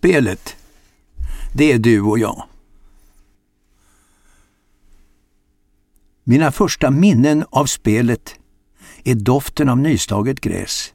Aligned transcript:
Spelet, 0.00 0.56
det 1.54 1.72
är 1.72 1.78
du 1.78 2.00
och 2.00 2.18
jag. 2.18 2.44
Mina 6.24 6.52
första 6.52 6.90
minnen 6.90 7.44
av 7.50 7.66
spelet 7.66 8.34
är 9.04 9.14
doften 9.14 9.68
av 9.68 9.78
nystaget 9.78 10.40
gräs. 10.40 10.92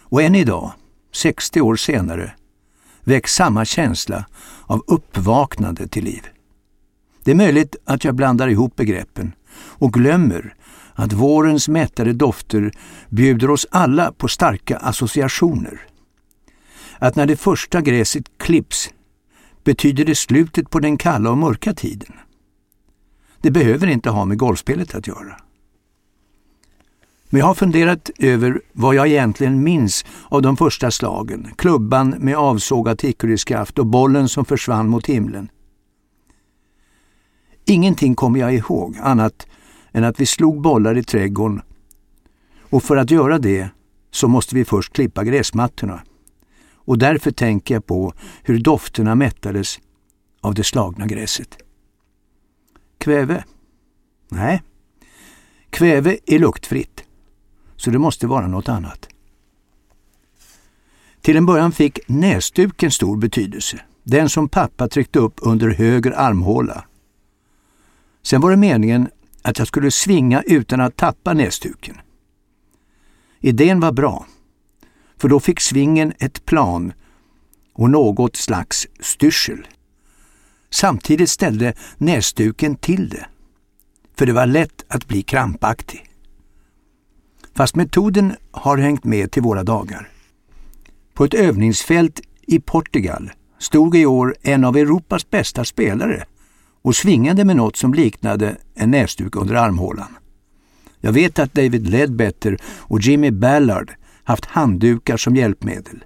Och 0.00 0.22
än 0.22 0.34
idag, 0.34 0.72
60 1.12 1.60
år 1.60 1.76
senare, 1.76 2.34
väcks 3.04 3.34
samma 3.34 3.64
känsla 3.64 4.26
av 4.66 4.84
uppvaknande 4.86 5.88
till 5.88 6.04
liv. 6.04 6.26
Det 7.24 7.30
är 7.30 7.34
möjligt 7.34 7.76
att 7.84 8.04
jag 8.04 8.14
blandar 8.14 8.48
ihop 8.48 8.76
begreppen 8.76 9.32
och 9.54 9.92
glömmer 9.92 10.54
att 10.94 11.12
vårens 11.12 11.68
mättade 11.68 12.12
dofter 12.12 12.72
bjuder 13.08 13.50
oss 13.50 13.66
alla 13.70 14.12
på 14.12 14.28
starka 14.28 14.76
associationer. 14.76 15.86
Att 16.98 17.16
när 17.16 17.26
det 17.26 17.36
första 17.36 17.80
gräset 17.80 18.38
klipps 18.38 18.90
betyder 19.64 20.04
det 20.04 20.14
slutet 20.14 20.70
på 20.70 20.80
den 20.80 20.96
kalla 20.96 21.30
och 21.30 21.38
mörka 21.38 21.74
tiden. 21.74 22.12
Det 23.40 23.50
behöver 23.50 23.86
inte 23.86 24.10
ha 24.10 24.24
med 24.24 24.38
golfspelet 24.38 24.94
att 24.94 25.06
göra. 25.06 25.36
Men 27.28 27.38
jag 27.38 27.46
har 27.46 27.54
funderat 27.54 28.10
över 28.18 28.60
vad 28.72 28.94
jag 28.94 29.08
egentligen 29.08 29.62
minns 29.62 30.04
av 30.28 30.42
de 30.42 30.56
första 30.56 30.90
slagen. 30.90 31.50
Klubban 31.56 32.10
med 32.10 32.36
avsågat 32.36 33.04
hickoryskaft 33.04 33.78
och 33.78 33.86
bollen 33.86 34.28
som 34.28 34.44
försvann 34.44 34.88
mot 34.88 35.06
himlen. 35.06 35.48
Ingenting 37.64 38.14
kommer 38.14 38.40
jag 38.40 38.54
ihåg 38.54 38.98
annat 39.02 39.46
än 39.92 40.04
att 40.04 40.20
vi 40.20 40.26
slog 40.26 40.60
bollar 40.60 40.98
i 40.98 41.04
trädgården 41.04 41.62
och 42.70 42.82
för 42.82 42.96
att 42.96 43.10
göra 43.10 43.38
det 43.38 43.68
så 44.10 44.28
måste 44.28 44.54
vi 44.54 44.64
först 44.64 44.92
klippa 44.92 45.24
gräsmattorna. 45.24 46.02
Och 46.86 46.98
därför 46.98 47.30
tänker 47.30 47.74
jag 47.74 47.86
på 47.86 48.12
hur 48.42 48.58
dofterna 48.58 49.14
mättades 49.14 49.78
av 50.40 50.54
det 50.54 50.64
slagna 50.64 51.06
gräset. 51.06 51.58
Kväve? 52.98 53.44
Nej, 54.28 54.62
kväve 55.70 56.18
är 56.26 56.38
luktfritt, 56.38 57.04
så 57.76 57.90
det 57.90 57.98
måste 57.98 58.26
vara 58.26 58.46
något 58.46 58.68
annat. 58.68 59.08
Till 61.20 61.36
en 61.36 61.46
början 61.46 61.72
fick 61.72 61.98
näsduken 62.08 62.90
stor 62.90 63.16
betydelse, 63.16 63.80
den 64.02 64.28
som 64.28 64.48
pappa 64.48 64.88
tryckte 64.88 65.18
upp 65.18 65.34
under 65.42 65.70
höger 65.70 66.10
armhåla. 66.10 66.84
Sen 68.22 68.40
var 68.40 68.50
det 68.50 68.56
meningen 68.56 69.08
att 69.42 69.58
jag 69.58 69.68
skulle 69.68 69.90
svinga 69.90 70.42
utan 70.42 70.80
att 70.80 70.96
tappa 70.96 71.34
näsduken. 71.34 71.96
Idén 73.40 73.80
var 73.80 73.92
bra, 73.92 74.26
för 75.18 75.28
då 75.28 75.40
fick 75.40 75.60
svingen 75.60 76.12
ett 76.18 76.44
plan 76.44 76.92
och 77.74 77.90
något 77.90 78.36
slags 78.36 78.86
styrsel. 79.00 79.66
Samtidigt 80.70 81.30
ställde 81.30 81.74
näsduken 81.98 82.76
till 82.76 83.08
det, 83.08 83.26
för 84.16 84.26
det 84.26 84.32
var 84.32 84.46
lätt 84.46 84.84
att 84.88 85.08
bli 85.08 85.22
krampaktig. 85.22 86.06
Fast 87.54 87.76
metoden 87.76 88.36
har 88.50 88.78
hängt 88.78 89.04
med 89.04 89.30
till 89.30 89.42
våra 89.42 89.62
dagar. 89.62 90.08
På 91.14 91.24
ett 91.24 91.34
övningsfält 91.34 92.20
i 92.42 92.60
Portugal 92.60 93.30
stod 93.58 93.96
i 93.96 94.06
år 94.06 94.36
en 94.42 94.64
av 94.64 94.76
Europas 94.76 95.30
bästa 95.30 95.64
spelare 95.64 96.24
och 96.82 96.96
svingade 96.96 97.44
med 97.44 97.56
något 97.56 97.76
som 97.76 97.94
liknade 97.94 98.56
en 98.74 98.90
näsduk 98.90 99.36
under 99.36 99.54
armhålan. 99.54 100.16
Jag 101.00 101.12
vet 101.12 101.38
att 101.38 101.54
David 101.54 101.88
Ledbetter 101.88 102.58
och 102.64 103.00
Jimmy 103.00 103.30
Ballard 103.30 103.92
haft 104.26 104.44
handdukar 104.44 105.16
som 105.16 105.36
hjälpmedel. 105.36 106.04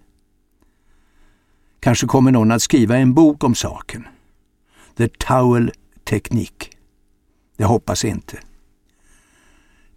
Kanske 1.81 2.07
kommer 2.07 2.33
någon 2.33 2.51
att 2.51 2.63
skriva 2.63 2.97
en 2.97 3.15
bok 3.15 3.45
om 3.45 3.55
saken. 3.55 4.09
The 4.97 5.09
Towel 5.09 5.73
Technique. 6.05 6.69
Jag 7.57 7.69
hoppas 7.69 8.05
inte. 8.05 8.39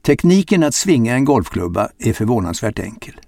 Tekniken 0.02 0.64
att 0.64 0.76
svinga 0.76 1.16
en 1.16 1.26
golfklubba 1.26 1.90
är 1.98 2.14
förvånansvärt 2.14 2.80
enkel. 2.80 3.22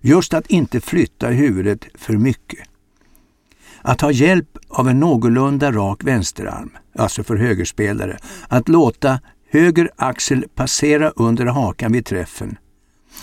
Just 0.00 0.34
att 0.34 0.46
inte 0.46 0.80
flytta 0.80 1.28
huvudet 1.28 1.84
för 1.94 2.16
mycket. 2.16 2.68
Att 3.82 4.00
ha 4.00 4.10
hjälp 4.10 4.58
av 4.68 4.88
en 4.88 5.00
någorlunda 5.00 5.72
rak 5.72 6.04
vänsterarm, 6.04 6.70
alltså 6.94 7.24
för 7.24 7.36
högerspelare, 7.36 8.18
att 8.48 8.68
låta 8.68 9.20
höger 9.50 9.90
axel 9.96 10.44
passera 10.54 11.10
under 11.10 11.46
hakan 11.46 11.92
vid 11.92 12.06
träffen, 12.06 12.58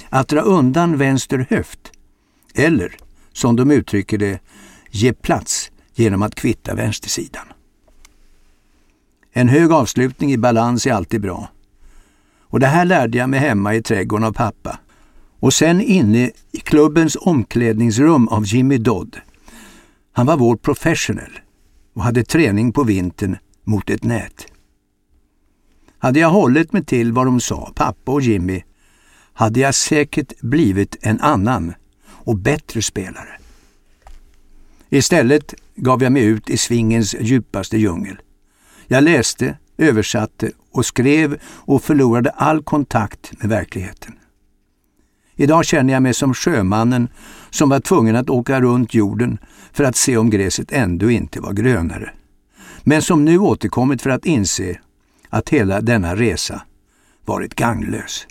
att 0.09 0.27
dra 0.27 0.41
undan 0.41 0.97
vänster 0.97 1.47
höft, 1.49 1.91
eller, 2.55 2.95
som 3.33 3.55
de 3.55 3.71
uttrycker 3.71 4.17
det, 4.17 4.39
ge 4.91 5.13
plats 5.13 5.71
genom 5.93 6.21
att 6.21 6.35
kvitta 6.35 6.75
vänstersidan. 6.75 7.45
En 9.31 9.49
hög 9.49 9.71
avslutning 9.71 10.31
i 10.31 10.37
balans 10.37 10.87
är 10.87 10.91
alltid 10.93 11.21
bra. 11.21 11.49
Och 12.39 12.59
det 12.59 12.67
här 12.67 12.85
lärde 12.85 13.17
jag 13.17 13.29
mig 13.29 13.39
hemma 13.39 13.75
i 13.75 13.81
trädgården 13.81 14.27
av 14.27 14.33
pappa. 14.33 14.79
Och 15.39 15.53
sen 15.53 15.81
inne 15.81 16.31
i 16.51 16.59
klubbens 16.59 17.17
omklädningsrum 17.21 18.27
av 18.27 18.45
Jimmy 18.45 18.77
Dodd. 18.77 19.17
Han 20.11 20.25
var 20.25 20.37
vår 20.37 20.55
professional 20.55 21.39
och 21.93 22.03
hade 22.03 22.23
träning 22.23 22.71
på 22.71 22.83
vintern 22.83 23.37
mot 23.63 23.89
ett 23.89 24.03
nät. 24.03 24.47
Hade 25.97 26.19
jag 26.19 26.29
hållit 26.29 26.73
mig 26.73 26.85
till 26.85 27.13
vad 27.13 27.25
de 27.25 27.39
sa, 27.39 27.71
pappa 27.75 28.11
och 28.11 28.21
Jimmy, 28.21 28.63
hade 29.35 29.59
jag 29.59 29.75
säkert 29.75 30.41
blivit 30.41 30.97
en 31.01 31.19
annan 31.19 31.73
och 32.07 32.37
bättre 32.37 32.81
spelare. 32.81 33.39
Istället 34.89 35.53
gav 35.75 36.03
jag 36.03 36.11
mig 36.11 36.23
ut 36.25 36.49
i 36.49 36.57
svingens 36.57 37.15
djupaste 37.19 37.77
djungel. 37.77 38.17
Jag 38.87 39.03
läste, 39.03 39.57
översatte 39.77 40.51
och 40.71 40.85
skrev 40.85 41.39
och 41.45 41.83
förlorade 41.83 42.29
all 42.29 42.63
kontakt 42.63 43.31
med 43.39 43.49
verkligheten. 43.49 44.13
Idag 45.35 45.65
känner 45.65 45.93
jag 45.93 46.03
mig 46.03 46.13
som 46.13 46.33
sjömannen 46.33 47.07
som 47.49 47.69
var 47.69 47.79
tvungen 47.79 48.15
att 48.15 48.29
åka 48.29 48.61
runt 48.61 48.93
jorden 48.93 49.37
för 49.73 49.83
att 49.83 49.95
se 49.95 50.17
om 50.17 50.29
gräset 50.29 50.71
ändå 50.71 51.11
inte 51.11 51.41
var 51.41 51.53
grönare. 51.53 52.13
Men 52.83 53.01
som 53.01 53.25
nu 53.25 53.37
återkommit 53.37 54.01
för 54.01 54.09
att 54.09 54.25
inse 54.25 54.79
att 55.29 55.49
hela 55.49 55.81
denna 55.81 56.15
resa 56.15 56.61
varit 57.25 57.55
gagnlös. 57.55 58.27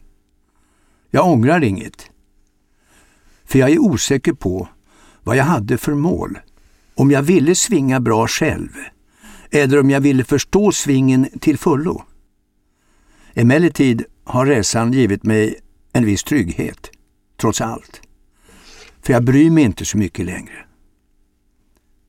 Jag 1.15 1.27
ångrar 1.27 1.65
inget, 1.65 2.11
för 3.45 3.59
jag 3.59 3.71
är 3.71 3.79
osäker 3.79 4.33
på 4.33 4.69
vad 5.23 5.37
jag 5.37 5.45
hade 5.45 5.79
för 5.79 5.95
mål. 5.95 6.39
Om 6.95 7.11
jag 7.11 7.23
ville 7.23 7.55
svinga 7.55 8.01
bra 8.01 8.29
själv 8.29 8.69
eller 9.51 9.81
om 9.81 9.91
jag 9.91 10.01
ville 10.01 10.25
förstå 10.25 10.73
svingen 10.73 11.29
till 11.41 11.59
fullo. 11.59 12.05
Emellertid 13.35 14.05
har 14.25 14.47
resan 14.47 14.93
givit 14.93 15.23
mig 15.23 15.61
en 15.93 16.05
viss 16.05 16.25
trygghet, 16.25 16.91
trots 17.41 17.61
allt. 17.61 18.01
För 19.03 19.13
jag 19.13 19.25
bryr 19.25 19.51
mig 19.51 19.65
inte 19.65 19.85
så 19.85 19.99
mycket 19.99 20.27
längre. 20.27 20.67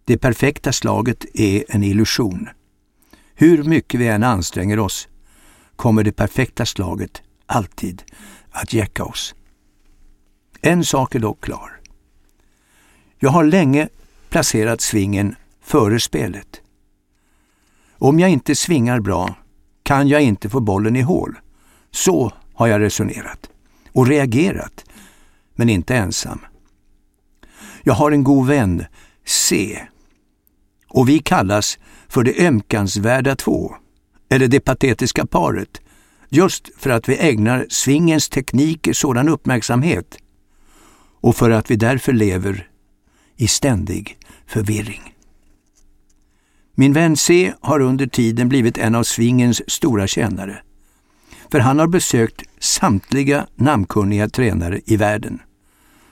Det 0.06 0.18
perfekta 0.18 0.72
slaget 0.72 1.26
är 1.34 1.64
en 1.68 1.84
illusion. 1.84 2.50
Hur 3.36 3.64
mycket 3.64 4.00
vi 4.00 4.08
än 4.08 4.24
anstränger 4.24 4.80
oss 4.80 5.08
kommer 5.76 6.04
det 6.04 6.12
perfekta 6.12 6.66
slaget 6.66 7.22
alltid 7.46 8.04
att 8.56 8.74
jäcka 8.74 9.04
oss. 9.04 9.36
En 10.62 10.86
sak 10.86 11.16
är 11.16 11.20
dock 11.20 11.44
klar. 11.44 11.80
Jag 13.20 13.30
har 13.30 13.44
länge 13.44 13.90
placerat 14.30 14.82
svingen 14.82 15.36
före 15.62 16.00
spelet. 16.00 16.62
Om 17.98 18.20
jag 18.20 18.30
inte 18.30 18.56
svingar 18.56 19.00
bra 19.00 19.36
kan 19.84 20.08
jag 20.08 20.22
inte 20.22 20.50
få 20.50 20.60
bollen 20.60 20.96
i 20.96 21.02
hål. 21.02 21.40
Så 21.92 22.32
har 22.54 22.68
jag 22.68 22.82
resonerat 22.82 23.50
och 23.92 24.08
reagerat, 24.08 24.86
men 25.56 25.70
inte 25.70 25.96
ensam. 25.96 26.40
Jag 27.84 27.94
har 27.94 28.12
en 28.12 28.24
god 28.24 28.48
vän, 28.48 28.86
C. 29.26 29.80
Och 30.88 31.10
vi 31.10 31.20
kallas 31.20 31.80
för 32.08 32.24
det 32.24 32.48
ömkansvärda 32.48 33.36
två, 33.36 33.76
eller 34.30 34.48
det 34.48 34.60
patetiska 34.60 35.26
paret, 35.26 35.82
just 36.30 36.70
för 36.78 36.90
att 36.90 37.10
vi 37.10 37.18
ägnar 37.18 37.66
svingens 37.70 38.30
tekniker 38.30 38.94
sådan 38.94 39.30
uppmärksamhet 39.30 40.18
och 41.22 41.36
för 41.36 41.52
att 41.52 41.72
vi 41.72 41.76
därför 41.76 42.14
lever 42.14 42.68
i 43.36 43.48
ständig 43.48 44.18
förvirring. 44.48 45.16
Min 46.76 46.94
vän 46.94 47.18
C 47.18 47.54
har 47.62 47.80
under 47.80 48.08
tiden 48.08 48.50
blivit 48.50 48.78
en 48.78 48.96
av 48.96 49.04
swingens 49.04 49.70
stora 49.72 50.08
tjänare. 50.08 50.62
För 51.52 51.60
han 51.60 51.80
har 51.80 51.88
besökt 51.88 52.44
samtliga 52.60 53.48
namnkunniga 53.56 54.30
tränare 54.30 54.82
i 54.86 54.98
världen. 54.98 55.42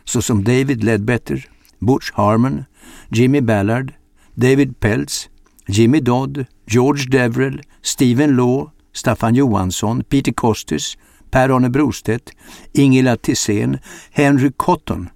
Såsom 0.04 0.44
David 0.44 0.84
Ledbetter, 0.84 1.50
Butch 1.80 2.12
Harmon, 2.14 2.66
Jimmy 3.10 3.42
Ballard, 3.42 3.94
David 4.36 4.80
Peltz, 4.80 5.30
Jimmy 5.68 6.00
Dodd, 6.00 6.46
George 6.68 7.10
Deverell, 7.10 7.62
Stephen 7.82 8.36
Law, 8.36 8.70
Staffan 8.94 9.36
Johansson, 9.36 10.04
Peter 10.04 10.32
Kostis, 10.32 10.98
Per-Arne 11.32 11.70
Brostedt, 11.70 12.32
Ingela 12.74 13.18
Tissén, 13.18 13.78
Henry 14.12 14.52
Cotton 14.58 15.10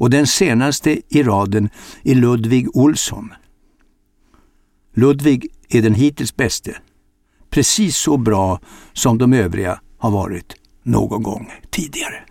och 0.00 0.10
den 0.10 0.26
senaste 0.26 1.00
i 1.08 1.22
raden 1.22 1.68
är 2.02 2.14
Ludvig 2.14 2.76
Olsson. 2.76 3.34
Ludvig 4.94 5.48
är 5.68 5.82
den 5.82 5.94
hittills 5.94 6.36
bäste. 6.36 6.76
Precis 7.50 7.96
så 7.96 8.16
bra 8.16 8.60
som 8.92 9.18
de 9.18 9.32
övriga 9.32 9.80
har 9.98 10.10
varit 10.10 10.54
någon 10.82 11.22
gång 11.22 11.52
tidigare. 11.70 12.24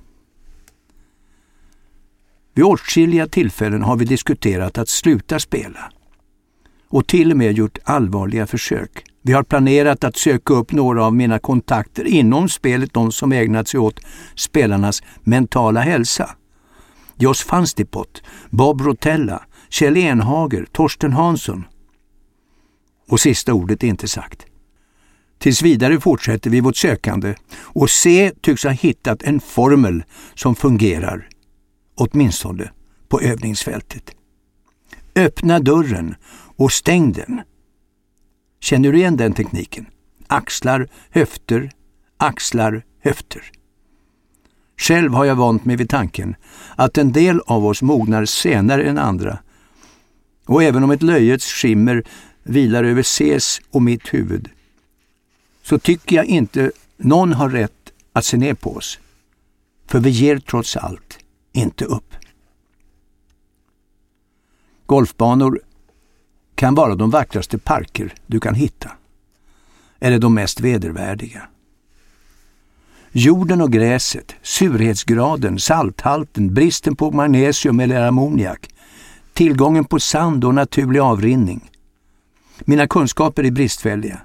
Vid 2.53 2.65
åtskilliga 2.65 3.27
tillfällen 3.27 3.81
har 3.81 3.95
vi 3.95 4.05
diskuterat 4.05 4.77
att 4.77 4.89
sluta 4.89 5.39
spela 5.39 5.91
och 6.87 7.07
till 7.07 7.31
och 7.31 7.37
med 7.37 7.57
gjort 7.57 7.77
allvarliga 7.83 8.47
försök. 8.47 9.08
Vi 9.29 9.33
har 9.33 9.43
planerat 9.43 10.03
att 10.03 10.17
söka 10.17 10.53
upp 10.53 10.71
några 10.71 11.05
av 11.05 11.15
mina 11.15 11.39
kontakter 11.39 12.07
inom 12.07 12.49
spelet, 12.49 12.93
de 12.93 13.11
som 13.11 13.31
ägnat 13.31 13.67
sig 13.67 13.79
åt 13.79 13.99
spelarnas 14.35 15.03
mentala 15.23 15.81
hälsa. 15.81 16.35
Jos 17.15 17.43
Fanstipot, 17.43 18.21
Bob 18.49 18.81
Rotella, 18.81 19.43
Kjell 19.69 19.97
Enhager, 19.97 20.65
Torsten 20.71 21.13
Hansson. 21.13 21.65
Och 23.09 23.19
sista 23.19 23.53
ordet 23.53 23.83
är 23.83 23.87
inte 23.87 24.07
sagt. 24.07 24.45
Tills 25.37 25.61
vidare 25.61 25.99
fortsätter 25.99 26.49
vi 26.49 26.61
vårt 26.61 26.77
sökande 26.77 27.35
och 27.53 27.89
C 27.89 28.31
tycks 28.41 28.63
ha 28.63 28.71
hittat 28.71 29.23
en 29.23 29.39
formel 29.39 30.03
som 30.35 30.55
fungerar, 30.55 31.27
åtminstone 31.95 32.71
på 33.09 33.21
övningsfältet. 33.21 34.11
Öppna 35.15 35.59
dörren 35.59 36.15
och 36.55 36.71
stäng 36.71 37.11
den. 37.11 37.41
Känner 38.59 38.91
du 38.91 38.97
igen 38.97 39.17
den 39.17 39.33
tekniken? 39.33 39.85
Axlar, 40.27 40.87
höfter, 41.09 41.71
axlar, 42.17 42.83
höfter. 43.01 43.51
Själv 44.77 45.13
har 45.13 45.25
jag 45.25 45.35
vant 45.35 45.65
mig 45.65 45.75
vid 45.75 45.89
tanken 45.89 46.35
att 46.75 46.97
en 46.97 47.11
del 47.11 47.41
av 47.45 47.65
oss 47.65 47.81
mognar 47.81 48.25
senare 48.25 48.83
än 48.83 48.97
andra. 48.97 49.39
Och 50.45 50.63
även 50.63 50.83
om 50.83 50.91
ett 50.91 51.03
löjets 51.03 51.45
skimmer 51.45 52.03
vilar 52.43 52.83
över 52.83 53.03
Cs 53.03 53.61
och 53.71 53.81
mitt 53.81 54.13
huvud 54.13 54.49
så 55.63 55.79
tycker 55.79 56.15
jag 56.15 56.25
inte 56.25 56.71
någon 56.97 57.33
har 57.33 57.49
rätt 57.49 57.91
att 58.13 58.25
se 58.25 58.37
ner 58.37 58.53
på 58.53 58.75
oss. 58.75 58.99
För 59.87 59.99
vi 59.99 60.09
ger 60.09 60.39
trots 60.39 60.77
allt 60.77 61.19
inte 61.51 61.85
upp. 61.85 62.15
Golfbanor 64.85 65.61
kan 66.59 66.75
vara 66.75 66.95
de 66.95 67.09
vackraste 67.09 67.57
parker 67.57 68.13
du 68.27 68.39
kan 68.39 68.55
hitta. 68.55 68.91
Eller 69.99 70.19
de 70.19 70.33
mest 70.33 70.59
vedervärdiga. 70.59 71.41
Jorden 73.11 73.61
och 73.61 73.71
gräset, 73.71 74.35
surhetsgraden, 74.41 75.59
salthalten, 75.59 76.53
bristen 76.53 76.95
på 76.95 77.11
magnesium 77.11 77.79
eller 77.79 78.07
ammoniak, 78.07 78.69
tillgången 79.33 79.85
på 79.85 79.99
sand 79.99 80.45
och 80.45 80.55
naturlig 80.55 80.99
avrinning. 80.99 81.71
Mina 82.59 82.87
kunskaper 82.87 83.43
är 83.43 83.51
bristfälliga. 83.51 84.21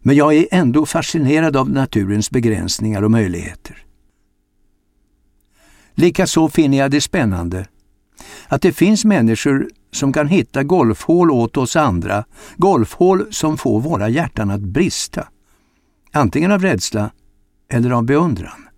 Men 0.00 0.16
jag 0.16 0.34
är 0.34 0.46
ändå 0.50 0.86
fascinerad 0.86 1.56
av 1.56 1.70
naturens 1.70 2.30
begränsningar 2.30 3.02
och 3.02 3.10
möjligheter. 3.10 3.84
Likaså 5.94 6.48
finner 6.48 6.78
jag 6.78 6.90
det 6.90 7.00
spännande 7.00 7.66
att 8.48 8.62
det 8.62 8.72
finns 8.72 9.04
människor 9.04 9.68
som 9.90 10.12
kan 10.12 10.28
hitta 10.28 10.62
golfhål 10.62 11.30
åt 11.30 11.56
oss 11.56 11.76
andra, 11.76 12.24
golfhål 12.56 13.26
som 13.30 13.58
får 13.58 13.80
våra 13.80 14.08
hjärtan 14.08 14.50
att 14.50 14.60
brista. 14.60 15.28
Antingen 16.12 16.52
av 16.52 16.62
rädsla 16.62 17.10
eller 17.68 17.90
av 17.90 18.04
beundran. 18.04 18.68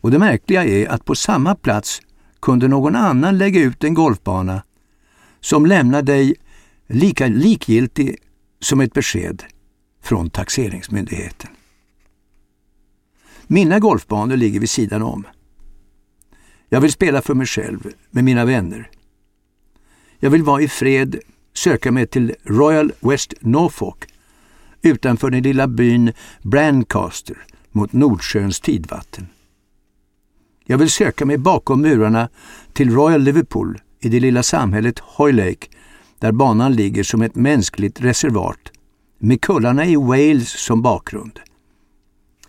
Och 0.00 0.10
det 0.10 0.18
märkliga 0.18 0.64
är 0.64 0.88
att 0.88 1.04
på 1.04 1.14
samma 1.14 1.54
plats 1.54 2.02
kunde 2.40 2.68
någon 2.68 2.96
annan 2.96 3.38
lägga 3.38 3.60
ut 3.60 3.84
en 3.84 3.94
golfbana 3.94 4.62
som 5.40 5.66
lämnar 5.66 6.02
dig 6.02 6.34
lika 6.86 7.26
likgiltig 7.26 8.16
som 8.60 8.80
ett 8.80 8.92
besked 8.92 9.42
från 10.02 10.30
taxeringsmyndigheten. 10.30 11.50
Mina 13.46 13.78
golfbanor 13.78 14.36
ligger 14.36 14.60
vid 14.60 14.70
sidan 14.70 15.02
om. 15.02 15.26
Jag 16.68 16.80
vill 16.80 16.92
spela 16.92 17.22
för 17.22 17.34
mig 17.34 17.46
själv, 17.46 17.92
med 18.10 18.24
mina 18.24 18.44
vänner. 18.44 18.90
Jag 20.18 20.30
vill 20.30 20.42
vara 20.42 20.62
i 20.62 20.68
fred, 20.68 21.20
söka 21.54 21.92
mig 21.92 22.06
till 22.06 22.34
Royal 22.44 22.92
West 23.00 23.34
Norfolk 23.40 24.04
utanför 24.82 25.30
den 25.30 25.42
lilla 25.42 25.66
byn 25.66 26.12
Brancaster 26.42 27.36
mot 27.72 27.92
Nordsjöns 27.92 28.60
tidvatten. 28.60 29.26
Jag 30.64 30.78
vill 30.78 30.90
söka 30.90 31.26
mig 31.26 31.38
bakom 31.38 31.80
murarna 31.80 32.28
till 32.72 32.90
Royal 32.90 33.22
Liverpool 33.22 33.78
i 34.00 34.08
det 34.08 34.20
lilla 34.20 34.42
samhället 34.42 34.98
Hoylake 34.98 35.66
där 36.18 36.32
banan 36.32 36.72
ligger 36.72 37.02
som 37.02 37.22
ett 37.22 37.34
mänskligt 37.34 38.00
reservat 38.00 38.72
med 39.18 39.40
kullarna 39.40 39.86
i 39.86 39.96
Wales 39.96 40.48
som 40.48 40.82
bakgrund. 40.82 41.40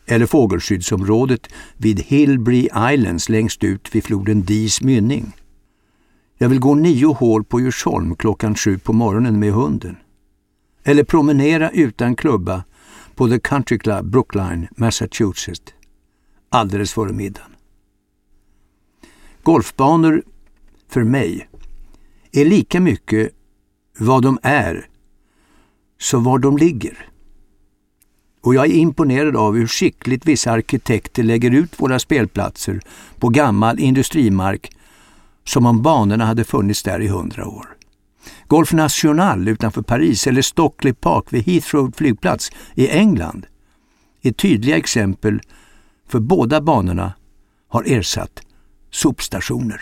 Eller 0.05 0.25
fågelskyddsområdet 0.25 1.47
vid 1.77 1.99
Hillbury 1.99 2.69
Islands 2.93 3.29
längst 3.29 3.63
ut 3.63 3.95
vid 3.95 4.03
floden 4.03 4.43
Dees 4.43 4.81
mynning. 4.81 5.33
Jag 6.37 6.49
vill 6.49 6.59
gå 6.59 6.75
nio 6.75 7.13
hål 7.13 7.43
på 7.43 7.59
Djursholm 7.59 8.15
klockan 8.15 8.55
sju 8.55 8.77
på 8.77 8.93
morgonen 8.93 9.39
med 9.39 9.53
hunden. 9.53 9.97
Eller 10.83 11.03
promenera 11.03 11.69
utan 11.69 12.15
klubba 12.15 12.63
på 13.15 13.29
The 13.29 13.39
Country 13.39 13.79
Club 13.79 14.05
Brookline, 14.05 14.67
Massachusetts, 14.75 15.73
alldeles 16.49 16.93
före 16.93 17.13
middagen. 17.13 17.51
Golfbanor, 19.43 20.23
för 20.89 21.03
mig, 21.03 21.49
är 22.31 22.45
lika 22.45 22.79
mycket 22.79 23.31
vad 23.99 24.23
de 24.23 24.39
är 24.43 24.87
så 25.99 26.19
var 26.19 26.39
de 26.39 26.57
ligger. 26.57 27.09
Och 28.41 28.55
jag 28.55 28.65
är 28.65 28.73
imponerad 28.73 29.35
av 29.35 29.55
hur 29.55 29.67
skickligt 29.67 30.25
vissa 30.25 30.51
arkitekter 30.51 31.23
lägger 31.23 31.51
ut 31.51 31.81
våra 31.81 31.99
spelplatser 31.99 32.81
på 33.19 33.29
gammal 33.29 33.79
industrimark 33.79 34.71
som 35.47 35.65
om 35.65 35.81
banorna 35.81 36.25
hade 36.25 36.43
funnits 36.43 36.83
där 36.83 37.01
i 37.01 37.07
hundra 37.07 37.47
år. 37.47 37.77
Golf 38.47 38.73
National 38.73 39.47
utanför 39.47 39.81
Paris 39.81 40.27
eller 40.27 40.41
Stockley 40.41 40.93
Park 40.93 41.25
vid 41.29 41.43
Heathrow 41.43 41.91
flygplats 41.91 42.51
i 42.75 42.89
England 42.89 43.45
är 44.21 44.31
tydliga 44.31 44.77
exempel 44.77 45.41
för 46.07 46.19
båda 46.19 46.61
banorna 46.61 47.13
har 47.67 47.83
ersatt 47.87 48.41
sopstationer. 48.91 49.81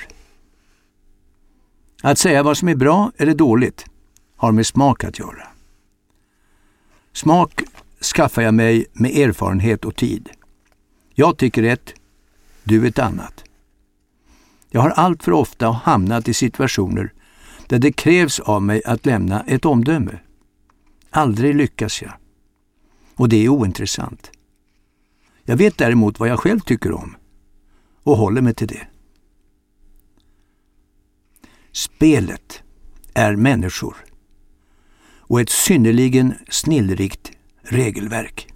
Att 2.03 2.19
säga 2.19 2.43
vad 2.43 2.57
som 2.57 2.69
är 2.69 2.75
bra 2.75 3.11
eller 3.17 3.33
dåligt 3.33 3.85
har 4.35 4.51
med 4.51 4.67
smak 4.67 5.03
att 5.03 5.19
göra. 5.19 5.47
Smak 7.13 7.63
skaffar 8.15 8.41
jag 8.41 8.53
mig 8.53 8.85
med 8.93 9.11
erfarenhet 9.17 9.85
och 9.85 9.95
tid. 9.95 10.29
Jag 11.13 11.37
tycker 11.37 11.63
ett, 11.63 11.93
du 12.63 12.87
ett 12.87 12.99
annat. 12.99 13.44
Jag 14.75 14.81
har 14.81 14.89
allt 14.89 15.23
för 15.23 15.31
ofta 15.31 15.71
hamnat 15.71 16.27
i 16.27 16.33
situationer 16.33 17.13
där 17.67 17.79
det 17.79 17.91
krävs 17.91 18.39
av 18.39 18.63
mig 18.63 18.81
att 18.85 19.05
lämna 19.05 19.41
ett 19.41 19.65
omdöme. 19.65 20.19
Aldrig 21.09 21.55
lyckas 21.55 22.01
jag. 22.01 22.13
Och 23.15 23.29
det 23.29 23.45
är 23.45 23.49
ointressant. 23.49 24.31
Jag 25.43 25.57
vet 25.57 25.77
däremot 25.77 26.19
vad 26.19 26.29
jag 26.29 26.39
själv 26.39 26.59
tycker 26.59 26.91
om 26.91 27.15
och 28.03 28.17
håller 28.17 28.41
mig 28.41 28.53
till 28.53 28.67
det. 28.67 28.87
Spelet 31.71 32.63
är 33.13 33.35
människor 33.35 33.95
och 35.17 35.41
ett 35.41 35.49
synnerligen 35.49 36.33
snillrikt 36.49 37.31
regelverk. 37.61 38.53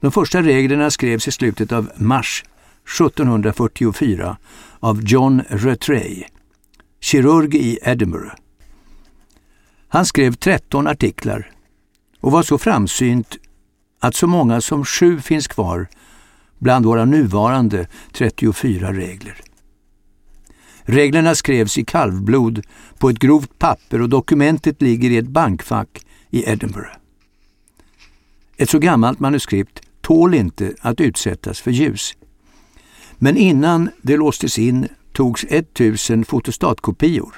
De 0.00 0.12
första 0.12 0.42
reglerna 0.42 0.90
skrevs 0.90 1.28
i 1.28 1.32
slutet 1.32 1.72
av 1.72 1.90
mars 1.96 2.44
1744 2.86 4.36
av 4.80 5.02
John 5.04 5.42
Rattray, 5.48 6.24
kirurg 7.00 7.56
i 7.56 7.78
Edinburgh. 7.82 8.34
Han 9.88 10.06
skrev 10.06 10.32
13 10.32 10.86
artiklar 10.86 11.50
och 12.20 12.32
var 12.32 12.42
så 12.42 12.58
framsynt 12.58 13.36
att 14.00 14.14
så 14.14 14.26
många 14.26 14.60
som 14.60 14.84
sju 14.84 15.20
finns 15.20 15.46
kvar 15.46 15.88
bland 16.58 16.86
våra 16.86 17.04
nuvarande 17.04 17.86
34 18.12 18.92
regler. 18.92 19.40
Reglerna 20.82 21.34
skrevs 21.34 21.78
i 21.78 21.84
kalvblod 21.84 22.62
på 22.98 23.08
ett 23.08 23.18
grovt 23.18 23.58
papper 23.58 24.02
och 24.02 24.08
dokumentet 24.08 24.82
ligger 24.82 25.10
i 25.10 25.16
ett 25.16 25.28
bankfack 25.28 26.06
i 26.30 26.50
Edinburgh. 26.50 26.90
Ett 28.56 28.70
så 28.70 28.78
gammalt 28.78 29.20
manuskript 29.20 29.80
tål 30.00 30.34
inte 30.34 30.74
att 30.80 31.00
utsättas 31.00 31.60
för 31.60 31.70
ljus. 31.70 32.14
Men 33.18 33.36
innan 33.36 33.90
det 34.02 34.16
låstes 34.16 34.58
in 34.58 34.88
togs 35.12 35.44
1000 35.48 36.24
fotostatkopior. 36.24 37.34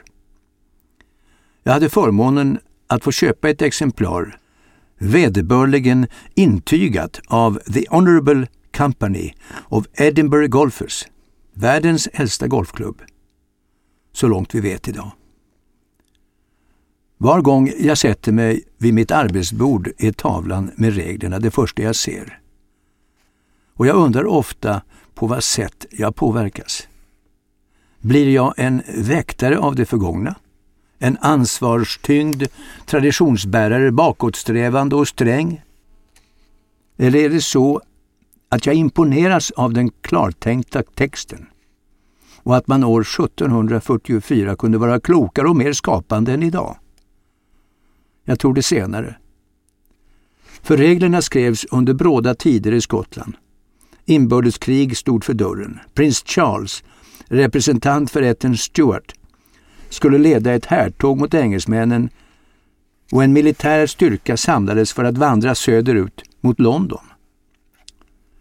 Jag 1.63 1.73
hade 1.73 1.89
förmånen 1.89 2.59
att 2.87 3.05
få 3.05 3.13
köpa 3.13 3.51
ett 3.51 3.63
exemplar, 3.63 4.39
vederbörligen 4.99 6.07
intygat 6.35 7.21
av 7.27 7.59
The 7.75 7.85
Honourable 7.91 8.47
Company 8.77 9.33
of 9.69 9.87
Edinburgh 9.95 10.49
Golfers, 10.49 11.07
världens 11.55 12.09
äldsta 12.13 12.47
golfklubb. 12.49 13.03
Så 14.13 14.29
långt 14.29 14.55
vi 14.55 14.61
vet 14.61 14.89
idag. 14.89 15.13
Var 17.19 17.41
gång 17.41 17.73
jag 17.79 17.99
sätter 17.99 18.33
mig 18.33 18.65
vid 18.79 18.95
mitt 18.95 19.11
arbetsbord 19.11 19.91
är 19.99 20.13
tavlan 20.13 20.71
med 20.77 20.95
reglerna 20.95 21.39
det 21.39 21.51
första 21.51 21.83
jag 21.83 21.97
ser. 21.97 22.41
Och 23.75 23.87
jag 23.87 23.97
undrar 23.97 24.27
ofta 24.27 24.83
på 25.19 25.27
vad 25.27 25.45
sätt 25.45 25.87
jag 25.91 26.17
påverkas. 26.17 26.89
Blir 28.01 28.29
jag 28.29 28.55
en 28.57 28.83
väktare 28.95 29.59
av 29.59 29.75
det 29.75 29.87
förgångna? 29.87 30.35
En 30.99 31.19
ansvarstyngd 31.21 32.47
traditionsbärare, 32.87 33.93
bakåtsträvande 33.93 34.97
och 34.97 35.09
sträng? 35.09 35.63
Eller 36.97 37.19
är 37.19 37.31
det 37.31 37.41
så 37.41 37.81
att 38.49 38.67
jag 38.67 38.75
imponeras 38.75 39.51
av 39.51 39.73
den 39.73 39.91
klartänkta 39.91 40.83
texten 40.83 41.47
och 42.43 42.57
att 42.57 42.67
man 42.67 42.85
år 42.85 43.01
1744 43.01 44.57
kunde 44.57 44.79
vara 44.79 45.01
klokare 45.01 45.49
och 45.49 45.57
mer 45.57 45.73
skapande 45.73 46.33
än 46.33 46.43
idag? 46.43 46.77
Jag 48.25 48.39
tror 48.39 48.55
det 48.55 48.63
senare. 48.63 49.17
För 50.63 50.77
reglerna 50.77 51.23
skrevs 51.23 51.65
under 51.71 51.95
bråda 51.95 52.35
tider 52.35 52.73
i 52.73 52.81
Skottland. 52.81 53.37
Inbördeskrig 54.09 54.97
stod 54.97 55.25
för 55.25 55.35
dörren. 55.35 55.79
Prins 55.95 56.23
Charles, 56.27 56.85
representant 57.27 58.11
för 58.11 58.23
ätten 58.23 58.57
Stuart, 58.57 59.13
skulle 59.89 60.19
leda 60.19 60.55
ett 60.55 60.67
härtåg 60.67 61.19
mot 61.19 61.35
engelsmännen 61.35 62.11
och 63.13 63.25
en 63.25 63.33
militär 63.33 63.87
styrka 63.87 64.37
samlades 64.37 64.93
för 64.93 65.05
att 65.05 65.19
vandra 65.19 65.55
söderut 65.55 66.23
mot 66.41 66.61
London. 66.61 67.05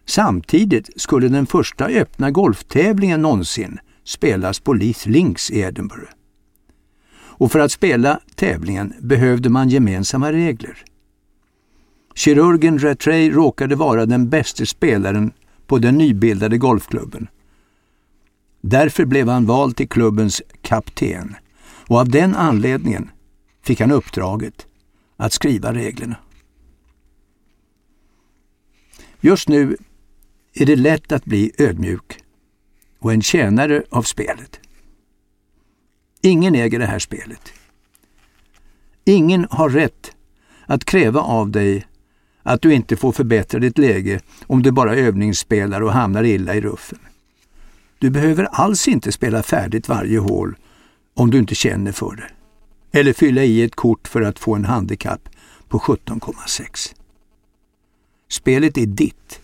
Samtidigt 0.05 1.01
skulle 1.01 1.27
den 1.27 1.45
första 1.45 1.85
öppna 1.85 2.31
golftävlingen 2.31 3.21
någonsin 3.21 3.79
spelas 4.03 4.59
på 4.59 4.73
Leith 4.73 5.09
Links 5.09 5.51
i 5.51 5.59
Edinburgh. 5.59 6.11
Och 7.17 7.51
för 7.51 7.59
att 7.59 7.71
spela 7.71 8.19
tävlingen 8.35 8.93
behövde 9.01 9.49
man 9.49 9.69
gemensamma 9.69 10.31
regler. 10.31 10.83
Kirurgen 12.15 12.79
Rattray 12.79 13.31
råkade 13.31 13.75
vara 13.75 14.05
den 14.05 14.29
bästa 14.29 14.65
spelaren 14.65 15.31
på 15.67 15.77
den 15.77 15.97
nybildade 15.97 16.57
golfklubben. 16.57 17.27
Därför 18.61 19.05
blev 19.05 19.29
han 19.29 19.45
vald 19.45 19.75
till 19.75 19.89
klubbens 19.89 20.41
kapten 20.61 21.35
och 21.87 21.99
av 21.99 22.09
den 22.09 22.35
anledningen 22.35 23.09
fick 23.63 23.79
han 23.79 23.91
uppdraget 23.91 24.67
att 25.17 25.33
skriva 25.33 25.73
reglerna. 25.73 26.15
Just 29.21 29.49
nu 29.49 29.77
är 30.53 30.65
det 30.65 30.75
lätt 30.75 31.11
att 31.11 31.25
bli 31.25 31.51
ödmjuk 31.57 32.19
och 32.99 33.13
en 33.13 33.21
tjänare 33.21 33.83
av 33.89 34.03
spelet. 34.03 34.59
Ingen 36.21 36.55
äger 36.55 36.79
det 36.79 36.85
här 36.85 36.99
spelet. 36.99 37.53
Ingen 39.05 39.47
har 39.49 39.69
rätt 39.69 40.15
att 40.65 40.85
kräva 40.85 41.21
av 41.21 41.51
dig 41.51 41.86
att 42.47 42.61
du 42.61 42.73
inte 42.73 42.95
får 42.95 43.11
förbättra 43.11 43.59
ditt 43.59 43.77
läge 43.77 44.19
om 44.47 44.63
du 44.63 44.71
bara 44.71 44.95
övningsspelar 44.95 45.81
och 45.81 45.93
hamnar 45.93 46.23
illa 46.23 46.55
i 46.55 46.61
ruffen. 46.61 46.99
Du 47.99 48.09
behöver 48.09 48.43
alls 48.43 48.87
inte 48.87 49.11
spela 49.11 49.43
färdigt 49.43 49.89
varje 49.89 50.19
hål 50.19 50.55
om 51.13 51.31
du 51.31 51.37
inte 51.37 51.55
känner 51.55 51.91
för 51.91 52.15
det. 52.15 52.29
Eller 52.99 53.13
fylla 53.13 53.43
i 53.43 53.63
ett 53.63 53.75
kort 53.75 54.07
för 54.07 54.21
att 54.21 54.39
få 54.39 54.55
en 54.55 54.65
handikapp 54.65 55.29
på 55.67 55.79
17,6. 55.79 56.95
Spelet 58.29 58.77
är 58.77 58.85
ditt. 58.85 59.39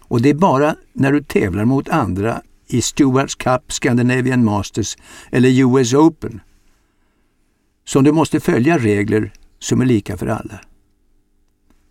Och 0.00 0.22
det 0.22 0.28
är 0.28 0.34
bara 0.34 0.76
när 0.92 1.12
du 1.12 1.22
tävlar 1.22 1.64
mot 1.64 1.88
andra 1.88 2.42
i 2.66 2.82
Stewards 2.82 3.34
Cup, 3.34 3.72
Scandinavian 3.72 4.44
Masters 4.44 4.96
eller 5.30 5.76
US 5.76 5.94
Open 5.94 6.40
som 7.84 8.04
du 8.04 8.12
måste 8.12 8.40
följa 8.40 8.78
regler 8.78 9.32
som 9.58 9.80
är 9.80 9.86
lika 9.86 10.16
för 10.16 10.26
alla. 10.26 10.60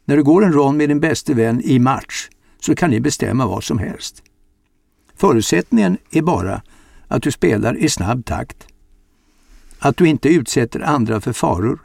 När 0.06 0.18
du 0.18 0.24
går 0.24 0.46
en 0.46 0.54
rond 0.54 0.78
med 0.78 0.90
din 0.90 1.00
bäste 1.00 1.34
vän 1.34 1.62
i 1.64 1.80
match 1.80 2.30
så 2.60 2.76
kan 2.76 2.90
ni 2.90 3.00
bestämma 3.00 3.48
vad 3.48 3.64
som 3.64 3.78
helst. 3.78 4.24
Förutsättningen 5.16 5.98
är 6.12 6.22
bara 6.22 6.62
att 7.08 7.24
du 7.24 7.32
spelar 7.32 7.78
i 7.78 7.90
snabb 7.90 8.26
takt, 8.26 8.68
att 9.80 9.98
du 9.98 10.08
inte 10.08 10.30
utsätter 10.30 10.80
andra 10.80 11.22
för 11.22 11.34
faror, 11.34 11.80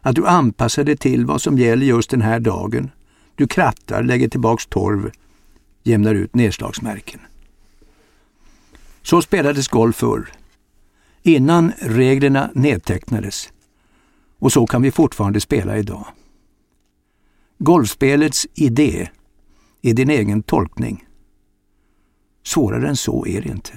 att 0.00 0.16
du 0.16 0.26
anpassar 0.26 0.84
dig 0.84 0.96
till 0.96 1.26
vad 1.26 1.42
som 1.42 1.58
gäller 1.58 1.86
just 1.86 2.10
den 2.10 2.22
här 2.22 2.40
dagen. 2.40 2.90
Du 3.34 3.46
krattar, 3.46 4.02
lägger 4.02 4.28
tillbaks 4.28 4.66
torv, 4.66 5.10
jämnar 5.82 6.14
ut 6.14 6.34
nedslagsmärken. 6.34 7.20
Så 9.02 9.22
spelades 9.22 9.68
golf 9.68 9.96
förr, 9.96 10.32
innan 11.22 11.72
reglerna 11.78 12.50
nedtecknades. 12.54 13.52
Och 14.38 14.52
så 14.52 14.66
kan 14.66 14.82
vi 14.82 14.90
fortfarande 14.90 15.40
spela 15.40 15.78
idag. 15.78 16.06
Golfspelets 17.58 18.46
idé 18.54 19.08
är 19.82 19.94
din 19.94 20.10
egen 20.10 20.42
tolkning. 20.42 21.04
Svårare 22.44 22.88
än 22.88 22.96
så 22.96 23.26
är 23.26 23.40
det 23.40 23.48
inte. 23.48 23.72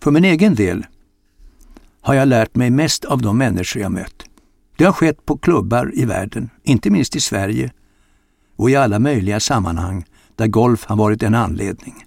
För 0.00 0.10
min 0.10 0.24
egen 0.24 0.54
del 0.54 0.86
har 2.00 2.14
jag 2.14 2.28
lärt 2.28 2.54
mig 2.54 2.70
mest 2.70 3.04
av 3.04 3.22
de 3.22 3.38
människor 3.38 3.82
jag 3.82 3.92
mött. 3.92 4.24
Det 4.76 4.84
har 4.84 4.92
skett 4.92 5.26
på 5.26 5.38
klubbar 5.38 5.92
i 5.94 6.04
världen, 6.04 6.50
inte 6.62 6.90
minst 6.90 7.16
i 7.16 7.20
Sverige 7.20 7.72
och 8.56 8.70
i 8.70 8.76
alla 8.76 8.98
möjliga 8.98 9.40
sammanhang 9.40 10.04
där 10.36 10.46
golf 10.46 10.84
har 10.84 10.96
varit 10.96 11.22
en 11.22 11.34
anledning. 11.34 12.04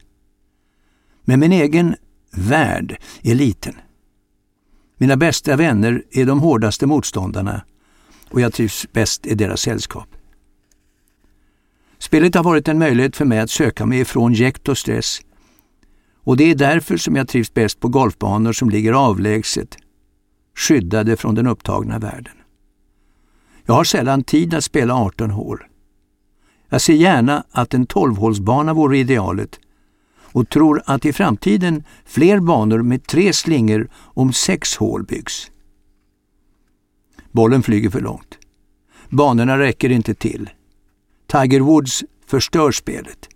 Men 1.21 1.39
min 1.39 1.51
egen 1.51 1.95
värld 2.31 2.97
är 3.21 3.35
liten. 3.35 3.73
Mina 4.97 5.17
bästa 5.17 5.55
vänner 5.55 6.03
är 6.11 6.25
de 6.25 6.39
hårdaste 6.39 6.85
motståndarna 6.85 7.61
och 8.29 8.41
jag 8.41 8.53
trivs 8.53 8.87
bäst 8.91 9.25
i 9.25 9.35
deras 9.35 9.61
sällskap. 9.61 10.07
Spelet 11.99 12.35
har 12.35 12.43
varit 12.43 12.67
en 12.67 12.79
möjlighet 12.79 13.15
för 13.15 13.25
mig 13.25 13.39
att 13.39 13.49
söka 13.49 13.85
mig 13.85 13.99
ifrån 13.99 14.33
jäkt 14.33 14.69
och 14.69 14.77
stress 14.77 15.21
och 16.27 16.37
det 16.37 16.51
är 16.51 16.55
därför 16.55 16.97
som 16.97 17.15
jag 17.15 17.27
trivs 17.27 17.53
bäst 17.53 17.79
på 17.79 17.87
golfbanor 17.87 18.53
som 18.53 18.69
ligger 18.69 18.93
avlägset, 18.93 19.77
skyddade 20.55 21.17
från 21.17 21.35
den 21.35 21.47
upptagna 21.47 21.99
världen. 21.99 22.33
Jag 23.65 23.73
har 23.73 23.83
sällan 23.83 24.23
tid 24.23 24.53
att 24.53 24.63
spela 24.63 24.93
18 24.93 25.31
hål. 25.31 25.63
Jag 26.69 26.81
ser 26.81 26.93
gärna 26.93 27.43
att 27.51 27.73
en 27.73 27.87
12-hålsbana 27.87 28.73
vore 28.73 28.97
idealet 28.97 29.59
och 30.31 30.49
tror 30.49 30.81
att 30.85 31.05
i 31.05 31.13
framtiden 31.13 31.83
fler 32.05 32.39
banor 32.39 32.81
med 32.81 33.07
tre 33.07 33.33
slingor 33.33 33.89
om 33.95 34.33
sex 34.33 34.75
hål 34.75 35.03
byggs. 35.03 35.51
Bollen 37.37 37.63
flyger 37.63 37.89
för 37.89 38.01
långt. 38.01 38.37
Banorna 39.09 39.57
räcker 39.57 39.89
inte 39.89 40.13
till. 40.13 40.49
Tiger 41.27 41.59
Woods 41.59 42.03
förstör 42.25 42.71
spelet. 42.71 43.29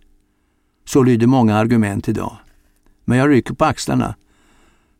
Så 0.85 1.03
lyder 1.03 1.27
många 1.27 1.57
argument 1.57 2.09
idag. 2.09 2.37
Men 3.05 3.17
jag 3.17 3.29
rycker 3.29 3.53
på 3.53 3.65
axlarna. 3.65 4.15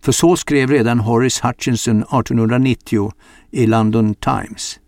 För 0.02 0.12
så 0.12 0.36
skrev 0.36 0.70
redan 0.70 1.00
Horace 1.00 1.48
Hutchinson 1.48 1.98
1890 1.98 3.14
i 3.52 3.68
London 3.68 4.16
Times. 4.16 4.80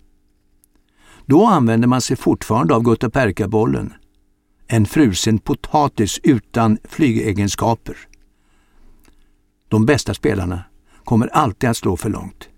Då 1.25 1.45
använde 1.45 1.87
man 1.87 2.01
sig 2.01 2.17
fortfarande 2.17 2.75
av 2.75 2.83
guttaperkabollen. 2.83 3.93
En 4.67 4.85
frusen 4.85 5.39
potatis 5.39 6.19
utan 6.23 6.77
flygegenskaper. 6.83 7.97
De 9.67 9.85
bästa 9.85 10.13
spelarna 10.13 10.63
kommer 11.03 11.27
alltid 11.27 11.69
att 11.69 11.77
slå 11.77 11.97
för 11.97 12.09
långt. 12.09 12.49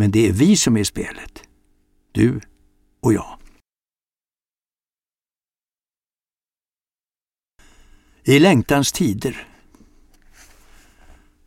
Men 0.00 0.10
det 0.10 0.28
är 0.28 0.32
vi 0.32 0.56
som 0.56 0.76
är 0.76 0.84
spelet. 0.84 1.42
Du 2.12 2.40
och 3.00 3.12
jag. 3.12 3.38
I 8.24 8.38
längtans 8.38 8.92
tider. 8.92 9.46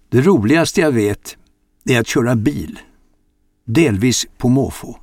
Det 0.09 0.21
roligaste 0.21 0.81
jag 0.81 0.91
vet 0.91 1.37
är 1.85 1.99
att 1.99 2.07
köra 2.07 2.35
bil. 2.35 2.79
Delvis 3.63 4.25
på 4.37 4.49
måfå. 4.49 4.99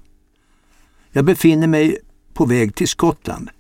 Jag 1.11 1.25
befinner 1.25 1.66
mig 1.66 1.99
på 2.33 2.47
väg 2.47 2.75
till 2.75 2.88
Skottland 2.88 3.50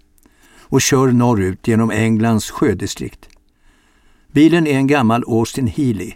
och 0.58 0.80
kör 0.80 1.12
norrut 1.12 1.68
genom 1.68 1.90
Englands 1.90 2.50
sjödistrikt. 2.50 3.28
Bilen 4.32 4.66
är 4.66 4.74
en 4.74 4.86
gammal 4.86 5.24
Austin 5.26 5.66
Healey 5.66 6.14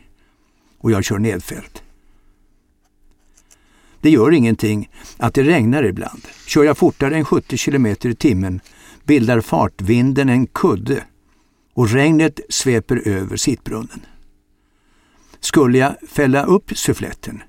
och 0.79 0.91
jag 0.91 1.05
kör 1.05 1.19
nedfällt. 1.19 1.84
Det 4.05 4.11
gör 4.11 4.33
ingenting 4.33 4.89
att 5.17 5.35
det 5.35 5.43
regnar 5.43 5.83
ibland. 5.83 6.23
Kör 6.47 6.65
jag 6.65 6.79
fortare 6.79 7.17
än 7.17 7.25
70 7.25 7.57
km 7.59 7.87
i 7.87 8.15
timmen 8.15 8.61
bildar 9.05 9.41
fartvinden 9.41 10.29
en 10.29 10.47
kudde 10.47 11.05
och 11.75 11.91
regnet 11.91 12.41
sveper 12.49 13.09
över 13.09 13.37
sittbrunnen. 13.37 14.01
Skulle 15.41 15.79
jag 15.79 15.95
fälla 16.09 16.45
upp 16.45 16.79
suffletten 16.79 17.43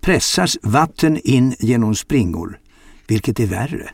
pressas 0.00 0.58
vatten 0.62 1.20
in 1.24 1.54
genom 1.58 1.94
springor, 1.94 2.60
vilket 3.06 3.40
är 3.40 3.46
värre. 3.46 3.90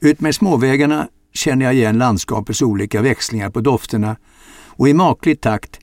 Utmed 0.00 0.34
småvägarna 0.34 1.08
känner 1.32 1.66
jag 1.66 1.74
igen 1.74 1.98
landskapets 1.98 2.62
olika 2.62 3.02
växlingar 3.02 3.50
på 3.50 3.60
dofterna 3.60 4.16
och 4.66 4.88
i 4.88 4.94
maklig 4.94 5.40
takt 5.40 5.80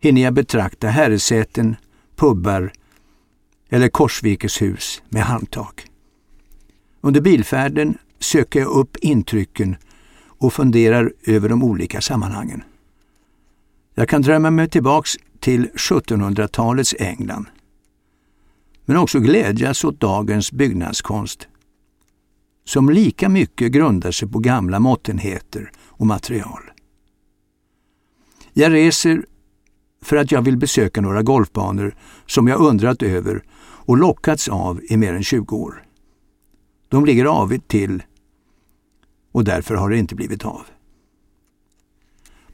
hinner 0.00 0.22
jag 0.22 0.34
betrakta 0.34 0.88
herresäten, 0.88 1.76
pubbar 2.16 2.72
eller 3.72 3.88
korsvikeshus 3.88 5.02
med 5.08 5.22
handtag. 5.22 5.84
Under 7.00 7.20
bilfärden 7.20 7.98
söker 8.18 8.60
jag 8.60 8.68
upp 8.68 8.96
intrycken 8.96 9.76
och 10.26 10.52
funderar 10.52 11.12
över 11.26 11.48
de 11.48 11.62
olika 11.62 12.00
sammanhangen. 12.00 12.62
Jag 13.94 14.08
kan 14.08 14.22
drömma 14.22 14.50
mig 14.50 14.68
tillbaks 14.68 15.10
till 15.40 15.68
1700-talets 15.74 16.94
England. 16.98 17.46
Men 18.84 18.96
också 18.96 19.20
glädjas 19.20 19.84
åt 19.84 20.00
dagens 20.00 20.52
byggnadskonst 20.52 21.48
som 22.64 22.90
lika 22.90 23.28
mycket 23.28 23.72
grundar 23.72 24.10
sig 24.10 24.28
på 24.28 24.38
gamla 24.38 24.80
måttenheter 24.80 25.72
och 25.78 26.06
material. 26.06 26.62
Jag 28.52 28.72
reser 28.72 29.26
för 30.02 30.16
att 30.16 30.32
jag 30.32 30.42
vill 30.42 30.56
besöka 30.56 31.00
några 31.00 31.22
golfbanor 31.22 31.94
som 32.26 32.48
jag 32.48 32.60
undrat 32.60 33.02
över 33.02 33.42
och 33.92 33.98
lockats 33.98 34.48
av 34.48 34.80
i 34.84 34.96
mer 34.96 35.14
än 35.14 35.24
20 35.24 35.56
år. 35.56 35.84
De 36.88 37.04
ligger 37.04 37.24
avigt 37.24 37.68
till 37.68 38.02
och 39.32 39.44
därför 39.44 39.74
har 39.74 39.90
det 39.90 39.98
inte 39.98 40.14
blivit 40.14 40.44
av. 40.44 40.62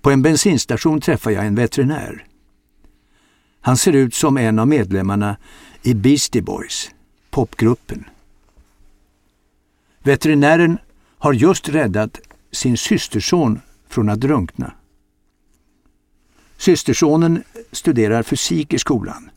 På 0.01 0.11
en 0.11 0.23
bensinstation 0.23 1.01
träffar 1.01 1.31
jag 1.31 1.47
en 1.47 1.55
veterinär. 1.55 2.27
Han 3.61 3.77
ser 3.77 3.93
ut 3.93 4.15
som 4.15 4.37
en 4.37 4.59
av 4.59 4.69
medlemmarna 4.69 5.37
i 5.83 5.95
Beastie 5.95 6.43
Boys, 6.43 6.91
popgruppen. 7.31 8.05
Veterinären 10.03 10.79
har 11.19 11.33
just 11.33 11.69
räddat 11.69 12.21
sin 12.53 12.77
systerson 12.77 13.61
från 13.89 14.09
att 14.09 14.21
drunkna. 14.21 14.73
Systersonen 16.57 17.43
studerar 17.73 18.23
fysik 18.23 18.73
i 18.73 18.79
skolan 18.79 19.31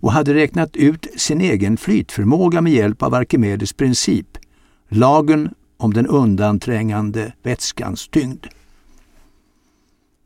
och 0.00 0.12
hade 0.12 0.34
räknat 0.34 0.76
ut 0.76 1.06
sin 1.16 1.40
egen 1.40 1.76
flytförmåga 1.76 2.60
med 2.60 2.72
hjälp 2.72 3.02
av 3.02 3.14
Arkimedes 3.14 3.72
princip, 3.72 4.38
lagen 4.88 5.54
om 5.76 5.94
den 5.94 6.06
undanträngande 6.06 7.32
vätskans 7.42 8.08
tyngd. 8.08 8.46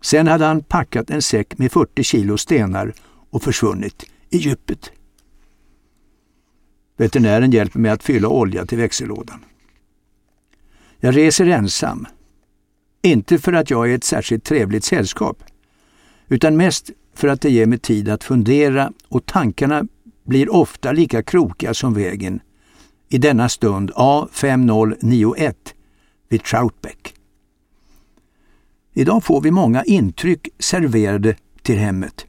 Sen 0.02 0.26
hade 0.26 0.45
han 0.45 0.62
packat 0.62 1.11
en 1.11 1.23
säck 1.23 1.59
med 1.59 1.73
40 1.73 2.02
kilo 2.02 2.38
stenar 2.38 2.93
och 3.31 3.43
försvunnit 3.43 4.04
i 4.31 4.37
djupet. 4.37 4.93
Veterinären 6.97 7.50
hjälper 7.50 7.78
mig 7.78 7.90
att 7.90 8.02
fylla 8.02 8.28
olja 8.28 8.66
till 8.66 8.78
växellådan. 8.78 9.45
Jag 11.00 11.16
reser 11.16 11.47
ensam. 11.47 12.07
Inte 13.02 13.38
för 13.38 13.52
att 13.52 13.71
jag 13.71 13.90
är 13.90 13.95
ett 13.95 14.04
särskilt 14.04 14.45
trevligt 14.45 14.85
sällskap, 14.85 15.45
utan 16.28 16.57
mest 16.57 16.90
för 17.14 17.28
att 17.28 17.40
det 17.40 17.50
ger 17.50 17.66
mig 17.66 17.78
tid 17.78 18.09
att 18.09 18.25
fundera 18.25 18.92
och 19.09 19.26
tankarna 19.26 19.85
blir 20.25 20.52
ofta 20.54 20.92
lika 20.92 21.23
krokiga 21.23 21.75
som 21.75 21.94
vägen 21.94 22.40
i 23.09 23.18
denna 23.18 23.49
stund 23.49 23.90
A5091 23.90 25.54
vid 26.28 26.44
Troutbeck. 26.44 27.14
Idag 28.92 29.25
får 29.25 29.40
vi 29.40 29.50
många 29.50 29.85
intryck 29.85 30.49
serverade 30.59 31.37
till 31.62 31.78
hemmet. 31.78 32.26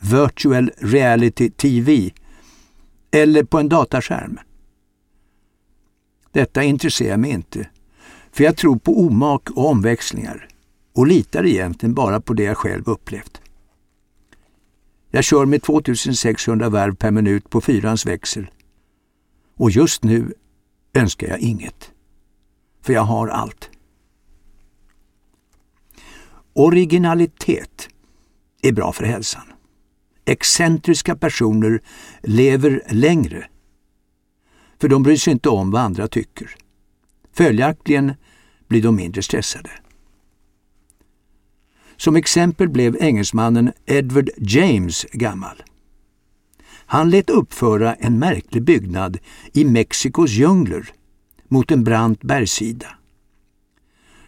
Virtual 0.00 0.70
Reality 0.78 1.50
TV 1.50 2.10
eller 3.10 3.44
på 3.44 3.58
en 3.58 3.68
dataskärm. 3.68 4.38
Detta 6.32 6.62
intresserar 6.62 7.16
mig 7.16 7.30
inte, 7.30 7.68
för 8.32 8.44
jag 8.44 8.56
tror 8.56 8.76
på 8.76 9.00
omak 9.00 9.50
och 9.50 9.70
omväxlingar 9.70 10.48
och 10.94 11.06
litar 11.06 11.46
egentligen 11.46 11.94
bara 11.94 12.20
på 12.20 12.34
det 12.34 12.42
jag 12.42 12.56
själv 12.56 12.88
upplevt. 12.88 13.40
Jag 15.16 15.24
kör 15.24 15.46
med 15.46 15.62
2600 15.62 16.68
varv 16.68 16.94
per 16.94 17.10
minut 17.10 17.50
på 17.50 17.60
fyrans 17.60 18.06
växel 18.06 18.50
och 19.56 19.70
just 19.70 20.04
nu 20.04 20.34
önskar 20.94 21.28
jag 21.28 21.38
inget, 21.38 21.92
för 22.82 22.92
jag 22.92 23.02
har 23.02 23.28
allt. 23.28 23.70
Originalitet 26.52 27.88
är 28.62 28.72
bra 28.72 28.92
för 28.92 29.04
hälsan. 29.04 29.42
Excentriska 30.24 31.16
personer 31.16 31.82
lever 32.22 32.82
längre, 32.90 33.48
för 34.80 34.88
de 34.88 35.02
bryr 35.02 35.16
sig 35.16 35.32
inte 35.32 35.48
om 35.48 35.70
vad 35.70 35.82
andra 35.82 36.08
tycker. 36.08 36.54
Följaktligen 37.32 38.14
blir 38.68 38.82
de 38.82 38.96
mindre 38.96 39.22
stressade. 39.22 39.70
Som 41.96 42.16
exempel 42.16 42.68
blev 42.68 42.96
engelsmannen 43.00 43.72
Edward 43.86 44.30
James 44.36 45.06
gammal. 45.12 45.62
Han 46.86 47.10
lät 47.10 47.30
uppföra 47.30 47.94
en 47.94 48.18
märklig 48.18 48.62
byggnad 48.62 49.18
i 49.52 49.64
Mexikos 49.64 50.30
djungler 50.30 50.90
mot 51.48 51.70
en 51.70 51.84
brant 51.84 52.22
bergssida. 52.22 52.86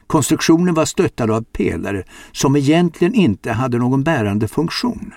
Konstruktionen 0.07 0.75
var 0.75 0.85
stöttad 0.85 1.31
av 1.31 1.43
pelare 1.43 2.05
som 2.33 2.57
egentligen 2.57 3.15
inte 3.15 3.53
hade 3.53 3.79
någon 3.79 4.03
bärande 4.03 4.49
funktion. 4.49 5.13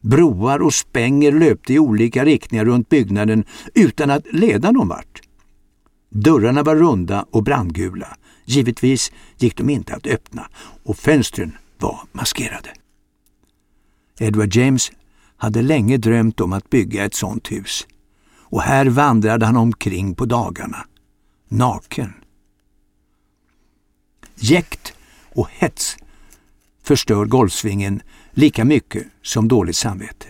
Broar 0.00 0.62
och 0.62 0.74
spänger 0.74 1.32
löpte 1.32 1.74
i 1.74 1.78
olika 1.78 2.24
riktningar 2.24 2.64
runt 2.64 2.88
byggnaden 2.88 3.44
utan 3.74 4.10
att 4.10 4.32
leda 4.32 4.70
någon 4.70 4.88
vart. 4.88 5.20
Dörrarna 6.10 6.62
var 6.62 6.76
runda 6.76 7.26
och 7.30 7.44
brandgula. 7.44 8.16
Givetvis 8.48 9.12
gick 9.36 9.56
de 9.56 9.70
inte 9.70 9.94
att 9.94 10.06
öppna 10.06 10.48
och 10.82 10.96
fönstren 10.96 11.56
var 11.78 12.00
maskerade. 12.12 12.70
Edward 14.18 14.54
James 14.54 14.92
hade 15.36 15.62
länge 15.62 15.96
drömt 15.96 16.40
om 16.40 16.52
att 16.52 16.70
bygga 16.70 17.04
ett 17.04 17.14
sådant 17.14 17.52
hus 17.52 17.86
och 18.34 18.62
här 18.62 18.86
vandrade 18.86 19.46
han 19.46 19.56
omkring 19.56 20.14
på 20.14 20.24
dagarna, 20.24 20.86
naken. 21.48 22.12
Jäkt 24.34 24.94
och 25.34 25.48
hets 25.50 25.96
förstör 26.82 27.24
golfsvingen 27.24 28.02
lika 28.30 28.64
mycket 28.64 29.06
som 29.22 29.48
dåligt 29.48 29.76
samvete. 29.76 30.26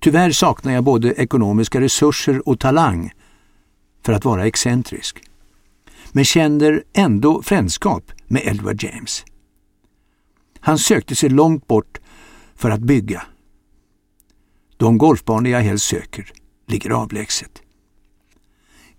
Tyvärr 0.00 0.30
saknar 0.30 0.72
jag 0.72 0.84
både 0.84 1.12
ekonomiska 1.12 1.80
resurser 1.80 2.48
och 2.48 2.60
talang 2.60 3.12
för 4.04 4.12
att 4.12 4.24
vara 4.24 4.46
excentrisk, 4.46 5.25
men 6.16 6.24
känner 6.24 6.84
ändå 6.92 7.42
frändskap 7.42 8.12
med 8.26 8.42
Edward 8.44 8.82
James. 8.82 9.24
Han 10.60 10.78
sökte 10.78 11.16
sig 11.16 11.28
långt 11.28 11.66
bort 11.66 11.98
för 12.54 12.70
att 12.70 12.80
bygga. 12.80 13.22
De 14.76 14.98
golfbanor 14.98 15.48
jag 15.48 15.60
helst 15.60 15.86
söker 15.86 16.32
ligger 16.66 16.90
avlägset. 16.90 17.62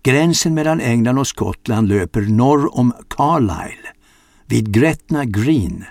Gränsen 0.02 0.54
mellan 0.54 0.80
England 0.80 1.18
och 1.18 1.26
Skottland 1.26 1.88
löper 1.88 2.20
norr 2.20 2.78
om 2.78 2.92
Carlisle, 3.08 3.92
vid 4.46 4.72
Gretna 4.72 5.24
Green 5.24 5.84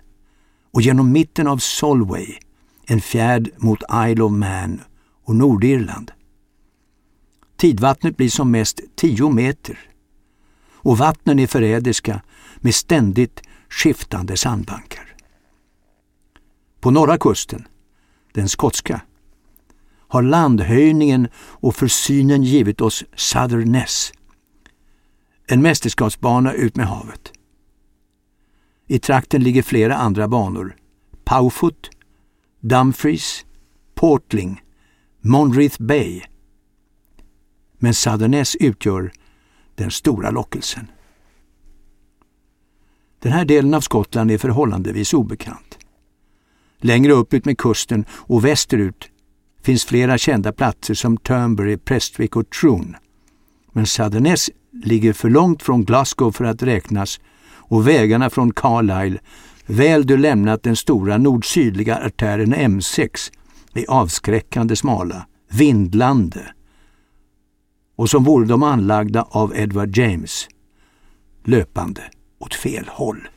och 0.71 0.81
genom 0.81 1.11
mitten 1.11 1.47
av 1.47 1.57
Solway, 1.57 2.37
en 2.85 3.01
fjärd 3.01 3.49
mot 3.57 3.83
Isle 4.07 4.23
of 4.23 4.31
Man 4.31 4.81
och 5.23 5.35
Nordirland. 5.35 6.11
Tidvattnet 7.57 8.17
blir 8.17 8.29
som 8.29 8.51
mest 8.51 8.81
10 8.95 9.29
meter 9.29 9.79
och 10.87 10.97
vattnen 10.97 11.39
är 11.39 11.47
förrädiska 11.47 12.21
med 12.57 12.75
ständigt 12.75 13.41
skiftande 13.69 14.37
sandbankar. 14.37 15.15
På 16.79 16.91
norra 16.91 17.17
kusten, 17.17 17.67
den 18.33 18.49
skotska, 18.49 19.01
har 20.07 20.21
landhöjningen 20.21 21.27
och 21.37 21.75
försynen 21.75 22.43
givit 22.43 22.81
oss 22.81 23.03
Southerness, 23.15 24.11
en 25.47 25.61
mästerskapsbana 25.61 26.53
ut 26.53 26.75
med 26.75 26.87
havet. 26.87 27.33
I 28.87 28.99
trakten 28.99 29.43
ligger 29.43 29.63
flera 29.63 29.95
andra 29.95 30.27
banor. 30.27 30.75
Powfoot, 31.23 31.89
Dumfries, 32.59 33.45
Portling, 33.95 34.61
Monreath 35.21 35.81
Bay. 35.81 36.21
Men 37.77 37.93
Southerness 37.93 38.55
utgör 38.55 39.11
den 39.77 39.91
stora 39.91 40.31
lockelsen. 40.31 40.87
Den 43.19 43.31
här 43.31 43.45
delen 43.45 43.73
av 43.73 43.81
Skottland 43.81 44.31
är 44.31 44.37
förhållandevis 44.37 45.13
obekant. 45.13 45.77
Längre 46.77 47.13
upp 47.13 47.33
ut 47.33 47.45
med 47.45 47.57
kusten 47.57 48.05
och 48.11 48.45
västerut 48.45 49.09
finns 49.63 49.85
flera 49.85 50.17
kända 50.17 50.51
platser 50.51 50.93
som 50.93 51.17
Turnberry, 51.17 51.77
Prestwick 51.77 52.35
och 52.35 52.49
Troon. 52.49 52.95
Men 53.71 53.85
Southerness 53.85 54.49
ligger 54.83 55.13
för 55.13 55.29
långt 55.29 55.63
från 55.63 55.85
Glasgow 55.85 56.31
för 56.31 56.45
att 56.45 56.63
räknas 56.63 57.19
och 57.47 57.87
vägarna 57.87 58.29
från 58.29 58.53
Carlisle, 58.53 59.19
väl 59.65 60.07
du 60.07 60.17
lämnat 60.17 60.63
den 60.63 60.75
stora 60.75 61.17
nord-sydliga 61.17 61.95
artären 61.95 62.55
M6, 62.55 63.31
är 63.73 63.85
avskräckande 63.89 64.75
smala, 64.75 65.27
vindlande 65.51 66.53
och 67.97 68.09
som 68.09 68.23
vore 68.23 68.45
de 68.45 68.63
anlagda 68.63 69.27
av 69.29 69.55
Edward 69.55 69.97
James. 69.97 70.47
löpande 71.43 72.01
åt 72.39 72.53
fel 72.53 72.89
håll. 72.91 73.27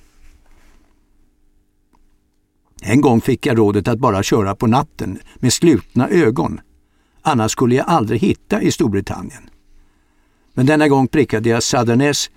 En 2.82 3.00
gång 3.00 3.20
fick 3.20 3.46
jag 3.46 3.58
rådet 3.58 3.88
att 3.88 3.98
bara 3.98 4.22
köra 4.22 4.54
på 4.54 4.66
natten 4.66 5.18
med 5.36 5.52
slutna 5.52 6.08
ögon. 6.08 6.60
Annars 7.22 7.52
skulle 7.52 7.74
jag 7.74 7.86
aldrig 7.88 8.20
hitta 8.20 8.62
i 8.62 8.72
Storbritannien. 8.72 9.50
Men 10.54 10.66
denna 10.66 10.88
gång 10.88 11.08
prickade 11.08 11.48
jag 11.48 11.62
Southerness 11.62 12.30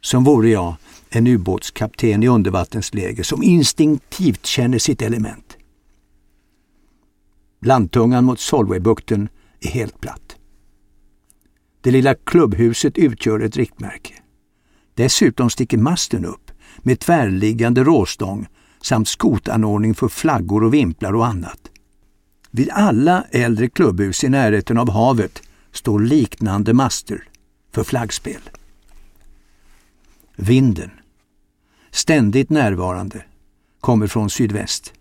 som 0.00 0.24
vore 0.24 0.48
jag 0.48 0.74
en 1.10 1.26
ubåtskapten 1.26 2.22
i 2.22 2.28
undervattensläge 2.28 3.24
som 3.24 3.42
instinktivt 3.42 4.46
känner 4.46 4.78
sitt 4.78 5.02
element. 5.02 5.56
Landtungan 7.62 8.24
mot 8.24 8.40
Solwaybukten 8.40 9.28
är 9.60 9.68
helt 9.68 10.00
platt. 10.00 10.29
Det 11.80 11.90
lilla 11.90 12.14
klubbhuset 12.14 12.98
utgör 12.98 13.40
ett 13.40 13.56
riktmärke. 13.56 14.14
Dessutom 14.94 15.50
sticker 15.50 15.78
masten 15.78 16.24
upp 16.24 16.50
med 16.78 17.00
tvärliggande 17.00 17.84
råstång 17.84 18.46
samt 18.82 19.08
skotanordning 19.08 19.94
för 19.94 20.08
flaggor 20.08 20.64
och 20.64 20.74
vimplar 20.74 21.12
och 21.12 21.26
annat. 21.26 21.60
Vid 22.50 22.70
alla 22.70 23.24
äldre 23.30 23.68
klubbhus 23.68 24.24
i 24.24 24.28
närheten 24.28 24.78
av 24.78 24.90
havet 24.90 25.42
står 25.72 26.00
liknande 26.00 26.74
master 26.74 27.24
för 27.72 27.84
flaggspel. 27.84 28.40
Vinden, 30.36 30.90
ständigt 31.90 32.50
närvarande, 32.50 33.24
kommer 33.80 34.06
från 34.06 34.30
sydväst. 34.30 34.92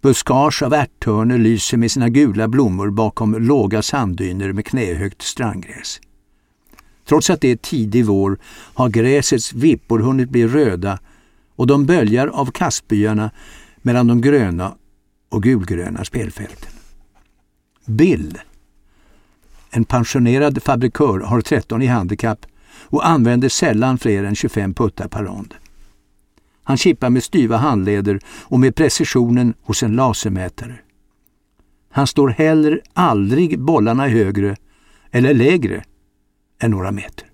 Buskage 0.00 0.62
av 0.62 0.74
ärthörnor 0.74 1.38
lyser 1.38 1.76
med 1.76 1.90
sina 1.90 2.08
gula 2.08 2.48
blommor 2.48 2.90
bakom 2.90 3.34
låga 3.34 3.82
sanddyner 3.82 4.52
med 4.52 4.66
knähögt 4.66 5.22
strandgräs. 5.22 6.00
Trots 7.08 7.30
att 7.30 7.40
det 7.40 7.48
är 7.48 7.56
tidig 7.56 8.06
vår 8.06 8.38
har 8.74 8.88
gräsets 8.88 9.52
vippor 9.52 9.98
hunnit 9.98 10.30
bli 10.30 10.46
röda 10.46 10.98
och 11.56 11.66
de 11.66 11.86
böljar 11.86 12.26
av 12.26 12.50
kastbyarna 12.50 13.30
mellan 13.82 14.06
de 14.06 14.20
gröna 14.20 14.74
och 15.28 15.42
gulgröna 15.42 16.04
spelfälten. 16.04 16.72
Bill, 17.84 18.38
en 19.70 19.84
pensionerad 19.84 20.62
fabrikör, 20.62 21.20
har 21.20 21.40
13 21.40 21.82
i 21.82 21.86
handikapp 21.86 22.46
och 22.84 23.08
använder 23.08 23.48
sällan 23.48 23.98
fler 23.98 24.24
än 24.24 24.34
25 24.34 24.74
puttar 24.74 25.08
per 25.08 25.24
rond. 25.24 25.54
Han 26.68 26.76
chippar 26.76 27.10
med 27.10 27.24
styva 27.24 27.56
handleder 27.56 28.20
och 28.42 28.60
med 28.60 28.74
precisionen 28.74 29.54
hos 29.62 29.82
en 29.82 29.96
lasermätare. 29.96 30.78
Han 31.90 32.06
står 32.06 32.28
heller 32.28 32.80
aldrig 32.92 33.60
bollarna 33.60 34.08
högre 34.08 34.56
eller 35.10 35.34
lägre 35.34 35.84
än 36.58 36.70
några 36.70 36.92
meter. 36.92 37.30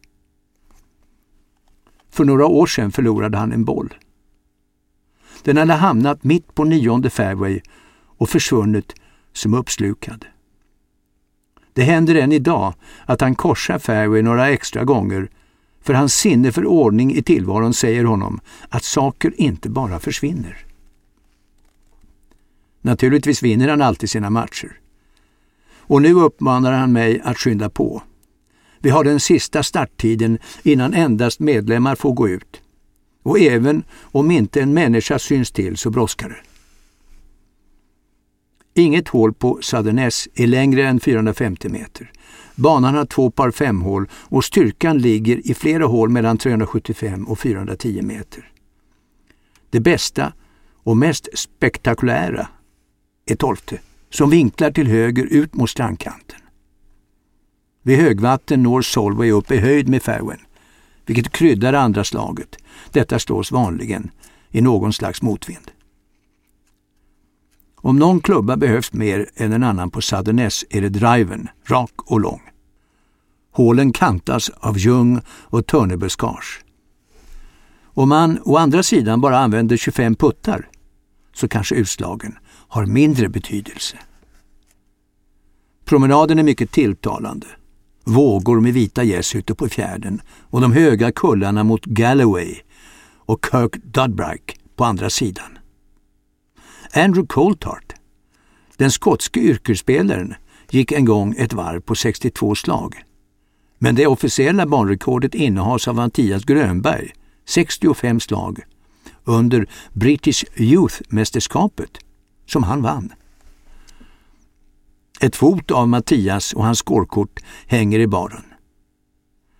För 2.10 2.24
några 2.24 2.46
år 2.46 2.66
sedan 2.66 2.92
förlorade 2.92 3.38
han 3.38 3.52
en 3.52 3.64
boll. 3.64 3.94
Den 5.42 5.56
hade 5.56 5.74
hamnat 5.74 6.24
mitt 6.24 6.54
på 6.54 6.64
nionde 6.64 7.10
fairway 7.10 7.60
och 8.18 8.28
försvunnit 8.28 8.94
som 9.32 9.54
uppslukad. 9.54 10.26
Det 11.72 11.82
händer 11.82 12.14
än 12.14 12.32
idag 12.32 12.74
att 13.06 13.20
han 13.20 13.34
korsar 13.34 13.78
fairway 13.78 14.22
några 14.22 14.48
extra 14.48 14.84
gånger 14.84 15.28
för 15.84 15.94
hans 15.94 16.14
sinne 16.14 16.52
för 16.52 16.66
ordning 16.66 17.14
i 17.14 17.22
tillvaron 17.22 17.74
säger 17.74 18.04
honom 18.04 18.40
att 18.68 18.84
saker 18.84 19.34
inte 19.36 19.68
bara 19.68 20.00
försvinner. 20.00 20.66
Naturligtvis 22.80 23.42
vinner 23.42 23.68
han 23.68 23.82
alltid 23.82 24.10
sina 24.10 24.30
matcher. 24.30 24.80
Och 25.76 26.02
nu 26.02 26.12
uppmanar 26.14 26.72
han 26.72 26.92
mig 26.92 27.20
att 27.24 27.38
skynda 27.38 27.70
på. 27.70 28.02
Vi 28.78 28.90
har 28.90 29.04
den 29.04 29.20
sista 29.20 29.62
starttiden 29.62 30.38
innan 30.62 30.94
endast 30.94 31.40
medlemmar 31.40 31.94
får 31.94 32.12
gå 32.12 32.28
ut. 32.28 32.60
Och 33.22 33.38
även 33.38 33.82
om 34.00 34.30
inte 34.30 34.60
en 34.60 34.74
människa 34.74 35.18
syns 35.18 35.50
till 35.50 35.76
så 35.76 35.90
brådskar 35.90 36.28
det. 36.28 36.40
Inget 38.82 39.08
hål 39.08 39.34
på 39.34 39.58
Southerness 39.62 40.28
är 40.34 40.46
längre 40.46 40.88
än 40.88 41.00
450 41.00 41.68
meter. 41.68 42.12
Banan 42.54 42.94
har 42.94 43.04
två 43.04 43.30
par 43.30 43.50
femhål 43.50 44.08
och 44.12 44.44
styrkan 44.44 44.98
ligger 44.98 45.50
i 45.50 45.54
flera 45.54 45.86
hål 45.86 46.08
mellan 46.08 46.38
375 46.38 47.24
och 47.24 47.38
410 47.38 48.02
meter. 48.02 48.50
Det 49.70 49.80
bästa 49.80 50.32
och 50.82 50.96
mest 50.96 51.28
spektakulära 51.38 52.48
är 53.26 53.36
tolfte, 53.36 53.80
som 54.10 54.30
vinklar 54.30 54.70
till 54.70 54.86
höger 54.86 55.24
ut 55.24 55.54
mot 55.54 55.70
strandkanten. 55.70 56.38
Vid 57.82 57.98
högvatten 57.98 58.62
når 58.62 58.82
Solway 58.82 59.30
upp 59.30 59.50
i 59.50 59.58
höjd 59.58 59.88
med 59.88 60.02
fairwayn, 60.02 60.40
vilket 61.06 61.32
kryddar 61.32 61.72
andra 61.72 62.04
slaget. 62.04 62.56
Detta 62.90 63.18
slås 63.18 63.52
vanligen 63.52 64.10
i 64.50 64.60
någon 64.60 64.92
slags 64.92 65.22
motvind. 65.22 65.70
Om 67.84 67.98
någon 67.98 68.20
klubba 68.20 68.56
behövs 68.56 68.92
mer 68.92 69.30
än 69.36 69.52
en 69.52 69.62
annan 69.62 69.90
på 69.90 70.00
Southerness 70.00 70.64
är 70.70 70.80
det 70.80 70.88
driven, 70.88 71.48
rak 71.64 71.92
och 71.96 72.20
lång. 72.20 72.40
Hålen 73.52 73.92
kantas 73.92 74.48
av 74.48 74.78
ljung 74.78 75.20
och 75.28 75.66
törnebuskage. 75.66 76.64
Om 77.84 78.08
man 78.08 78.38
å 78.44 78.56
andra 78.56 78.82
sidan 78.82 79.20
bara 79.20 79.38
använder 79.38 79.76
25 79.76 80.14
puttar 80.14 80.68
så 81.34 81.48
kanske 81.48 81.74
utslagen 81.74 82.38
har 82.46 82.86
mindre 82.86 83.28
betydelse. 83.28 83.96
Promenaden 85.84 86.38
är 86.38 86.42
mycket 86.42 86.70
tilltalande. 86.70 87.46
Vågor 88.04 88.60
med 88.60 88.74
vita 88.74 89.02
gäss 89.02 89.34
ute 89.34 89.54
på 89.54 89.68
fjärden 89.68 90.20
och 90.50 90.60
de 90.60 90.72
höga 90.72 91.12
kullarna 91.12 91.64
mot 91.64 91.84
Galloway 91.84 92.54
och 93.26 93.46
Kirk 93.50 93.76
Dudbrike 93.84 94.54
på 94.76 94.84
andra 94.84 95.10
sidan. 95.10 95.53
Andrew 96.96 97.26
Coulthart, 97.26 97.94
den 98.76 98.90
skotske 98.90 99.40
yrkesspelaren, 99.40 100.34
gick 100.70 100.92
en 100.92 101.04
gång 101.04 101.34
ett 101.38 101.52
varv 101.52 101.80
på 101.80 101.94
62 101.94 102.54
slag. 102.54 103.02
Men 103.78 103.94
det 103.94 104.06
officiella 104.06 104.66
banrekordet 104.66 105.34
innehas 105.34 105.88
av 105.88 105.94
Mattias 105.94 106.44
Grönberg, 106.44 107.12
65 107.44 108.20
slag, 108.20 108.60
under 109.24 109.66
British 109.92 110.44
Youth-mästerskapet, 110.56 111.98
som 112.46 112.62
han 112.62 112.82
vann. 112.82 113.12
Ett 115.20 115.36
fot 115.36 115.70
av 115.70 115.88
Mattias 115.88 116.52
och 116.52 116.64
hans 116.64 116.78
skårkort 116.78 117.40
hänger 117.66 117.98
i 117.98 118.06
baren. 118.06 118.44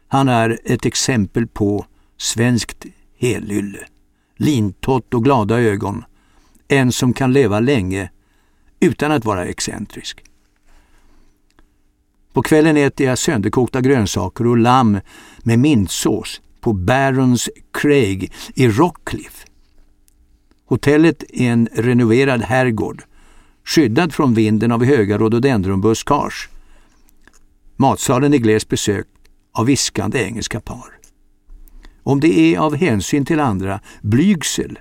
Han 0.09 0.29
är 0.29 0.59
ett 0.65 0.87
exempel 0.87 1.47
på 1.47 1.87
svenskt 2.17 2.87
helylle. 3.19 3.79
Lintott 4.37 5.15
och 5.15 5.25
glada 5.25 5.61
ögon. 5.61 6.05
En 6.69 6.93
som 6.93 7.13
kan 7.13 7.33
leva 7.33 7.61
länge 7.61 8.11
utan 8.81 9.13
att 9.13 9.25
vara 9.25 9.45
excentrisk. 9.45 10.25
På 12.33 12.43
kvällen 12.43 12.77
äter 12.77 13.07
jag 13.07 13.19
sönderkokta 13.19 13.81
grönsaker 13.81 14.47
och 14.47 14.57
lamm 14.57 15.01
med 15.39 15.59
mintsås 15.59 16.41
på 16.61 16.73
Barons 16.73 17.51
Craig 17.73 18.33
i 18.55 18.69
Rockcliffe. 18.69 19.47
Hotellet 20.67 21.25
är 21.29 21.51
en 21.51 21.69
renoverad 21.73 22.43
herrgård, 22.43 23.03
skyddad 23.65 24.15
från 24.15 24.35
vinden 24.35 24.73
av 24.73 24.85
höga 24.85 25.19
rhododendronbuskage. 25.19 26.49
Matsalen 27.77 28.35
är 28.35 28.39
glest 28.39 28.69
besökt 28.69 29.11
av 29.53 29.67
viskande 29.67 30.25
engelska 30.25 30.61
par. 30.61 30.99
Om 32.03 32.21
det 32.21 32.39
är 32.39 32.59
av 32.59 32.77
hänsyn 32.77 33.25
till 33.25 33.41
andra, 33.41 33.81
blygsel 34.03 34.79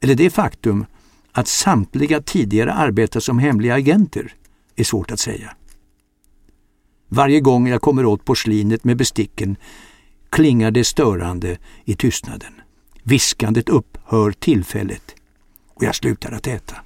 eller 0.00 0.14
det 0.14 0.30
faktum 0.30 0.86
att 1.34 1.48
samtliga 1.48 2.22
tidigare 2.22 2.72
arbetat 2.72 3.24
som 3.24 3.38
hemliga 3.38 3.74
agenter 3.74 4.34
är 4.76 4.84
svårt 4.84 5.10
att 5.10 5.20
säga. 5.20 5.56
Varje 7.08 7.40
gång 7.40 7.68
jag 7.68 7.82
kommer 7.82 8.06
åt 8.06 8.24
porslinet 8.24 8.84
med 8.84 8.96
besticken 8.96 9.56
klingar 10.30 10.70
det 10.70 10.84
störande 10.84 11.58
i 11.84 11.94
tystnaden. 11.94 12.52
Viskandet 13.02 13.68
upphör 13.68 14.32
tillfälligt 14.32 15.14
och 15.68 15.82
jag 15.82 15.94
slutar 15.94 16.32
att 16.32 16.46
äta. 16.46 16.76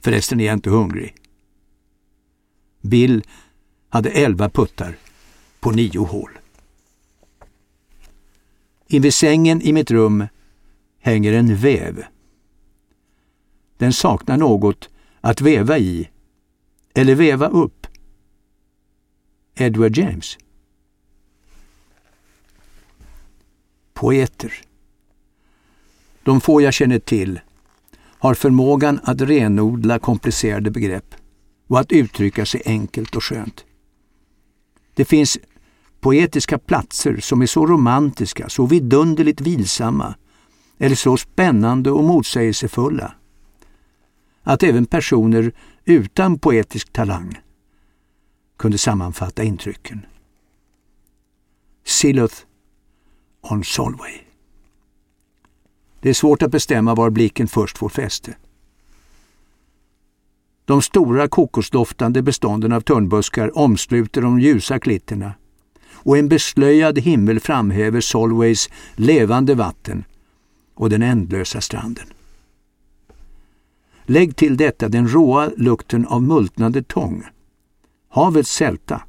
Förresten 0.00 0.40
är 0.40 0.44
jag 0.46 0.54
inte 0.54 0.70
hungrig. 0.70 1.14
Bill 2.80 3.22
hade 3.88 4.10
elva 4.10 4.50
puttar 4.50 4.96
på 5.60 5.70
nio 5.70 5.98
hål. 5.98 6.30
Invid 8.86 9.14
sängen 9.14 9.62
i 9.62 9.72
mitt 9.72 9.90
rum 9.90 10.26
hänger 11.00 11.32
en 11.32 11.56
väv. 11.56 12.04
Den 13.76 13.92
saknar 13.92 14.36
något 14.36 14.88
att 15.20 15.40
väva 15.40 15.78
i 15.78 16.10
eller 16.94 17.14
väva 17.14 17.48
upp. 17.48 17.86
Edward 19.54 19.96
James. 19.96 20.38
Poeter. 23.94 24.52
De 26.22 26.40
få 26.40 26.60
jag 26.60 26.74
känner 26.74 26.98
till 26.98 27.40
har 28.18 28.34
förmågan 28.34 29.00
att 29.02 29.20
renodla 29.20 29.98
komplicerade 29.98 30.70
begrepp 30.70 31.14
och 31.66 31.80
att 31.80 31.92
uttrycka 31.92 32.46
sig 32.46 32.62
enkelt 32.64 33.16
och 33.16 33.24
skönt. 33.24 33.64
Det 34.94 35.04
finns 35.04 35.38
poetiska 36.00 36.58
platser 36.58 37.16
som 37.16 37.42
är 37.42 37.46
så 37.46 37.66
romantiska, 37.66 38.48
så 38.48 38.66
vidunderligt 38.66 39.40
vilsamma 39.40 40.14
eller 40.78 40.96
så 40.96 41.16
spännande 41.16 41.90
och 41.90 42.04
motsägelsefulla 42.04 43.14
att 44.46 44.62
även 44.62 44.86
personer 44.86 45.52
utan 45.84 46.38
poetisk 46.38 46.92
talang 46.92 47.40
kunde 48.56 48.78
sammanfatta 48.78 49.42
intrycken. 49.42 50.06
Siloth 51.84 52.36
on 53.42 53.64
Solway. 53.64 54.18
Det 56.00 56.08
är 56.08 56.14
svårt 56.14 56.42
att 56.42 56.50
bestämma 56.50 56.94
var 56.94 57.10
blicken 57.10 57.48
först 57.48 57.78
får 57.78 57.88
fäste. 57.88 58.36
De 60.64 60.82
stora 60.82 61.28
kokosdoftande 61.28 62.22
bestånden 62.22 62.72
av 62.72 62.80
törnbuskar 62.80 63.58
omsluter 63.58 64.22
de 64.22 64.40
ljusa 64.40 64.78
klitterna 64.78 65.34
och 65.88 66.18
en 66.18 66.28
beslöjad 66.28 66.98
himmel 66.98 67.40
framhäver 67.40 68.00
Solways 68.00 68.70
levande 68.94 69.54
vatten 69.54 70.04
och 70.74 70.90
den 70.90 71.02
ändlösa 71.02 71.60
stranden. 71.60 72.06
Lägg 74.06 74.36
till 74.36 74.56
detta 74.56 74.88
den 74.88 75.08
råa 75.08 75.50
lukten 75.56 76.06
av 76.06 76.22
multnande 76.22 76.82
tång, 76.82 77.24
havets 78.08 78.50
sälta 78.50 79.02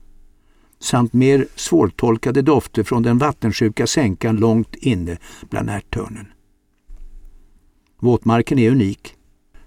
samt 0.80 1.14
mer 1.14 1.48
svårtolkade 1.56 2.42
dofter 2.42 2.84
från 2.84 3.04
den 3.04 3.18
vattensjuka 3.18 3.88
sänkan 3.88 4.38
långt 4.38 4.76
inne 4.76 5.18
bland 5.50 5.70
ärttörnen. 5.70 6.28
Våtmarken 8.00 8.60
är 8.60 8.72
unik, 8.72 9.16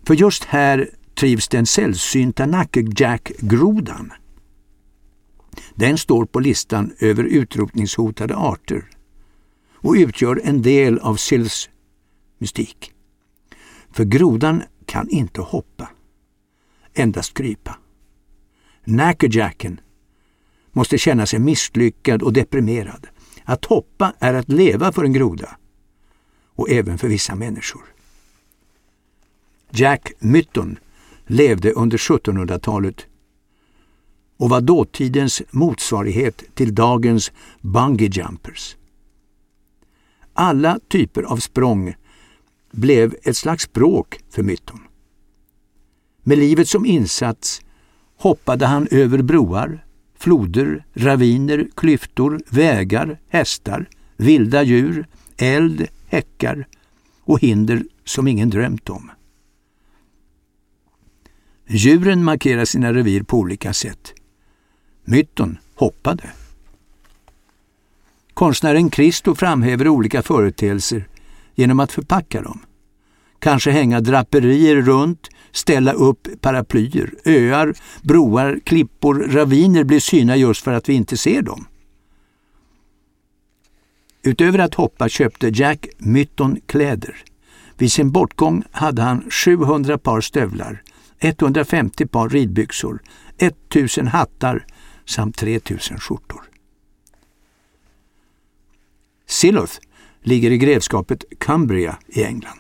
för 0.07 0.15
just 0.15 0.45
här 0.45 0.91
trivs 1.15 1.49
den 1.49 1.67
sällsynta 1.67 2.47
nackejack-grodan. 2.47 4.13
Den 5.75 5.99
står 5.99 6.25
på 6.25 6.41
listan 6.41 6.93
över 6.99 7.25
utrotningshotade 7.25 8.37
arter 8.37 8.85
och 9.75 9.95
utgör 9.95 10.41
en 10.45 10.63
del 10.63 10.99
av 10.99 11.17
Sills 11.17 11.71
mystik. 12.39 12.93
För 13.93 14.05
grodan 14.05 14.63
kan 14.91 15.09
inte 15.09 15.41
hoppa, 15.41 15.91
endast 16.95 17.35
krypa. 17.35 17.79
Nackerjacken 18.85 19.81
måste 20.73 20.99
känna 20.99 21.27
sig 21.27 21.39
misslyckad 21.39 22.23
och 22.23 22.33
deprimerad. 22.33 23.07
Att 23.45 23.65
hoppa 23.65 24.13
är 24.19 24.35
att 24.35 24.49
leva 24.49 24.93
för 24.93 25.05
en 25.05 25.13
groda 25.13 25.57
och 26.55 26.71
även 26.71 26.99
för 26.99 27.09
vissa 27.09 27.35
människor. 27.35 27.83
Jack 29.71 30.13
Mytton 30.19 30.79
levde 31.27 31.73
under 31.73 31.99
1700-talet 31.99 33.07
och 34.37 34.51
var 34.51 34.61
dåtidens 34.61 35.43
motsvarighet 35.51 36.45
till 36.55 36.75
dagens 36.75 37.33
bungee 37.61 38.11
jumpers. 38.13 38.77
Alla 40.33 40.79
typer 40.89 41.23
av 41.23 41.37
språng 41.37 41.95
blev 42.71 43.17
ett 43.23 43.37
slags 43.37 43.65
språk 43.65 44.21
för 44.31 44.43
Mytton. 44.43 44.81
Med 46.23 46.39
livet 46.39 46.69
som 46.69 46.87
insats 46.87 47.63
hoppade 48.17 48.67
han 48.67 48.89
över 48.91 49.23
broar, 49.23 49.85
floder, 50.19 50.85
raviner, 50.95 51.69
klyftor, 51.75 52.41
vägar, 52.49 53.21
hästar, 53.29 53.89
vilda 54.17 54.63
djur, 54.63 55.07
eld, 55.37 55.87
häckar 56.07 56.67
och 57.21 57.41
hinder 57.41 57.85
som 58.05 58.29
ingen 58.29 58.51
drömt 58.51 58.91
om. 58.91 59.11
Djuren 61.67 62.25
markerar 62.25 62.65
sina 62.65 62.93
revir 62.93 63.23
på 63.23 63.39
olika 63.39 63.73
sätt. 63.73 64.13
Mytton 65.05 65.59
hoppade. 65.75 66.31
Konstnären 68.35 68.91
Christo 68.91 69.35
framhäver 69.35 69.89
olika 69.89 70.23
företeelser 70.23 71.09
genom 71.61 71.81
att 71.81 71.93
förpacka 71.93 72.43
dem. 72.43 72.61
Kanske 73.39 73.71
hänga 73.71 74.01
draperier 74.01 74.77
runt, 74.77 75.29
ställa 75.53 75.93
upp 75.93 76.29
paraplyer. 76.41 77.15
Öar, 77.25 77.75
broar, 78.03 78.61
klippor, 78.65 79.15
raviner 79.15 79.85
blir 79.85 80.01
syna 80.01 80.37
just 80.37 80.65
för 80.65 80.73
att 80.73 80.89
vi 80.89 80.93
inte 80.95 81.17
ser 81.17 81.43
dem. 81.43 81.67
Utöver 84.23 84.59
att 84.59 84.75
hoppa 84.75 85.09
köpte 85.09 85.49
Jack 85.49 85.87
Mytton 85.99 86.61
kläder. 86.67 87.17
Vid 87.77 87.93
sin 87.93 88.11
bortgång 88.11 88.63
hade 88.71 89.03
han 89.03 89.31
700 89.31 89.99
par 89.99 90.21
stövlar, 90.21 90.83
150 91.19 92.07
par 92.07 92.29
ridbyxor, 92.29 93.03
1000 93.39 94.07
hattar 94.07 94.67
samt 95.05 95.37
3000 95.37 95.99
skjortor. 95.99 96.43
Siluth 99.27 99.79
ligger 100.23 100.51
i 100.51 100.59
grevskapet 100.59 101.25
Cumbria 101.39 101.99
i 102.07 102.23
England. 102.23 102.59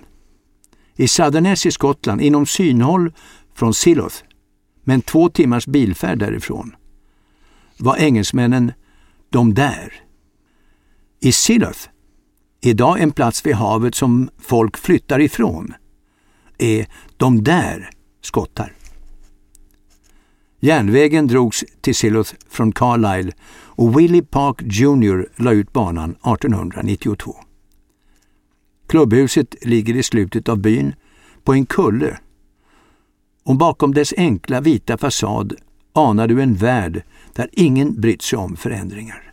I 0.96 1.08
Southerness 1.08 1.66
i 1.66 1.70
Skottland, 1.70 2.20
inom 2.20 2.46
synhåll 2.46 3.12
från 3.54 3.74
Siloth, 3.74 4.16
men 4.84 5.02
två 5.02 5.28
timmars 5.28 5.66
bilfärd 5.66 6.18
därifrån, 6.18 6.76
var 7.78 7.96
engelsmännen 7.96 8.72
de 9.30 9.54
där. 9.54 9.94
I 11.20 11.32
Siloth, 11.32 11.80
idag 12.60 13.00
en 13.00 13.10
plats 13.10 13.46
vid 13.46 13.54
havet 13.54 13.94
som 13.94 14.30
folk 14.38 14.76
flyttar 14.76 15.20
ifrån, 15.20 15.74
är 16.58 16.86
de 17.16 17.44
där 17.44 17.90
skottar. 18.20 18.72
Järnvägen 20.60 21.26
drogs 21.26 21.64
till 21.80 21.94
Siloth 21.94 22.34
från 22.48 22.72
Carlisle 22.72 23.32
och 23.52 23.98
Willie 23.98 24.22
Park 24.22 24.62
Jr 24.62 25.42
la 25.42 25.52
ut 25.52 25.72
banan 25.72 26.10
1892. 26.10 27.34
Klubbhuset 28.90 29.54
ligger 29.66 29.96
i 29.96 30.02
slutet 30.02 30.48
av 30.48 30.58
byn 30.58 30.94
på 31.44 31.54
en 31.54 31.66
kulle 31.66 32.18
och 33.44 33.56
bakom 33.56 33.94
dess 33.94 34.14
enkla 34.16 34.60
vita 34.60 34.98
fasad 34.98 35.54
anar 35.92 36.28
du 36.28 36.42
en 36.42 36.54
värld 36.54 37.02
där 37.32 37.48
ingen 37.52 38.00
brytt 38.00 38.22
sig 38.22 38.38
om 38.38 38.56
förändringar. 38.56 39.30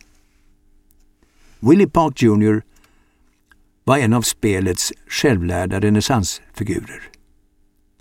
Willie 1.60 1.86
Park 1.86 2.22
Jr 2.22 2.62
var 3.84 3.98
en 3.98 4.12
av 4.12 4.22
spelets 4.22 4.92
självlärda 5.08 5.80
renässansfigurer. 5.80 7.02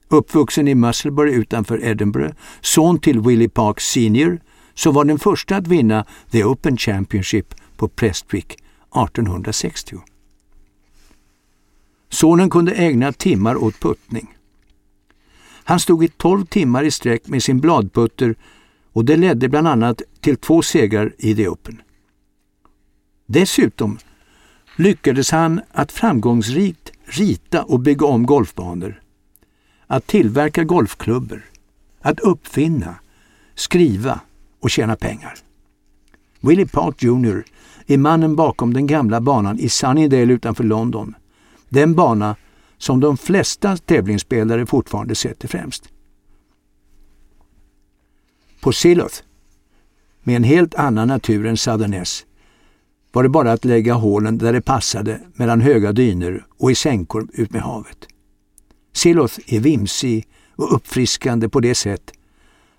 Uppvuxen 0.08 0.67
i 0.67 0.76
Musselburgh 0.76 1.38
utanför 1.38 1.84
Edinburgh, 1.84 2.36
son 2.62 3.00
till 3.00 3.20
Willie 3.20 3.50
Park 3.50 3.82
Senior, 3.82 4.39
så 4.74 4.91
var 4.91 5.06
den 5.06 5.20
första 5.20 5.56
att 5.56 5.67
vinna 5.67 6.06
The 6.32 6.43
Open 6.43 6.78
Championship 6.78 7.56
på 7.78 7.88
Prestwick 7.88 8.52
1860. 8.54 9.98
Sonen 12.10 12.50
kunde 12.50 12.72
ägna 12.72 13.12
timmar 13.12 13.56
åt 13.56 13.80
puttning. 13.80 14.38
Han 15.63 15.80
stod 15.80 16.04
i 16.04 16.08
tolv 16.08 16.46
timmar 16.46 16.84
i 16.84 16.91
sträck 16.91 17.28
med 17.28 17.43
sin 17.43 17.60
bladputter 17.60 18.36
och 18.93 19.06
det 19.06 19.17
ledde 19.17 19.50
bland 19.50 19.67
annat 19.67 20.02
till 20.22 20.38
två 20.38 20.62
segrar 20.62 21.13
i 21.17 21.36
The 21.36 21.48
Open. 21.48 21.82
Dessutom 23.26 23.98
lyckades 24.76 25.32
han 25.32 25.62
att 25.72 25.91
framgångsrikt 25.91 26.91
rita 27.06 27.63
och 27.63 27.80
bygga 27.80 28.06
om 28.06 28.26
golfbanor, 28.26 29.02
att 29.88 30.08
tillverka 30.08 30.63
golfklubbor, 30.63 31.41
att 32.02 32.20
uppfinna, 32.20 32.96
skriva 33.56 34.20
och 34.60 34.70
tjäna 34.70 34.96
pengar. 34.96 35.34
Willie 36.39 36.67
Park 36.67 37.04
Jr 37.04 37.43
är 37.88 37.98
mannen 37.98 38.36
bakom 38.36 38.74
den 38.74 38.88
gamla 38.88 39.22
banan 39.22 39.60
i 39.60 39.70
Sunnydale 39.70 40.34
utanför 40.34 40.63
London 40.63 41.15
den 41.70 41.96
bana 41.96 42.36
som 42.78 43.00
de 43.00 43.18
flesta 43.18 43.78
tävlingsspelare 43.78 44.66
fortfarande 44.66 45.16
sätter 45.16 45.48
främst. 45.48 45.90
På 48.62 48.72
Siloth, 48.72 49.16
med 50.24 50.36
en 50.36 50.44
helt 50.44 50.76
annan 50.76 51.08
natur 51.08 51.46
än 51.46 51.58
Southerness, 51.58 52.26
var 53.12 53.24
det 53.24 53.30
bara 53.30 53.52
att 53.52 53.66
lägga 53.66 53.94
hålen 53.94 54.38
där 54.38 54.54
det 54.54 54.62
passade 54.62 55.22
mellan 55.34 55.62
höga 55.62 55.92
dyner 55.92 56.46
och 56.58 56.72
i 56.72 56.76
sänkor 56.76 57.28
ut 57.34 57.52
med 57.52 57.62
havet. 57.62 58.08
Siloth 58.94 59.40
är 59.48 59.60
vimsig 59.60 60.28
och 60.56 60.76
uppfriskande 60.76 61.50
på 61.50 61.60
det 61.60 61.76
sätt 61.76 62.12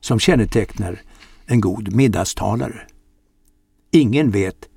som 0.01 0.19
kännetecknar 0.19 1.01
en 1.47 1.61
god 1.61 1.95
middagstalare. 1.95 2.87
Ingen 3.91 4.31
vet 4.31 4.69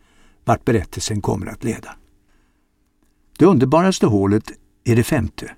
vart 0.46 0.66
berättelsen 0.66 1.22
kommer 1.22 1.48
att 1.48 1.64
leda. 1.64 1.96
Det 3.42 3.48
underbaraste 3.48 4.08
hålet 4.08 4.52
är 4.84 4.96
det 4.96 5.04
femte. 5.04 5.52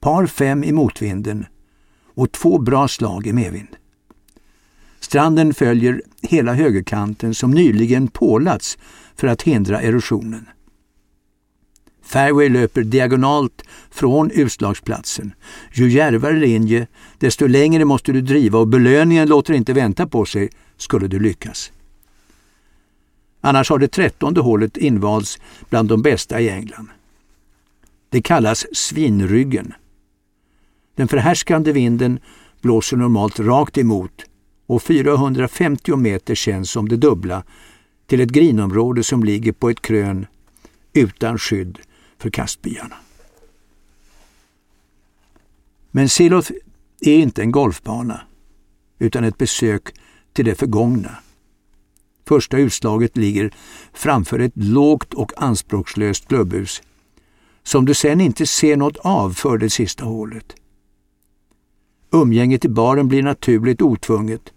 Par 0.00 0.26
fem 0.26 0.64
i 0.64 0.72
motvinden 0.72 1.46
och 2.14 2.32
två 2.32 2.58
bra 2.58 2.88
slag 2.88 3.26
i 3.26 3.32
medvind. 3.32 3.76
Stranden 5.00 5.54
följer 5.54 6.02
hela 6.22 6.54
högerkanten 6.54 7.34
som 7.34 7.50
nyligen 7.50 8.08
pålats 8.08 8.78
för 9.16 9.26
att 9.28 9.42
hindra 9.42 9.80
erosionen. 9.80 10.48
Fairway 12.02 12.48
löper 12.48 12.82
diagonalt 12.82 13.62
från 13.90 14.30
utslagsplatsen. 14.30 15.34
Ju 15.72 15.88
djärvare 15.90 16.36
linje, 16.36 16.86
desto 17.18 17.46
längre 17.46 17.84
måste 17.84 18.12
du 18.12 18.20
driva 18.20 18.58
och 18.58 18.68
belöningen 18.68 19.28
låter 19.28 19.54
inte 19.54 19.72
vänta 19.72 20.06
på 20.06 20.24
sig 20.24 20.50
skulle 20.76 21.06
du 21.06 21.20
lyckas. 21.20 21.72
Annars 23.40 23.70
har 23.70 23.78
det 23.78 23.88
trettonde 23.88 24.40
hålet 24.40 24.76
invalts 24.76 25.38
bland 25.70 25.88
de 25.88 26.02
bästa 26.02 26.40
i 26.40 26.48
England. 26.48 26.88
Det 28.12 28.22
kallas 28.22 28.66
svinryggen. 28.72 29.74
Den 30.94 31.08
förhärskande 31.08 31.72
vinden 31.72 32.20
blåser 32.60 32.96
normalt 32.96 33.40
rakt 33.40 33.78
emot 33.78 34.24
och 34.66 34.82
450 34.82 35.96
meter 35.96 36.34
känns 36.34 36.70
som 36.70 36.88
det 36.88 36.96
dubbla 36.96 37.44
till 38.06 38.20
ett 38.20 38.28
grinområde 38.30 39.04
som 39.04 39.24
ligger 39.24 39.52
på 39.52 39.70
ett 39.70 39.82
krön 39.82 40.26
utan 40.92 41.38
skydd 41.38 41.78
för 42.18 42.30
kastbyarna. 42.30 42.96
Men 45.90 46.08
Silof 46.08 46.50
är 47.00 47.14
inte 47.14 47.42
en 47.42 47.52
golfbana 47.52 48.20
utan 48.98 49.24
ett 49.24 49.38
besök 49.38 49.94
till 50.32 50.44
det 50.44 50.54
förgångna. 50.54 51.16
Första 52.28 52.58
utslaget 52.58 53.16
ligger 53.16 53.52
framför 53.92 54.38
ett 54.38 54.52
lågt 54.54 55.14
och 55.14 55.42
anspråkslöst 55.42 56.28
klubbhus 56.28 56.82
som 57.62 57.84
du 57.84 57.94
sen 57.94 58.20
inte 58.20 58.46
ser 58.46 58.76
något 58.76 58.96
av 58.96 59.30
för 59.30 59.58
det 59.58 59.70
sista 59.70 60.04
hålet. 60.04 60.54
Umgänget 62.10 62.64
i 62.64 62.68
baren 62.68 63.08
blir 63.08 63.22
naturligt 63.22 63.82
otvunget 63.82 64.52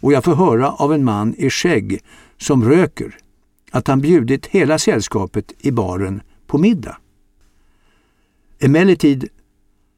och 0.00 0.12
jag 0.12 0.24
får 0.24 0.34
höra 0.34 0.72
av 0.72 0.92
en 0.92 1.04
man 1.04 1.34
i 1.34 1.50
skägg 1.50 2.00
som 2.38 2.64
röker 2.64 3.18
att 3.70 3.88
han 3.88 4.00
bjudit 4.00 4.46
hela 4.46 4.78
sällskapet 4.78 5.52
i 5.58 5.70
baren 5.70 6.22
på 6.46 6.58
middag. 6.58 6.96
Emellertid 8.58 9.28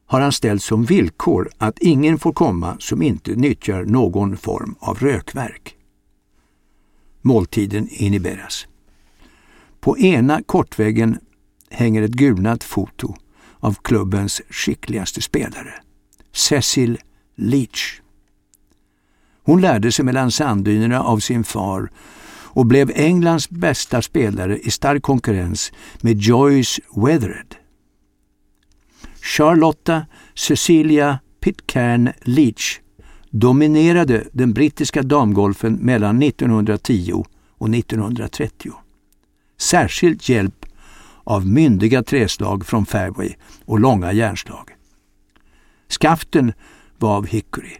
har 0.05 0.21
han 0.21 0.31
ställt 0.31 0.63
som 0.63 0.85
villkor 0.85 1.49
att 1.57 1.79
ingen 1.79 2.19
får 2.19 2.33
komma 2.33 2.77
som 2.79 3.01
inte 3.01 3.35
nyttjar 3.35 3.83
någon 3.85 4.37
form 4.37 4.75
av 4.79 4.99
rökverk. 4.99 5.75
Måltiden 7.21 7.87
inhiberas. 7.91 8.67
På 9.79 9.97
ena 9.97 10.41
kortväggen 10.43 11.17
hänger 11.69 12.01
ett 12.01 12.11
gulnat 12.11 12.63
foto 12.63 13.15
av 13.59 13.73
klubbens 13.81 14.41
skickligaste 14.49 15.21
spelare, 15.21 15.73
Cecil 16.33 16.97
Leach. 17.35 18.01
Hon 19.43 19.61
lärde 19.61 19.91
sig 19.91 20.05
mellan 20.05 20.31
sanddynerna 20.31 21.03
av 21.03 21.19
sin 21.19 21.43
far 21.43 21.91
och 22.51 22.65
blev 22.65 22.91
Englands 22.95 23.49
bästa 23.49 24.01
spelare 24.01 24.59
i 24.59 24.71
stark 24.71 25.03
konkurrens 25.03 25.71
med 26.01 26.17
Joyce 26.21 26.81
Weathered. 26.95 27.55
Charlotta 29.21 30.05
Cecilia 30.35 31.19
Pitcairn 31.39 32.11
Leach 32.21 32.79
dominerade 33.29 34.27
den 34.31 34.53
brittiska 34.53 35.03
damgolfen 35.03 35.73
mellan 35.73 36.23
1910 36.23 37.23
och 37.57 37.69
1930. 37.69 38.71
Särskilt 39.57 40.29
hjälp 40.29 40.58
av 41.29 41.47
myndiga 41.47 42.03
träslag 42.03 42.65
från 42.65 42.85
fairway 42.85 43.33
och 43.65 43.79
långa 43.79 44.11
järnslag. 44.13 44.69
Skaften 45.89 46.53
var 46.97 47.17
av 47.17 47.27
hickory. 47.27 47.77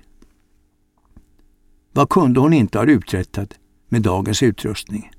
Vad 1.91 2.09
kunde 2.09 2.39
hon 2.39 2.53
inte 2.53 2.77
ha 2.77 2.85
uträttat 2.85 3.53
med 3.87 4.01
dagens 4.01 4.43
utrustning? 4.43 5.11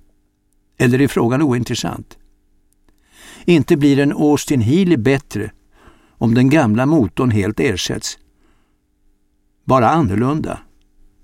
Eller 0.76 1.00
är 1.00 1.08
frågan 1.08 1.42
ointressant? 1.42 2.18
Inte 3.44 3.76
blir 3.76 3.98
en 3.98 4.12
Austin 4.12 4.60
Healey 4.60 4.96
bättre 4.96 5.52
om 6.10 6.34
den 6.34 6.50
gamla 6.50 6.86
motorn 6.86 7.30
helt 7.30 7.60
ersätts. 7.60 8.18
Bara 9.64 9.90
annorlunda, 9.90 10.60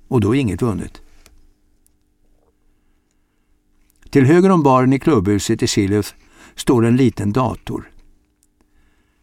och 0.09 0.21
då 0.21 0.35
är 0.35 0.41
inget 0.41 0.63
vunnet. 0.63 1.03
Till 4.11 4.25
höger 4.25 4.51
om 4.51 4.63
baren 4.63 4.93
i 4.93 4.99
klubbhuset 4.99 5.63
i 5.63 5.67
Siluf 5.67 6.15
står 6.57 6.87
en 6.87 6.97
liten 6.97 7.33
dator. 7.33 7.91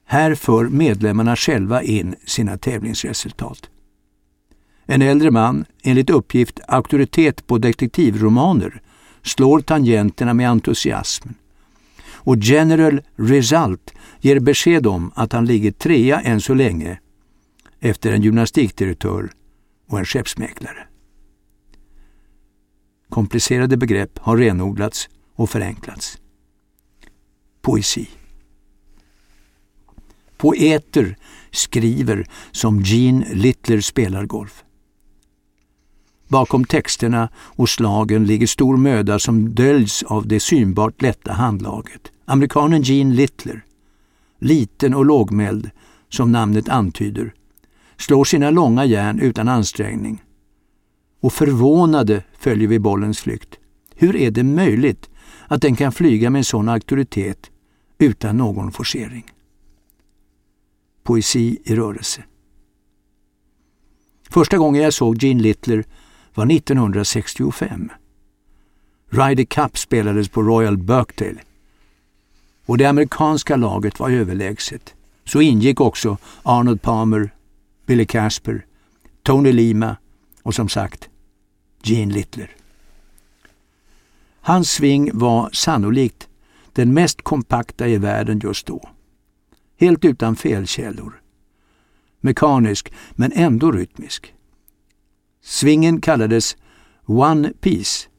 Här 0.06 0.36
för 0.36 0.65
medlemmarna 0.65 1.36
själva 1.36 1.84
in 1.84 2.15
sina 2.26 2.58
tävlingsresultat. 2.58 3.69
En 4.86 5.02
äldre 5.02 5.32
man, 5.32 5.65
enligt 5.84 6.10
uppgift 6.10 6.60
auktoritet 6.67 7.48
på 7.48 7.58
detektivromaner, 7.58 8.82
slår 9.22 9.60
tangenterna 9.60 10.34
med 10.34 10.50
entusiasm. 10.50 11.30
Och 12.12 12.38
General 12.38 13.02
Result 13.15 13.93
ger 14.19 14.39
besked 14.39 14.88
om 14.88 15.12
att 15.15 15.34
han 15.34 15.46
ligger 15.46 15.72
trea 15.72 16.22
än 16.22 16.41
så 16.41 16.54
länge 16.54 17.00
efter 17.80 18.12
en 18.12 18.22
gymnastikdirektör 18.22 19.30
och 19.88 20.00
en 20.00 20.06
skeppsmäklare. 20.06 20.88
Komplicerade 23.10 23.78
begrepp 23.78 24.19
har 24.19 24.38
renodlats 24.38 25.10
och 25.36 25.50
förenklats. 25.50 26.17
Poesi. 27.65 28.08
Poeter 30.38 31.15
skriver 31.52 32.28
som 32.52 32.82
Gene 32.82 33.26
Littler 33.34 33.82
spelar 33.82 34.26
golf. 34.26 34.63
Bakom 36.28 36.65
texterna 36.65 37.30
och 37.36 37.69
slagen 37.69 38.26
ligger 38.26 38.47
stor 38.47 38.78
möda 38.78 39.19
som 39.19 39.56
döljs 39.56 40.04
av 40.04 40.28
det 40.28 40.39
synbart 40.39 41.02
lätta 41.02 41.32
handlaget. 41.32 42.12
Amerikanen 42.26 42.82
Gene 42.82 43.15
Littler, 43.15 43.65
liten 44.39 44.93
och 44.93 45.06
lågmäld 45.06 45.69
som 46.10 46.32
namnet 46.32 46.69
antyder, 46.69 47.34
slår 47.97 48.23
sina 48.23 48.49
långa 48.49 48.86
järn 48.86 49.19
utan 49.19 49.47
ansträngning. 49.47 50.23
Och 51.21 51.34
förvånade 51.34 52.23
följer 52.39 52.67
vi 52.67 52.80
bollens 52.80 53.19
flykt. 53.19 53.56
Hur 53.95 54.15
är 54.15 54.32
det 54.32 54.43
möjligt 54.43 55.10
att 55.47 55.62
den 55.62 55.76
kan 55.76 55.91
flyga 55.91 56.30
med 56.30 56.39
en 56.39 56.45
sån 56.45 56.69
auktoritet 56.69 57.49
utan 58.04 58.38
någon 58.38 58.72
forcering? 58.72 59.26
Poesi 61.04 61.58
i 61.63 61.76
rörelse. 61.76 62.24
Första 64.30 64.58
gången 64.58 64.82
jag 64.82 64.94
såg 64.94 65.24
Gene 65.24 65.42
Littler 65.42 65.84
var 66.34 66.52
1965. 66.52 67.89
Ryder 69.10 69.44
Cup 69.44 69.78
spelades 69.78 70.30
på 70.30 70.42
Royal 70.42 70.78
Birkdale 70.78 71.42
och 72.66 72.78
det 72.78 72.86
amerikanska 72.86 73.56
laget 73.56 74.00
var 74.00 74.10
överlägset. 74.10 74.94
Så 75.26 75.42
ingick 75.42 75.82
också 75.82 76.18
Arnold 76.44 76.82
Palmer, 76.82 77.34
Billy 77.86 78.06
Casper, 78.06 78.66
Tony 79.24 79.52
Lima 79.52 79.98
och 80.44 80.56
som 80.56 80.70
sagt 80.70 81.10
Gene 81.84 82.13
Littler. 82.13 82.52
Hans 84.42 84.72
sving 84.72 85.10
var 85.13 85.50
sannolikt 85.54 86.28
den 86.74 86.94
mest 86.94 87.22
kompakta 87.22 87.88
i 87.88 87.98
världen 87.98 88.40
just 88.44 88.66
då. 88.66 88.90
Helt 89.80 90.06
utan 90.06 90.36
felkällor. 90.36 91.22
Mekanisk 92.20 92.94
men 93.12 93.32
ändå 93.32 93.72
rytmisk. 93.72 94.34
Svingen 95.42 96.02
kallades 96.02 96.58
One 97.06 97.54
Piece 97.62 98.10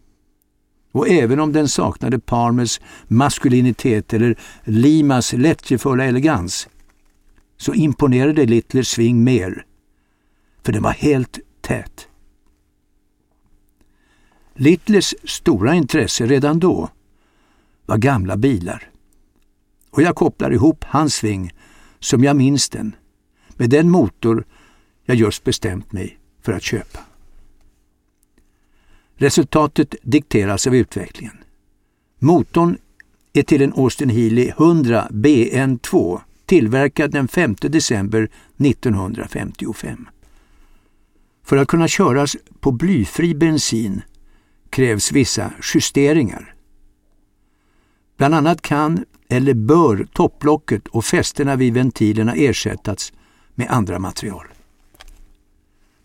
och 0.93 1.09
även 1.09 1.41
om 1.41 1.53
den 1.53 1.69
saknade 1.69 2.19
Palmers 2.19 2.81
maskulinitet 3.09 4.13
eller 4.13 4.39
Limas 4.65 5.33
lättjefulla 5.33 6.05
elegans 6.05 6.69
så 7.57 7.75
imponerade 7.75 8.47
Littlers 8.47 8.89
sving 8.89 9.25
mer, 9.25 9.67
för 10.63 10.73
den 10.73 10.83
var 10.83 10.93
helt 10.93 11.39
tät. 11.61 12.09
Littlers 14.55 15.15
stora 15.25 15.75
intresse 15.75 16.27
redan 16.27 16.59
då 16.59 16.89
var 17.87 17.99
gamla 17.99 18.37
bilar. 18.37 18.91
Och 19.91 20.03
jag 20.03 20.17
kopplar 20.17 20.51
ihop 20.51 20.85
hans 20.85 21.15
sving, 21.15 21.53
som 21.99 22.25
jag 22.25 22.37
minns 22.37 22.69
den, 22.69 22.97
med 23.57 23.71
den 23.71 23.91
motor 23.91 24.45
jag 25.05 25.17
just 25.17 25.45
bestämt 25.45 25.93
mig 25.93 26.19
för 26.43 26.53
att 26.53 26.63
köpa. 26.63 27.01
Resultatet 29.17 29.95
dikteras 30.03 30.67
av 30.67 30.77
utvecklingen. 30.77 31.37
Motorn 32.19 32.77
är 33.33 33.43
till 33.43 33.63
en 33.63 33.73
Austin 33.73 34.11
Healey 34.11 34.49
100 34.49 35.09
BN2 35.11 36.21
tillverkad 36.47 37.11
den 37.11 37.29
5 37.29 37.55
december 37.61 38.29
1955. 38.59 40.09
För 41.45 41.57
att 41.57 41.69
kunna 41.69 41.89
köras 41.89 42.37
på 42.61 42.73
blyfri 42.73 43.35
bensin 43.35 44.03
krävs 44.71 45.13
vissa 45.13 45.53
justeringar. 45.75 46.54
Bland 48.17 48.35
annat 48.35 48.63
kan 48.63 49.05
eller 49.29 49.55
bör 49.55 50.07
topplocket 50.13 50.89
och 50.89 51.05
fästena 51.05 51.57
vid 51.57 51.75
ventilerna 51.75 52.35
ersättas 52.35 53.13
med 53.55 53.71
andra 53.71 53.99
material. 53.99 54.47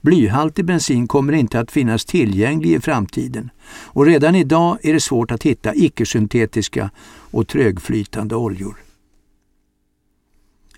Blyhaltig 0.01 0.65
bensin 0.65 1.07
kommer 1.07 1.33
inte 1.33 1.59
att 1.59 1.71
finnas 1.71 2.05
tillgänglig 2.05 2.71
i 2.71 2.79
framtiden 2.79 3.49
och 3.69 4.05
redan 4.05 4.35
idag 4.35 4.77
är 4.81 4.93
det 4.93 4.99
svårt 4.99 5.31
att 5.31 5.43
hitta 5.43 5.75
icke-syntetiska 5.75 6.89
och 7.31 7.47
trögflytande 7.47 8.35
oljor. 8.35 8.77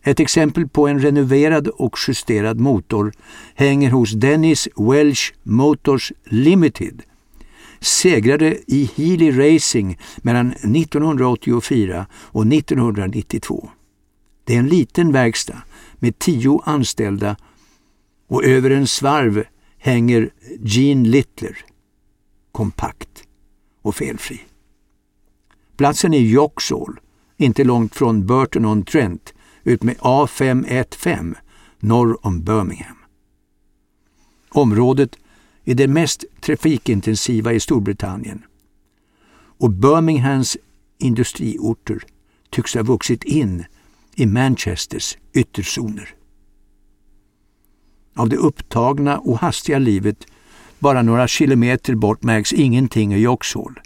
Ett 0.04 0.20
exempel 0.20 0.68
på 0.68 0.88
en 0.88 1.00
renoverad 1.00 1.68
och 1.68 1.98
justerad 2.08 2.60
motor 2.60 3.14
hänger 3.56 3.92
hos 3.92 4.12
Dennis 4.12 4.68
Welsh 4.76 5.34
Motors 5.44 6.12
Limited 6.24 7.02
segrade 7.82 8.58
i 8.68 8.90
Healy 8.96 9.32
Racing 9.32 10.00
mellan 10.18 10.52
1984 10.52 12.06
och 12.14 12.48
1992. 12.54 13.70
Det 14.44 14.56
är 14.56 14.60
en 14.60 14.68
liten 14.68 15.12
verkstad 15.12 15.62
med 15.96 16.20
tio 16.20 16.62
anställda 16.66 17.36
och 18.28 18.44
över 18.44 18.70
en 18.70 18.88
svarv 18.88 19.44
hänger 19.78 20.30
Gene 20.60 21.10
Littler. 21.10 21.58
Kompakt 22.52 23.24
och 23.82 23.96
felfri. 23.96 24.42
Platsen 25.78 26.14
är 26.14 26.20
Joxall, 26.20 27.00
inte 27.38 27.64
långt 27.64 27.96
från 27.96 28.26
Burton-on-Trent, 28.26 29.34
utmed 29.64 29.98
A515 29.98 31.36
norr 31.80 32.26
om 32.26 32.44
Birmingham. 32.44 32.98
Området 34.50 35.18
är 35.72 35.76
det 35.76 35.88
mest 35.88 36.24
trafikintensiva 36.42 37.54
i 37.54 37.60
Storbritannien 37.60 38.44
och 39.60 39.72
Birminghams 39.72 40.58
industriorter 40.98 42.04
tycks 42.50 42.76
ha 42.76 42.84
vuxit 42.84 43.24
in 43.24 43.66
i 44.16 44.26
Manchesters 44.26 45.18
ytterzoner. 45.34 46.10
Av 48.16 48.30
det 48.30 48.38
upptagna 48.38 49.20
och 49.20 49.40
hastiga 49.40 49.80
livet 49.80 50.28
bara 50.80 51.02
några 51.02 51.28
kilometer 51.28 51.96
bort 51.96 52.24
märks 52.24 52.54
ingenting 52.54 53.14
i 53.14 53.18
Joxhål. 53.18 53.80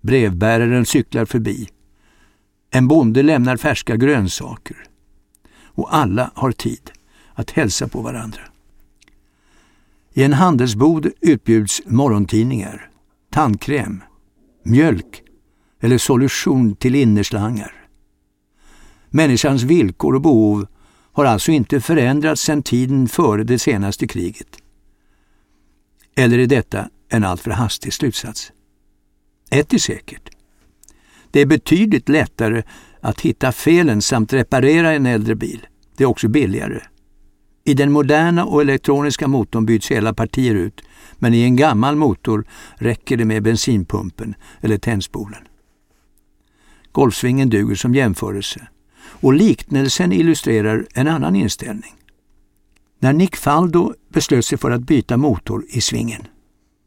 Brevbäraren 0.00 0.86
cyklar 0.86 1.24
förbi. 1.24 1.68
En 2.70 2.88
bonde 2.88 3.22
lämnar 3.22 3.56
färska 3.56 3.96
grönsaker. 3.96 4.76
Och 5.64 5.94
alla 5.94 6.30
har 6.34 6.52
tid 6.52 6.90
att 7.34 7.50
hälsa 7.50 7.88
på 7.88 8.00
varandra. 8.00 8.40
I 10.16 10.22
en 10.22 10.32
handelsbod 10.32 11.12
utbjuds 11.20 11.82
morgontidningar, 11.86 12.90
tandkräm, 13.30 14.02
mjölk 14.62 15.22
eller 15.80 15.98
solution 15.98 16.76
till 16.76 16.94
innerslangar. 16.94 17.86
Människans 19.10 19.62
villkor 19.62 20.14
och 20.14 20.20
behov 20.20 20.66
har 21.12 21.24
alltså 21.24 21.52
inte 21.52 21.80
förändrats 21.80 22.42
sedan 22.42 22.62
tiden 22.62 23.08
före 23.08 23.44
det 23.44 23.58
senaste 23.58 24.06
kriget. 24.06 24.58
Eller 26.16 26.38
är 26.38 26.46
detta 26.46 26.88
en 27.08 27.24
alltför 27.24 27.50
hastig 27.50 27.92
slutsats? 27.92 28.52
Ett 29.50 29.72
är 29.72 29.78
säkert. 29.78 30.30
Det 31.30 31.40
är 31.40 31.46
betydligt 31.46 32.08
lättare 32.08 32.62
att 33.00 33.20
hitta 33.20 33.52
felen 33.52 34.02
samt 34.02 34.32
reparera 34.32 34.92
en 34.92 35.06
äldre 35.06 35.34
bil. 35.34 35.66
Det 35.96 36.04
är 36.04 36.08
också 36.08 36.28
billigare. 36.28 36.80
I 37.64 37.74
den 37.74 37.92
moderna 37.92 38.44
och 38.44 38.62
elektroniska 38.62 39.28
motorn 39.28 39.66
byts 39.66 39.90
hela 39.90 40.14
partier 40.14 40.54
ut, 40.54 40.82
men 41.18 41.34
i 41.34 41.42
en 41.42 41.56
gammal 41.56 41.96
motor 41.96 42.44
räcker 42.74 43.16
det 43.16 43.24
med 43.24 43.42
bensinpumpen 43.42 44.34
eller 44.60 44.78
tändspolen. 44.78 45.40
Golfsvingen 46.92 47.50
duger 47.50 47.74
som 47.74 47.94
jämförelse 47.94 48.68
och 49.04 49.34
liknelsen 49.34 50.12
illustrerar 50.12 50.86
en 50.94 51.08
annan 51.08 51.36
inställning. 51.36 51.94
När 52.98 53.12
Nick 53.12 53.36
Faldo 53.36 53.94
beslöt 54.08 54.44
sig 54.44 54.58
för 54.58 54.70
att 54.70 54.82
byta 54.82 55.16
motor 55.16 55.64
i 55.68 55.80
svingen, 55.80 56.22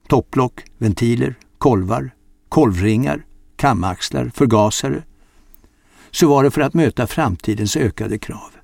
topplock, 0.07 0.63
ventiler, 0.77 1.35
kolvar, 1.57 2.11
kolvringar, 2.49 3.25
kamaxlar, 3.55 4.31
förgasare, 4.35 5.03
så 6.11 6.27
var 6.29 6.43
det 6.43 6.51
för 6.51 6.61
att 6.61 6.73
möta 6.73 7.07
framtidens 7.07 7.77
ökade 7.77 8.17
krav. 8.17 8.56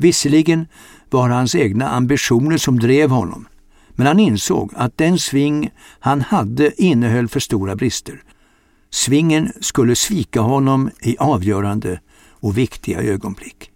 Visserligen 0.00 0.66
var 1.10 1.28
det 1.28 1.34
hans 1.34 1.54
egna 1.54 1.88
ambitioner 1.88 2.58
som 2.58 2.78
drev 2.78 3.10
honom, 3.10 3.48
men 3.90 4.06
han 4.06 4.18
insåg 4.18 4.72
att 4.76 4.98
den 4.98 5.18
sving 5.18 5.70
han 6.00 6.20
hade 6.20 6.82
innehöll 6.82 7.28
för 7.28 7.40
stora 7.40 7.76
brister. 7.76 8.22
Svingen 8.90 9.52
skulle 9.60 9.96
svika 9.96 10.40
honom 10.40 10.90
i 11.00 11.16
avgörande 11.18 12.00
och 12.30 12.58
viktiga 12.58 13.00
ögonblick. 13.02 13.70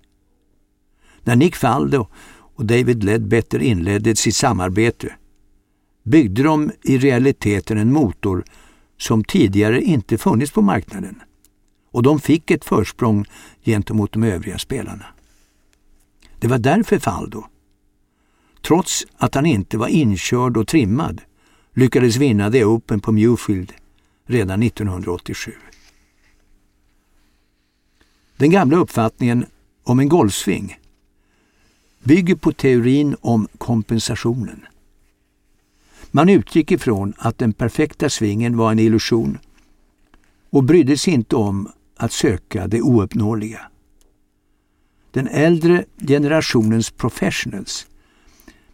När 1.22 1.36
Nick 1.36 1.56
Faldo 1.56 2.06
och 2.56 2.64
David 2.64 3.04
Ledbetter 3.04 3.58
inledde 3.58 4.16
sitt 4.16 4.36
samarbete 4.36 5.12
byggde 6.04 6.42
de 6.42 6.70
i 6.82 6.98
realiteten 6.98 7.78
en 7.78 7.92
motor 7.92 8.44
som 8.98 9.24
tidigare 9.24 9.82
inte 9.82 10.18
funnits 10.18 10.52
på 10.52 10.62
marknaden 10.62 11.22
och 11.92 12.02
de 12.02 12.20
fick 12.20 12.50
ett 12.50 12.64
försprång 12.64 13.24
gentemot 13.64 14.12
de 14.12 14.22
övriga 14.22 14.58
spelarna. 14.58 15.06
Det 16.44 16.48
var 16.48 16.58
därför 16.58 16.98
Faldo, 16.98 17.44
trots 18.62 19.06
att 19.16 19.34
han 19.34 19.46
inte 19.46 19.78
var 19.78 19.88
inkörd 19.88 20.56
och 20.56 20.68
trimmad, 20.68 21.20
lyckades 21.74 22.16
vinna 22.16 22.50
The 22.50 22.64
Open 22.64 23.00
på 23.00 23.12
Newfield 23.12 23.72
redan 24.26 24.62
1987. 24.62 25.52
Den 28.36 28.50
gamla 28.50 28.76
uppfattningen 28.76 29.46
om 29.84 29.98
en 29.98 30.08
golfsving 30.08 30.78
bygger 32.02 32.34
på 32.34 32.52
teorin 32.52 33.16
om 33.20 33.48
kompensationen. 33.58 34.66
Man 36.10 36.28
utgick 36.28 36.70
ifrån 36.70 37.14
att 37.18 37.38
den 37.38 37.52
perfekta 37.52 38.10
svingen 38.10 38.56
var 38.56 38.72
en 38.72 38.78
illusion 38.78 39.38
och 40.50 40.64
brydde 40.64 40.98
sig 40.98 41.14
inte 41.14 41.36
om 41.36 41.68
att 41.96 42.12
söka 42.12 42.66
det 42.66 42.82
ouppnåeliga. 42.82 43.70
Den 45.14 45.28
äldre 45.28 45.84
generationens 45.96 46.90
professionals 46.90 47.86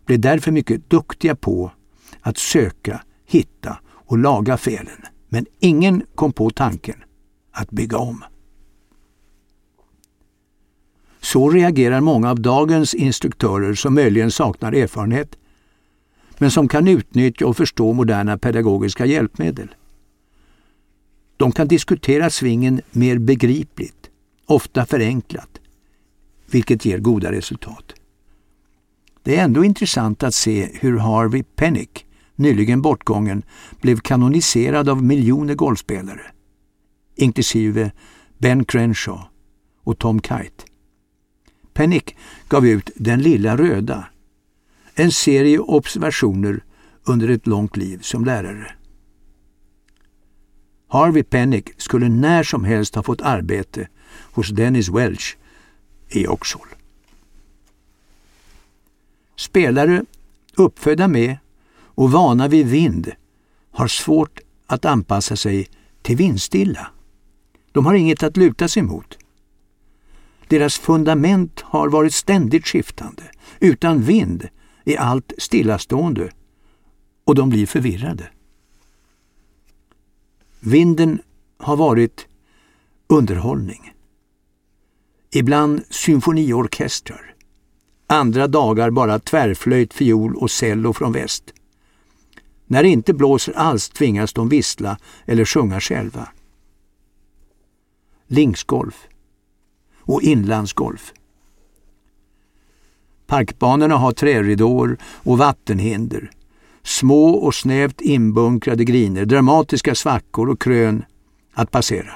blev 0.06 0.20
därför 0.20 0.52
mycket 0.52 0.90
duktiga 0.90 1.36
på 1.36 1.72
att 2.20 2.38
söka, 2.38 3.02
hitta 3.26 3.78
och 3.88 4.18
laga 4.18 4.56
felen. 4.56 5.02
Men 5.28 5.46
ingen 5.58 6.02
kom 6.14 6.32
på 6.32 6.50
tanken 6.50 6.96
att 7.50 7.70
bygga 7.70 7.98
om. 7.98 8.24
Så 11.20 11.50
reagerar 11.50 12.00
många 12.00 12.30
av 12.30 12.40
dagens 12.40 12.94
instruktörer 12.94 13.74
som 13.74 13.94
möjligen 13.94 14.30
saknar 14.30 14.72
erfarenhet 14.72 15.36
men 16.38 16.50
som 16.50 16.68
kan 16.68 16.88
utnyttja 16.88 17.46
och 17.46 17.56
förstå 17.56 17.92
moderna 17.92 18.38
pedagogiska 18.38 19.06
hjälpmedel. 19.06 19.74
De 21.36 21.52
kan 21.52 21.68
diskutera 21.68 22.30
svingen 22.30 22.80
mer 22.90 23.18
begripligt, 23.18 24.10
ofta 24.46 24.86
förenklat, 24.86 25.59
vilket 26.50 26.84
ger 26.84 26.98
goda 26.98 27.32
resultat. 27.32 27.92
Det 29.22 29.36
är 29.36 29.44
ändå 29.44 29.64
intressant 29.64 30.22
att 30.22 30.34
se 30.34 30.68
hur 30.74 30.98
Harvey 30.98 31.42
Pennick, 31.42 32.06
nyligen 32.36 32.82
bortgången, 32.82 33.42
blev 33.80 34.00
kanoniserad 34.00 34.88
av 34.88 35.02
miljoner 35.04 35.54
golfspelare, 35.54 36.32
inklusive 37.16 37.92
Ben 38.38 38.64
Crenshaw 38.64 39.24
och 39.84 39.98
Tom 39.98 40.20
Kite. 40.20 40.64
Pennick 41.72 42.16
gav 42.48 42.66
ut 42.66 42.90
Den 42.94 43.22
lilla 43.22 43.56
röda, 43.56 44.08
en 44.94 45.12
serie 45.12 45.58
observationer 45.58 46.64
under 47.04 47.28
ett 47.28 47.46
långt 47.46 47.76
liv 47.76 47.98
som 48.02 48.24
lärare. 48.24 48.72
Harvey 50.88 51.22
Pennick 51.22 51.70
skulle 51.76 52.08
när 52.08 52.42
som 52.42 52.64
helst 52.64 52.94
ha 52.94 53.02
fått 53.02 53.20
arbete 53.20 53.88
hos 54.32 54.48
Dennis 54.48 54.88
Welch 54.88 55.36
i 56.10 56.26
Oxhol. 56.26 56.66
Spelare 59.36 60.04
uppfödda 60.56 61.08
med 61.08 61.36
och 61.72 62.12
vana 62.12 62.48
vid 62.48 62.66
vind 62.66 63.12
har 63.70 63.88
svårt 63.88 64.40
att 64.66 64.84
anpassa 64.84 65.36
sig 65.36 65.68
till 66.02 66.16
vindstilla. 66.16 66.90
De 67.72 67.86
har 67.86 67.94
inget 67.94 68.22
att 68.22 68.36
luta 68.36 68.68
sig 68.68 68.82
mot. 68.82 69.18
Deras 70.48 70.78
fundament 70.78 71.60
har 71.60 71.88
varit 71.88 72.14
ständigt 72.14 72.66
skiftande. 72.66 73.22
Utan 73.60 74.02
vind 74.02 74.48
är 74.84 74.96
allt 74.96 75.32
stillastående 75.38 76.30
och 77.24 77.34
de 77.34 77.48
blir 77.48 77.66
förvirrade. 77.66 78.30
Vinden 80.60 81.22
har 81.58 81.76
varit 81.76 82.26
underhållning. 83.06 83.92
Ibland 85.32 85.82
symfoniorkestrar. 85.90 87.34
Andra 88.06 88.46
dagar 88.46 88.90
bara 88.90 89.18
tvärflöjt, 89.18 89.94
fiol 89.94 90.36
och 90.36 90.50
cello 90.50 90.92
från 90.92 91.12
väst. 91.12 91.44
När 92.66 92.82
det 92.82 92.88
inte 92.88 93.14
blåser 93.14 93.52
alls 93.52 93.88
tvingas 93.88 94.32
de 94.32 94.48
vissla 94.48 94.98
eller 95.26 95.44
sjunga 95.44 95.80
själva. 95.80 96.28
Linksgolf 98.26 99.08
och 99.98 100.22
inlandsgolf. 100.22 101.12
Parkbanorna 103.26 103.96
har 103.96 104.12
träridåer 104.12 104.96
och 105.02 105.38
vattenhinder. 105.38 106.30
Små 106.82 107.30
och 107.30 107.54
snävt 107.54 108.00
inbunkrade 108.00 108.84
griner, 108.84 109.24
dramatiska 109.24 109.94
svackor 109.94 110.48
och 110.48 110.60
krön 110.60 111.04
att 111.52 111.70
passera. 111.70 112.12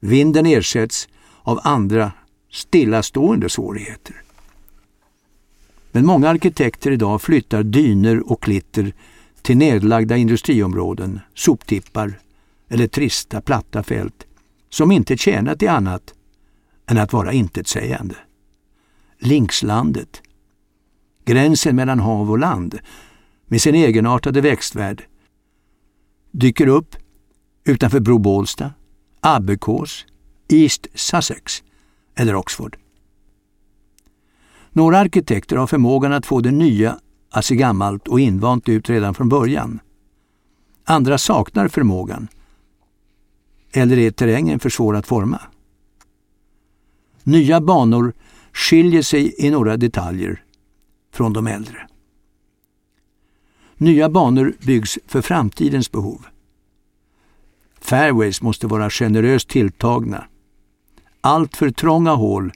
Vinden 0.00 0.46
ersätts 0.46 1.08
av 1.44 1.60
andra 1.62 2.12
stillastående 2.50 3.48
svårigheter. 3.48 4.22
Men 5.92 6.06
många 6.06 6.28
arkitekter 6.28 6.90
idag 6.90 7.22
flyttar 7.22 7.62
dyner 7.62 8.32
och 8.32 8.42
klitter 8.42 8.92
till 9.42 9.56
nedlagda 9.56 10.16
industriområden, 10.16 11.20
soptippar 11.34 12.18
eller 12.68 12.86
trista 12.86 13.40
platta 13.40 13.82
fält 13.82 14.26
som 14.70 14.92
inte 14.92 15.16
tjänat 15.16 15.58
till 15.58 15.68
annat 15.68 16.14
än 16.86 16.98
att 16.98 17.12
vara 17.12 17.32
intetsägande. 17.32 18.14
Linkslandet, 19.18 20.22
gränsen 21.24 21.76
mellan 21.76 22.00
hav 22.00 22.30
och 22.30 22.38
land 22.38 22.78
med 23.46 23.60
sin 23.60 23.74
egenartade 23.74 24.40
växtvärld, 24.40 25.02
dyker 26.30 26.66
upp 26.66 26.96
utanför 27.64 28.00
Bro 28.00 28.18
Bålsta, 28.18 28.72
Abbekås, 29.20 30.06
East 30.48 30.86
Sussex 30.94 31.62
eller 32.14 32.34
Oxford. 32.34 32.76
Några 34.72 34.98
arkitekter 34.98 35.56
har 35.56 35.66
förmågan 35.66 36.12
att 36.12 36.26
få 36.26 36.40
det 36.40 36.50
nya 36.50 36.98
att 37.30 37.44
se 37.44 37.56
gammalt 37.56 38.08
och 38.08 38.20
invant 38.20 38.68
ut 38.68 38.90
redan 38.90 39.14
från 39.14 39.28
början. 39.28 39.80
Andra 40.84 41.18
saknar 41.18 41.68
förmågan. 41.68 42.28
Eller 43.72 43.98
är 43.98 44.10
terrängen 44.10 44.58
för 44.60 44.70
svår 44.70 44.96
att 44.96 45.06
forma? 45.06 45.40
Nya 47.22 47.60
banor 47.60 48.12
skiljer 48.52 49.02
sig 49.02 49.46
i 49.46 49.50
några 49.50 49.76
detaljer 49.76 50.42
från 51.12 51.32
de 51.32 51.46
äldre. 51.46 51.88
Nya 53.76 54.08
banor 54.08 54.54
byggs 54.66 54.98
för 55.06 55.22
framtidens 55.22 55.92
behov. 55.92 56.26
Fairways 57.80 58.42
måste 58.42 58.66
vara 58.66 58.90
generöst 58.90 59.48
tilltagna. 59.48 60.24
Alltför 61.26 61.70
trånga 61.70 62.10
hål 62.14 62.52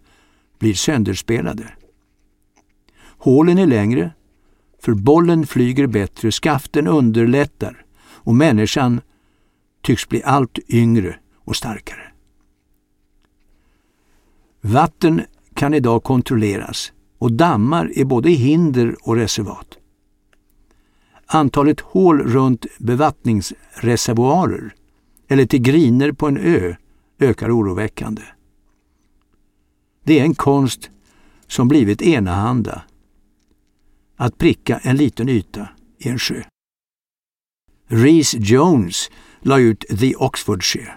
blir 0.58 0.74
sönderspelade. 0.74 1.72
Hålen 3.18 3.58
är 3.58 3.66
längre, 3.66 4.10
för 4.82 4.94
bollen 4.94 5.46
flyger 5.46 5.86
bättre, 5.86 6.30
skaften 6.30 6.86
underlättar 6.86 7.84
och 8.00 8.34
människan 8.34 9.00
tycks 9.82 10.08
bli 10.08 10.22
allt 10.22 10.58
yngre 10.68 11.16
och 11.44 11.56
starkare. 11.56 12.12
Vatten 14.60 15.22
kan 15.54 15.74
idag 15.74 16.02
kontrolleras 16.04 16.92
och 17.18 17.32
dammar 17.32 17.92
är 17.94 18.04
både 18.04 18.30
hinder 18.30 18.96
och 19.02 19.16
reservat. 19.16 19.78
Antalet 21.26 21.80
hål 21.80 22.22
runt 22.22 22.66
bevattningsreservoarer 22.78 24.74
eller 25.28 25.46
till 25.46 25.62
griner 25.62 26.12
på 26.12 26.28
en 26.28 26.36
ö 26.36 26.74
ökar 27.18 27.58
oroväckande. 27.58 28.22
Det 30.08 30.18
är 30.18 30.24
en 30.24 30.34
konst 30.34 30.90
som 31.46 31.68
blivit 31.68 32.02
enahanda. 32.02 32.82
Att 34.16 34.38
pricka 34.38 34.78
en 34.78 34.96
liten 34.96 35.28
yta 35.28 35.68
i 35.98 36.08
en 36.08 36.18
sjö. 36.18 36.42
Reese 37.88 38.36
Jones 38.38 39.10
la 39.40 39.58
ut 39.58 39.84
The 40.00 40.16
Oxfordshire, 40.16 40.92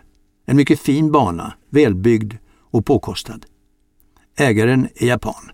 en 0.45 0.57
mycket 0.57 0.79
fin 0.79 1.11
bana, 1.11 1.53
välbyggd 1.69 2.33
och 2.59 2.85
påkostad. 2.85 3.45
Ägaren 4.37 4.87
är 4.95 5.07
japan. 5.07 5.51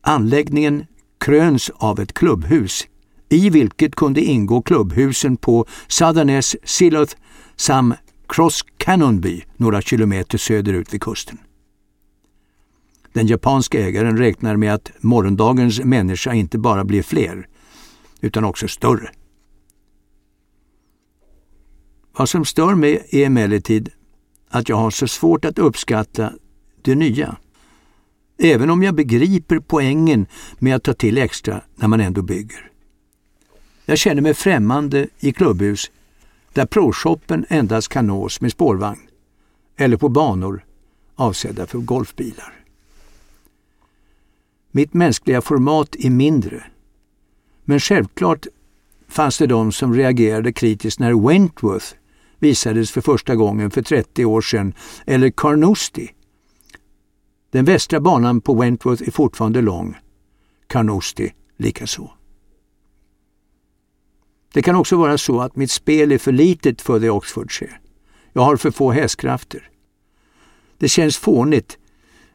Anläggningen 0.00 0.86
kröns 1.18 1.70
av 1.70 2.00
ett 2.00 2.12
klubbhus 2.12 2.86
i 3.28 3.50
vilket 3.50 3.94
kunde 3.94 4.20
ingå 4.20 4.62
klubbhusen 4.62 5.36
på 5.36 5.66
Southerness, 5.86 6.56
Siloth 6.64 7.16
samt 7.56 7.94
Cross 8.26 8.64
Cannonby 8.76 9.42
några 9.56 9.82
kilometer 9.82 10.38
söderut 10.38 10.94
vid 10.94 11.02
kusten. 11.02 11.38
Den 13.12 13.26
japanska 13.26 13.80
ägaren 13.80 14.18
räknar 14.18 14.56
med 14.56 14.74
att 14.74 14.92
morgondagens 15.00 15.80
människa 15.80 16.34
inte 16.34 16.58
bara 16.58 16.84
blir 16.84 17.02
fler, 17.02 17.48
utan 18.20 18.44
också 18.44 18.68
större. 18.68 19.10
Vad 22.16 22.28
som 22.28 22.44
stör 22.44 22.74
mig 22.74 23.06
är 23.10 23.26
emellertid 23.26 23.90
att 24.48 24.68
jag 24.68 24.76
har 24.76 24.90
så 24.90 25.08
svårt 25.08 25.44
att 25.44 25.58
uppskatta 25.58 26.32
det 26.82 26.94
nya. 26.94 27.36
Även 28.38 28.70
om 28.70 28.82
jag 28.82 28.94
begriper 28.94 29.58
poängen 29.58 30.26
med 30.58 30.76
att 30.76 30.82
ta 30.82 30.92
till 30.92 31.18
extra 31.18 31.62
när 31.74 31.88
man 31.88 32.00
ändå 32.00 32.22
bygger. 32.22 32.70
Jag 33.84 33.98
känner 33.98 34.22
mig 34.22 34.34
främmande 34.34 35.08
i 35.18 35.32
klubbhus 35.32 35.90
där 36.52 36.66
proshoppen 36.66 37.46
endast 37.48 37.88
kan 37.88 38.06
nås 38.06 38.40
med 38.40 38.52
spårvagn 38.52 39.00
eller 39.76 39.96
på 39.96 40.08
banor 40.08 40.64
avsedda 41.14 41.66
för 41.66 41.78
golfbilar. 41.78 42.57
Mitt 44.78 44.94
mänskliga 44.94 45.40
format 45.40 45.96
är 45.98 46.10
mindre. 46.10 46.64
Men 47.64 47.80
självklart 47.80 48.46
fanns 49.08 49.38
det 49.38 49.46
de 49.46 49.72
som 49.72 49.94
reagerade 49.94 50.52
kritiskt 50.52 51.00
när 51.00 51.28
Wentworth 51.28 51.86
visades 52.38 52.90
för 52.90 53.00
första 53.00 53.36
gången 53.36 53.70
för 53.70 53.82
30 53.82 54.24
år 54.24 54.40
sedan, 54.40 54.74
eller 55.06 55.30
Carnoustie. 55.30 56.10
Den 57.50 57.64
västra 57.64 58.00
banan 58.00 58.40
på 58.40 58.54
Wentworth 58.54 59.02
är 59.06 59.10
fortfarande 59.10 59.62
lång, 59.62 59.96
Carnoustie 60.66 61.32
likaså. 61.56 62.10
Det 64.52 64.62
kan 64.62 64.76
också 64.76 64.96
vara 64.96 65.18
så 65.18 65.40
att 65.40 65.56
mitt 65.56 65.70
spel 65.70 66.12
är 66.12 66.18
för 66.18 66.32
litet 66.32 66.80
för 66.80 67.00
The 67.00 67.10
Oxfordshire. 67.10 67.78
Jag 68.32 68.42
har 68.42 68.56
för 68.56 68.70
få 68.70 68.92
hästkrafter. 68.92 69.70
Det 70.78 70.88
känns 70.88 71.16
fånigt 71.16 71.78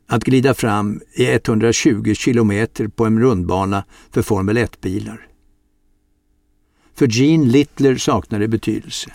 att 0.07 0.23
glida 0.23 0.53
fram 0.53 1.01
i 1.13 1.25
120 1.25 2.13
kilometer 2.13 2.87
på 2.87 3.05
en 3.05 3.19
rundbana 3.19 3.85
för 4.11 4.21
Formel 4.21 4.57
1-bilar. 4.57 5.27
För 6.95 7.07
Gene 7.07 7.45
Littler 7.45 7.95
saknar 7.95 8.39
det 8.39 8.47
betydelse. 8.47 9.13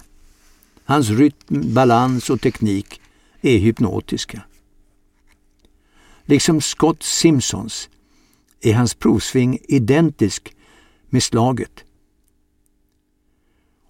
Hans 0.84 1.10
rytm, 1.10 1.74
balans 1.74 2.30
och 2.30 2.40
teknik 2.40 3.00
är 3.40 3.58
hypnotiska. 3.58 4.42
Liksom 6.24 6.60
Scott 6.60 7.02
Simpsons 7.02 7.88
är 8.60 8.74
hans 8.74 8.94
provsving 8.94 9.58
identisk 9.68 10.56
med 11.08 11.22
slaget. 11.22 11.84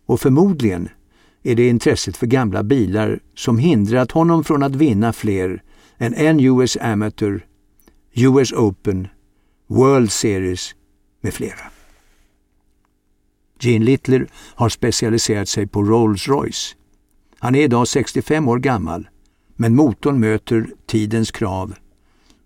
Och 0.06 0.20
förmodligen 0.20 0.88
är 1.42 1.54
det 1.54 1.68
intresset 1.68 2.16
för 2.16 2.26
gamla 2.26 2.62
bilar 2.62 3.20
som 3.34 3.58
hindrat 3.58 4.12
honom 4.12 4.44
från 4.44 4.62
att 4.62 4.74
vinna 4.74 5.12
fler 5.12 5.62
än 5.98 6.14
en 6.14 6.40
US 6.40 6.76
Amateur, 6.80 7.46
US 8.12 8.52
Open, 8.52 9.08
World 9.66 10.12
Series 10.12 10.74
med 11.20 11.34
flera. 11.34 11.70
Gene 13.60 13.84
Littler 13.84 14.28
har 14.54 14.68
specialiserat 14.68 15.48
sig 15.48 15.66
på 15.66 15.82
Rolls-Royce. 15.82 16.74
Han 17.38 17.54
är 17.54 17.62
idag 17.62 17.88
65 17.88 18.48
år 18.48 18.58
gammal, 18.58 19.08
men 19.56 19.74
motorn 19.74 20.20
möter 20.20 20.66
tidens 20.86 21.30
krav 21.30 21.74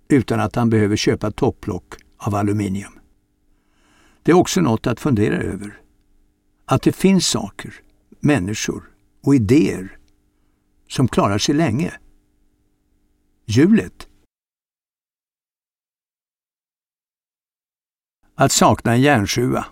utan 0.08 0.40
att 0.40 0.56
han 0.56 0.70
behöver 0.70 0.96
köpa 0.96 1.30
topplock 1.30 1.94
av 2.16 2.34
aluminium. 2.34 2.92
Det 4.22 4.30
är 4.30 4.36
också 4.36 4.60
något 4.60 4.86
att 4.86 5.00
fundera 5.00 5.36
över. 5.36 5.80
Att 6.64 6.82
det 6.82 6.92
finns 6.92 7.26
saker, 7.26 7.74
människor 8.20 8.82
och 9.24 9.34
idéer 9.34 9.98
som 10.88 11.08
klarar 11.08 11.38
sig 11.38 11.54
länge 11.54 11.92
hjulet. 13.44 14.08
Att 18.34 18.52
sakna 18.52 18.92
en 18.92 19.00
järnsjua. 19.00 19.64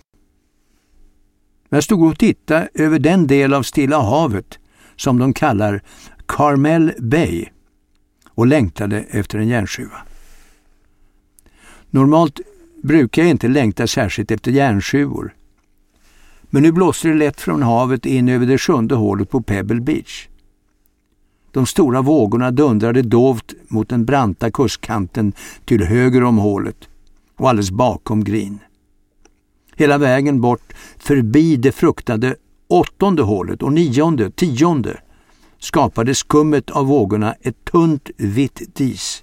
Jag 1.68 1.84
stod 1.84 2.02
och 2.02 2.18
tittade 2.18 2.68
över 2.74 2.98
den 2.98 3.26
del 3.26 3.54
av 3.54 3.62
Stilla 3.62 4.00
havet 4.02 4.58
som 4.96 5.18
de 5.18 5.32
kallar 5.32 5.82
Carmel 6.26 6.92
Bay 6.98 7.46
och 8.28 8.46
längtade 8.46 9.00
efter 9.00 9.38
en 9.38 9.48
järnsjua. 9.48 10.06
Normalt 11.90 12.40
brukar 12.82 13.22
jag 13.22 13.30
inte 13.30 13.48
längta 13.48 13.86
särskilt 13.86 14.30
efter 14.30 14.50
järnsjuor. 14.50 15.34
Men 16.42 16.62
nu 16.62 16.72
blåste 16.72 17.08
det 17.08 17.14
lätt 17.14 17.40
från 17.40 17.62
havet 17.62 18.06
in 18.06 18.28
över 18.28 18.46
det 18.46 18.58
sjunde 18.58 18.94
hålet 18.94 19.30
på 19.30 19.42
Pebble 19.42 19.80
Beach. 19.80 20.29
De 21.52 21.66
stora 21.66 22.02
vågorna 22.02 22.50
dundrade 22.50 23.02
dovt 23.02 23.54
mot 23.68 23.88
den 23.88 24.04
branta 24.04 24.50
kurskanten 24.50 25.32
till 25.64 25.84
höger 25.84 26.24
om 26.24 26.38
hålet 26.38 26.88
och 27.36 27.48
alldeles 27.48 27.70
bakom 27.70 28.24
Green. 28.24 28.58
Hela 29.76 29.98
vägen 29.98 30.40
bort 30.40 30.72
förbi 30.98 31.56
det 31.56 31.72
fruktade 31.72 32.36
åttonde 32.68 33.22
hålet 33.22 33.62
och 33.62 33.72
nionde, 33.72 34.30
tionde 34.30 35.00
skapade 35.58 36.14
skummet 36.14 36.70
av 36.70 36.86
vågorna 36.86 37.34
ett 37.40 37.64
tunt 37.64 38.10
vitt 38.16 38.76
dis. 38.76 39.22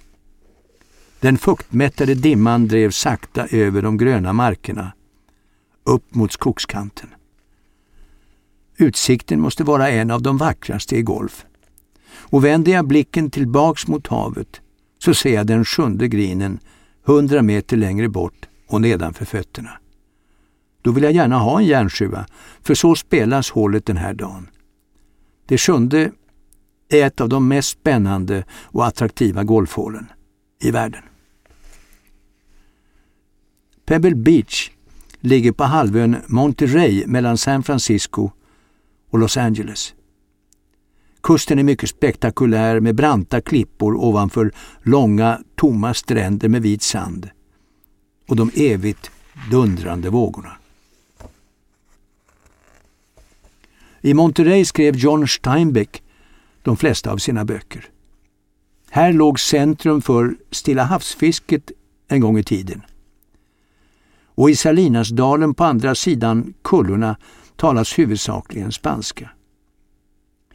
Den 1.20 1.38
fuktmättade 1.38 2.14
dimman 2.14 2.68
drev 2.68 2.90
sakta 2.90 3.46
över 3.46 3.82
de 3.82 3.98
gröna 3.98 4.32
markerna, 4.32 4.92
upp 5.84 6.14
mot 6.14 6.32
skogskanten. 6.32 7.08
Utsikten 8.76 9.40
måste 9.40 9.64
vara 9.64 9.90
en 9.90 10.10
av 10.10 10.22
de 10.22 10.36
vackraste 10.36 10.96
i 10.96 11.02
golf 11.02 11.44
och 12.10 12.44
vänder 12.44 12.72
jag 12.72 12.86
blicken 12.86 13.30
tillbaks 13.30 13.86
mot 13.86 14.06
havet 14.06 14.60
så 14.98 15.14
ser 15.14 15.34
jag 15.34 15.46
den 15.46 15.64
sjunde 15.64 16.08
grinen 16.08 16.58
hundra 17.04 17.42
meter 17.42 17.76
längre 17.76 18.08
bort 18.08 18.48
och 18.68 18.80
nedanför 18.80 19.24
fötterna. 19.24 19.70
då 20.82 20.92
vill 20.92 21.04
jag 21.04 21.12
gärna 21.12 21.38
ha 21.38 21.58
en 21.58 21.66
järnsjua, 21.66 22.26
för 22.62 22.74
så 22.74 22.94
spelas 22.94 23.50
hålet 23.50 23.86
den 23.86 23.96
här 23.96 24.14
dagen. 24.14 24.50
Det 25.46 25.58
sjunde 25.58 26.12
är 26.88 27.06
ett 27.06 27.20
av 27.20 27.28
de 27.28 27.48
mest 27.48 27.68
spännande 27.68 28.44
och 28.50 28.86
attraktiva 28.86 29.44
golfhålen 29.44 30.06
i 30.62 30.70
världen. 30.70 31.02
Pebble 33.86 34.14
Beach 34.14 34.70
ligger 35.20 35.52
på 35.52 35.64
halvön 35.64 36.16
Monterey 36.26 37.06
mellan 37.06 37.38
San 37.38 37.62
Francisco 37.62 38.30
och 39.10 39.18
Los 39.18 39.36
Angeles. 39.36 39.94
Kusten 41.20 41.58
är 41.58 41.62
mycket 41.62 41.90
spektakulär 41.90 42.80
med 42.80 42.94
branta 42.94 43.40
klippor 43.40 43.94
ovanför 43.96 44.52
långa, 44.82 45.40
tomma 45.54 45.94
stränder 45.94 46.48
med 46.48 46.62
vit 46.62 46.82
sand 46.82 47.30
och 48.28 48.36
de 48.36 48.50
evigt 48.54 49.10
dundrande 49.50 50.10
vågorna. 50.10 50.56
I 54.00 54.14
Monterey 54.14 54.64
skrev 54.64 54.96
John 54.96 55.28
Steinbeck 55.28 56.02
de 56.62 56.76
flesta 56.76 57.12
av 57.12 57.16
sina 57.16 57.44
böcker. 57.44 57.88
Här 58.90 59.12
låg 59.12 59.40
centrum 59.40 60.02
för 60.02 60.36
Stilla 60.50 60.82
havsfisket 60.82 61.70
en 62.08 62.20
gång 62.20 62.38
i 62.38 62.44
tiden. 62.44 62.82
Och 64.24 64.50
i 64.50 64.56
Salinasdalen 64.56 65.54
på 65.54 65.64
andra 65.64 65.94
sidan 65.94 66.54
kullorna 66.62 67.16
talas 67.56 67.98
huvudsakligen 67.98 68.72
spanska. 68.72 69.30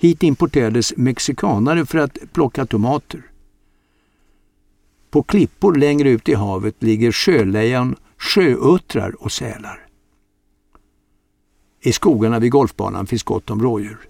Hit 0.04 0.24
importerades 0.24 0.98
mexikanare 0.98 1.86
för 1.86 1.98
att 1.98 2.18
plocka 2.34 2.66
tomater. 2.66 3.24
På 5.10 5.24
klippor 5.24 5.76
längre 5.76 6.10
ut 6.10 6.30
i 6.30 6.34
havet 6.34 6.84
ligger 6.84 7.12
sjölejon, 7.12 7.96
sjöuttrar 8.18 9.24
och 9.24 9.32
sälar. 9.32 9.88
I 11.82 11.92
skogarna 11.92 12.40
vid 12.40 12.52
golfbanan 12.52 13.08
finns 13.08 13.24
gott 13.24 13.50
om 13.50 13.62
rådjur. 13.62 14.10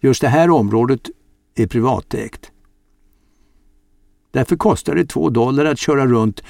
Just 0.00 0.20
det 0.20 0.28
här 0.28 0.50
området 0.50 1.10
är 1.54 1.66
privatägt. 1.66 2.50
Därför 4.30 4.56
kostar 4.56 4.94
det 4.94 5.06
två 5.06 5.30
dollar 5.30 5.64
att 5.64 5.78
köra 5.78 6.06
runt 6.06 6.42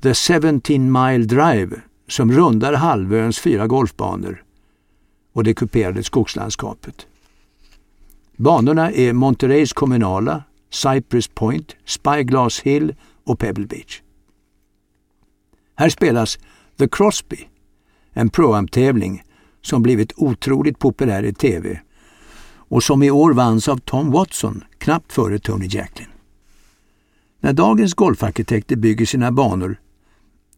The 0.00 0.14
17 0.14 0.92
Mile 0.92 1.24
Drive 1.24 1.80
som 2.08 2.32
rundar 2.32 2.72
halvöns 2.72 3.38
fyra 3.38 3.66
golfbanor 3.66 4.44
och 5.32 5.44
det 5.44 5.54
kuperade 5.54 6.02
skogslandskapet. 6.02 7.06
Banorna 8.36 8.90
är 8.92 9.12
Montereys 9.12 9.72
kommunala, 9.72 10.44
Cypress 10.70 11.28
Point, 11.28 11.76
Spyglass 11.84 12.60
Hill 12.60 12.94
och 13.24 13.38
Pebble 13.38 13.66
Beach. 13.66 14.02
Här 15.74 15.88
spelas 15.88 16.38
The 16.78 16.88
Crosby, 16.88 17.48
en 18.12 18.30
pro-am-tävling 18.30 19.22
som 19.62 19.82
blivit 19.82 20.12
otroligt 20.16 20.78
populär 20.78 21.22
i 21.22 21.34
tv 21.34 21.80
och 22.52 22.82
som 22.82 23.02
i 23.02 23.10
år 23.10 23.32
vanns 23.32 23.68
av 23.68 23.76
Tom 23.76 24.10
Watson, 24.10 24.64
knappt 24.78 25.12
före 25.12 25.38
Tony 25.38 25.66
Jacklin. 25.70 26.08
När 27.40 27.52
dagens 27.52 27.94
golfarkitekter 27.94 28.76
bygger 28.76 29.06
sina 29.06 29.32
banor 29.32 29.80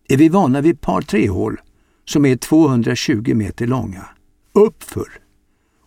är 0.08 0.16
vi 0.16 0.28
vana 0.28 0.60
vid 0.60 0.80
par 0.80 1.02
tre 1.02 1.28
hål 1.28 1.60
som 2.04 2.26
är 2.26 2.36
220 2.36 3.34
meter 3.34 3.66
långa, 3.66 4.08
uppför 4.52 5.08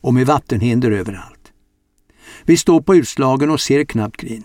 och 0.01 0.13
med 0.13 0.27
vattenhinder 0.27 0.91
överallt. 0.91 1.51
Vi 2.43 2.57
står 2.57 2.81
på 2.81 2.95
utslagen 2.95 3.49
och 3.49 3.61
ser 3.61 3.85
knappt 3.85 4.17
green. 4.17 4.43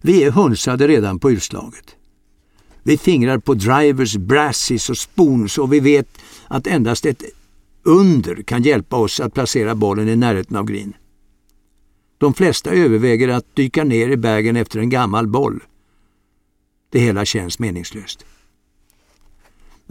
Vi 0.00 0.24
är 0.24 0.30
hunsade 0.30 0.88
redan 0.88 1.18
på 1.18 1.30
utslaget. 1.30 1.96
Vi 2.82 2.98
fingrar 2.98 3.38
på 3.38 3.54
drivers, 3.54 4.16
brassies 4.16 4.90
och 4.90 4.98
spoons 4.98 5.58
och 5.58 5.72
vi 5.72 5.80
vet 5.80 6.08
att 6.46 6.66
endast 6.66 7.06
ett 7.06 7.22
under 7.82 8.42
kan 8.42 8.62
hjälpa 8.62 8.96
oss 8.96 9.20
att 9.20 9.34
placera 9.34 9.74
bollen 9.74 10.08
i 10.08 10.16
närheten 10.16 10.56
av 10.56 10.64
green. 10.64 10.92
De 12.18 12.34
flesta 12.34 12.70
överväger 12.70 13.28
att 13.28 13.56
dyka 13.56 13.84
ner 13.84 14.08
i 14.08 14.16
bagen 14.16 14.56
efter 14.56 14.78
en 14.78 14.90
gammal 14.90 15.26
boll. 15.26 15.62
Det 16.90 16.98
hela 16.98 17.24
känns 17.24 17.58
meningslöst. 17.58 18.24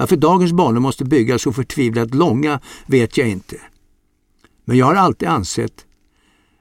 Varför 0.01 0.15
dagens 0.15 0.53
banor 0.53 0.79
måste 0.79 1.05
byggas 1.05 1.41
så 1.41 1.53
förtvivlat 1.53 2.15
långa 2.15 2.59
vet 2.85 3.17
jag 3.17 3.29
inte. 3.29 3.55
Men 4.65 4.77
jag 4.77 4.85
har 4.85 4.95
alltid 4.95 5.27
ansett 5.27 5.85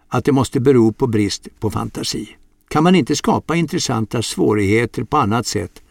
att 0.08 0.24
det 0.24 0.32
måste 0.32 0.60
bero 0.60 0.92
på 0.92 1.06
brist 1.06 1.48
på 1.60 1.70
fantasi. 1.70 2.36
Kan 2.68 2.84
man 2.84 2.94
inte 2.94 3.16
skapa 3.16 3.56
intressanta 3.56 4.22
svårigheter 4.22 5.04
på 5.04 5.16
annat 5.16 5.46
sätt 5.46 5.82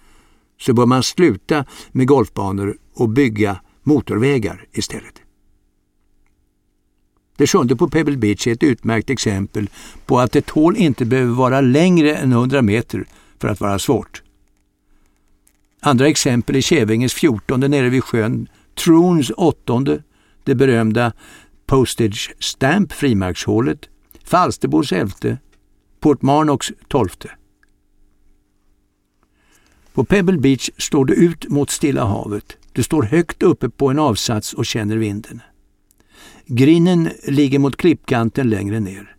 så 0.60 0.74
bör 0.74 0.86
man 0.86 1.04
sluta 1.04 1.66
med 1.91 2.08
golfbanor 2.08 2.78
och 2.93 3.10
bygga 3.10 3.62
motorvägar 3.84 4.66
istället. 4.72 5.22
Det 7.38 7.47
sjunde 7.47 7.76
på 7.76 7.89
Pebble 7.89 8.18
Beach 8.18 8.47
är 8.47 8.52
ett 8.52 8.64
utmärkt 8.64 9.10
exempel 9.10 9.70
på 10.06 10.20
att 10.20 10.36
ett 10.36 10.50
hål 10.50 10.78
inte 10.78 11.06
behöver 11.06 11.34
vara 11.34 11.62
längre 11.62 12.16
än 12.16 12.32
100 12.32 12.62
meter 12.62 13.06
för 13.39 13.47
att 13.47 13.62
vara 13.62 13.80
svårt. 13.80 14.22
Andra 15.82 16.07
exempel 16.07 16.55
är 16.55 16.61
Kävinges 16.61 17.13
14 17.13 17.59
nere 17.59 17.89
vid 17.89 18.03
sjön, 18.03 18.47
Troons 18.75 19.32
8, 19.38 19.84
det 20.43 20.55
berömda 20.55 21.13
Postage 21.65 22.36
Stamp 22.39 22.93
frimärkshålet, 22.93 23.89
Falsterbos 24.23 24.91
11, 24.91 25.38
Port 25.99 26.21
Marnox 26.21 26.71
12. 26.88 27.09
På 29.93 30.03
Pebble 30.03 30.38
Beach 30.38 30.69
står 30.77 31.05
du 31.05 31.13
ut 31.13 31.49
mot 31.49 31.69
Stilla 31.69 32.05
havet. 32.05 32.57
Du 32.71 32.84
står 32.84 33.03
högt 33.03 33.43
uppe 33.43 33.69
på 33.69 33.89
en 33.89 33.99
avsats 33.99 34.53
och 34.53 34.65
känner 34.65 34.97
vinden. 34.97 35.41
Grinnen 36.45 37.09
ligger 37.23 37.59
mot 37.59 37.77
klippkanten 37.77 38.49
längre 38.49 38.80
ner. 38.80 39.15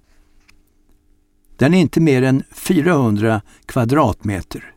Den 1.57 1.75
är 1.75 1.79
inte 1.79 2.01
mer 2.01 2.23
än 2.23 2.43
400 2.53 3.43
kvadratmeter 3.67 4.75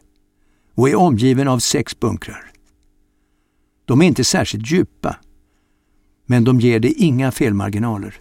och 0.75 0.89
är 0.89 0.95
omgiven 0.95 1.47
av 1.47 1.59
sex 1.59 1.99
bunkrar. 1.99 2.51
De 3.85 4.01
är 4.01 4.05
inte 4.05 4.23
särskilt 4.23 4.71
djupa, 4.71 5.15
men 6.25 6.43
de 6.43 6.59
ger 6.59 6.79
dig 6.79 6.93
inga 6.97 7.31
felmarginaler. 7.31 8.19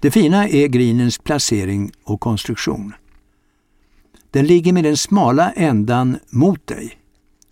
Det 0.00 0.10
fina 0.10 0.48
är 0.48 0.68
grinens 0.68 1.18
placering 1.18 1.92
och 2.04 2.20
konstruktion. 2.20 2.92
Den 4.30 4.46
ligger 4.46 4.72
med 4.72 4.84
den 4.84 4.96
smala 4.96 5.52
ändan 5.52 6.18
mot 6.30 6.66
dig 6.66 6.98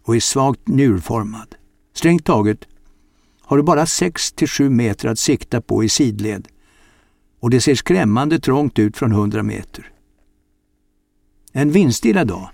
och 0.03 0.17
är 0.17 0.21
svagt 0.21 0.69
njurformad. 0.69 1.55
Strängt 1.95 2.25
taget 2.25 2.69
har 3.41 3.57
du 3.57 3.63
bara 3.63 3.85
6-7 3.85 4.69
meter 4.69 5.09
att 5.09 5.19
sikta 5.19 5.61
på 5.61 5.85
i 5.85 5.89
sidled 5.89 6.49
och 7.41 7.51
det 7.51 7.61
ser 7.61 7.75
skrämmande 7.75 8.39
trångt 8.41 8.79
ut 8.79 8.97
från 8.97 9.13
100 9.13 9.43
meter. 9.43 9.93
En 11.53 11.73
vindstilla 11.73 12.25
dag. 12.25 12.51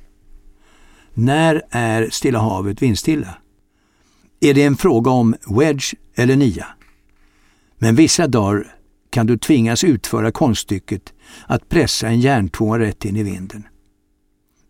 När 1.19 1.63
är 1.71 2.09
Stilla 2.11 2.39
havet 2.39 2.83
vindstilla? 2.83 3.39
Är 4.41 4.55
det 4.55 4.63
en 4.63 4.77
fråga 4.77 5.11
om 5.11 5.35
wedge 5.47 5.95
eller 6.15 6.37
nia? 6.37 6.67
Men 7.79 7.97
vissa 7.97 8.27
dagar 8.27 8.77
kan 9.11 9.27
du 9.27 9.39
tvingas 9.39 9.85
utföra 9.85 10.33
konststycket 10.33 11.13
att 11.47 11.69
pressa 11.69 12.09
en 12.09 12.21
järntvåa 12.21 12.79
rätt 12.79 13.05
in 13.05 13.17
i 13.17 13.23
vinden. 13.23 13.67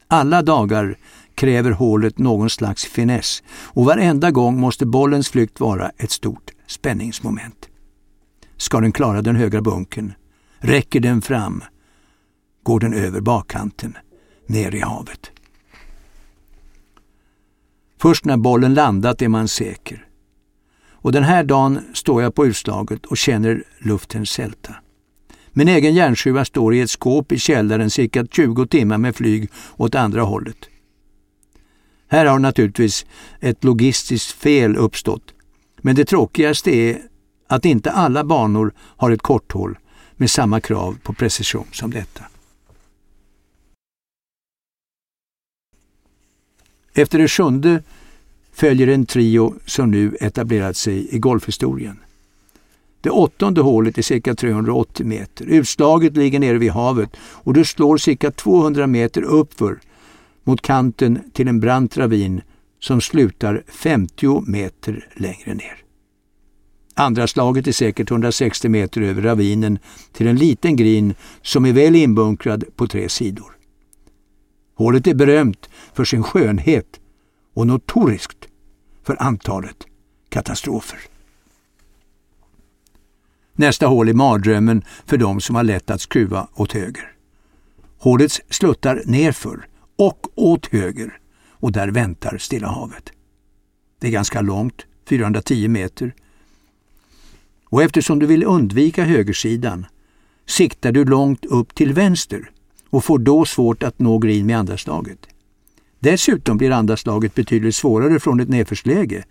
Alla 0.09 0.43
dagar 0.43 0.99
kräver 1.35 1.71
hålet 1.71 2.19
någon 2.19 2.51
slags 2.51 2.85
finess 2.85 3.43
och 3.49 3.85
varenda 3.85 4.31
gång 4.31 4.61
måste 4.61 4.87
bollens 4.87 5.29
flykt 5.29 5.61
vara 5.61 5.91
ett 5.97 6.11
stort 6.11 6.51
spänningsmoment. 6.67 7.69
Ska 8.57 8.81
den 8.81 8.93
klara 8.93 9.23
den 9.23 9.37
högra 9.37 9.63
bunken? 9.63 10.13
Räcker 10.59 11.01
den 11.01 11.23
fram? 11.23 11.65
Går 12.63 12.81
den 12.81 12.95
över 12.95 13.21
bakkanten, 13.21 13.97
ner 14.47 14.75
i 14.75 14.81
havet? 14.81 15.31
Först 17.99 18.25
när 18.25 18.37
bollen 18.37 18.75
landat 18.75 19.23
är 19.23 19.29
man 19.29 19.49
säker. 19.49 20.07
Och 20.91 21.13
den 21.13 21.25
här 21.25 21.45
dagen 21.45 21.81
står 21.95 22.23
jag 22.23 22.35
på 22.35 22.47
utslaget 22.47 23.07
och 23.07 23.17
känner 23.17 23.65
luften 23.79 24.27
sälta. 24.27 24.75
Min 25.51 25.69
egen 25.69 25.95
järnsjua 25.95 26.45
står 26.45 26.75
i 26.75 26.81
ett 26.81 26.91
skåp 26.91 27.33
i 27.33 27.39
källaren 27.39 27.91
cirka 27.91 28.27
20 28.27 28.67
timmar 28.67 28.99
med 28.99 29.17
flyg 29.17 29.51
åt 29.77 29.95
andra 29.95 30.23
hållet. 30.23 30.57
Här 32.09 32.27
har 32.27 32.39
naturligtvis 32.39 33.07
ett 33.41 33.65
logistiskt 33.65 34.33
fel 34.33 34.77
uppstått. 34.77 35.35
Men 35.83 35.97
det 35.97 36.05
tråkigaste 36.05 36.71
är 36.71 36.99
att 37.49 37.65
inte 37.65 37.91
alla 37.91 38.25
banor 38.25 38.73
har 38.79 39.11
ett 39.11 39.23
korthål 39.23 39.79
med 40.17 40.31
samma 40.31 40.61
krav 40.61 40.99
på 41.03 41.13
precision 41.13 41.67
som 41.73 41.91
detta. 41.91 42.25
Efter 46.99 47.19
det 47.19 47.29
sjunde 47.29 47.83
följer 48.53 48.89
en 48.89 49.07
trio 49.07 49.55
som 49.67 49.91
nu 49.91 50.17
etablerat 50.21 50.77
sig 50.77 51.15
i 51.15 51.19
golfhistorien. 51.19 51.99
Det 53.01 53.11
åttonde 53.11 53.61
hålet 53.61 53.99
är 53.99 54.03
cirka 54.03 54.35
380 54.35 55.07
meter. 55.07 55.45
Utslaget 55.45 56.17
ligger 56.17 56.39
nere 56.39 56.59
vid 56.59 56.71
havet 56.71 57.17
och 57.21 57.55
du 57.55 57.65
slår 57.65 57.97
cirka 57.97 58.31
200 58.31 58.87
meter 58.87 59.23
uppför 59.23 59.79
mot 60.45 60.63
kanten 60.63 61.19
till 61.33 61.49
en 61.49 61.61
brant 61.61 61.97
ravin 61.97 62.41
som 62.81 63.01
slutar 63.01 63.63
50 63.69 64.43
meter 64.47 65.09
längre 65.15 65.55
ner. 65.55 65.77
Andra 66.95 67.27
slaget 67.27 67.67
är 67.67 67.73
säkert 67.73 68.11
160 68.11 68.69
meter 68.69 69.01
över 69.01 69.23
ravinen 69.23 69.79
till 70.13 70.27
en 70.27 70.37
liten 70.37 70.77
grin 70.77 71.15
som 71.43 71.67
är 71.67 71.73
väl 71.73 71.97
inbunkrad 71.97 72.65
på 72.77 72.87
tre 72.87 73.09
sidor. 73.09 73.56
Hålet 74.77 75.07
är 75.07 75.15
berömt 75.15 75.69
för 75.95 76.05
sin 76.05 76.23
skönhet 76.23 77.01
och 77.55 77.67
notoriskt 77.67 78.49
för 79.03 79.23
antalet 79.23 79.87
katastrofer. 80.29 80.99
Nästa 83.53 83.87
hål 83.87 84.09
är 84.09 84.15
mardrömmen 84.15 84.85
för 85.07 85.17
de 85.17 85.41
som 85.41 85.57
har 85.57 85.65
lätt 85.65 85.91
att 85.91 86.01
skruva 86.01 86.49
åt 86.55 86.73
höger. 86.73 87.13
Hålet 87.99 88.33
sluttar 88.51 89.03
nerför 89.07 89.69
och 89.97 90.27
åt 90.35 90.67
höger 90.67 91.19
och 91.51 91.73
där 91.73 91.89
väntar 91.89 92.39
Stilla 92.39 92.69
havet. 92.69 93.13
Det 93.99 94.07
är 94.07 94.13
ganska 94.13 94.41
långt, 94.41 94.87
410 95.09 95.69
meter. 95.69 96.15
Och 97.65 97.83
eftersom 97.83 98.19
du 98.19 98.27
vill 98.27 98.45
undvika 98.45 99.05
högersidan 99.05 99.87
siktar 100.47 100.93
du 100.93 101.05
långt 101.05 101.45
upp 101.45 101.75
till 101.75 101.93
vänster 101.93 102.51
och 102.97 103.05
får 103.05 103.19
då 103.19 103.45
svårt 103.45 103.83
att 103.83 103.99
nå 103.99 104.19
green 104.19 104.47
med 104.47 104.59
andra 104.59 104.77
slaget. 104.77 105.19
Dessutom 105.99 106.57
blir 106.57 106.71
andra 106.71 106.97
slaget 106.97 107.35
betydligt 107.35 107.75
svårare 107.75 108.21
från 108.21 108.41
ett 108.41 108.49
nedförsläge 108.49 109.25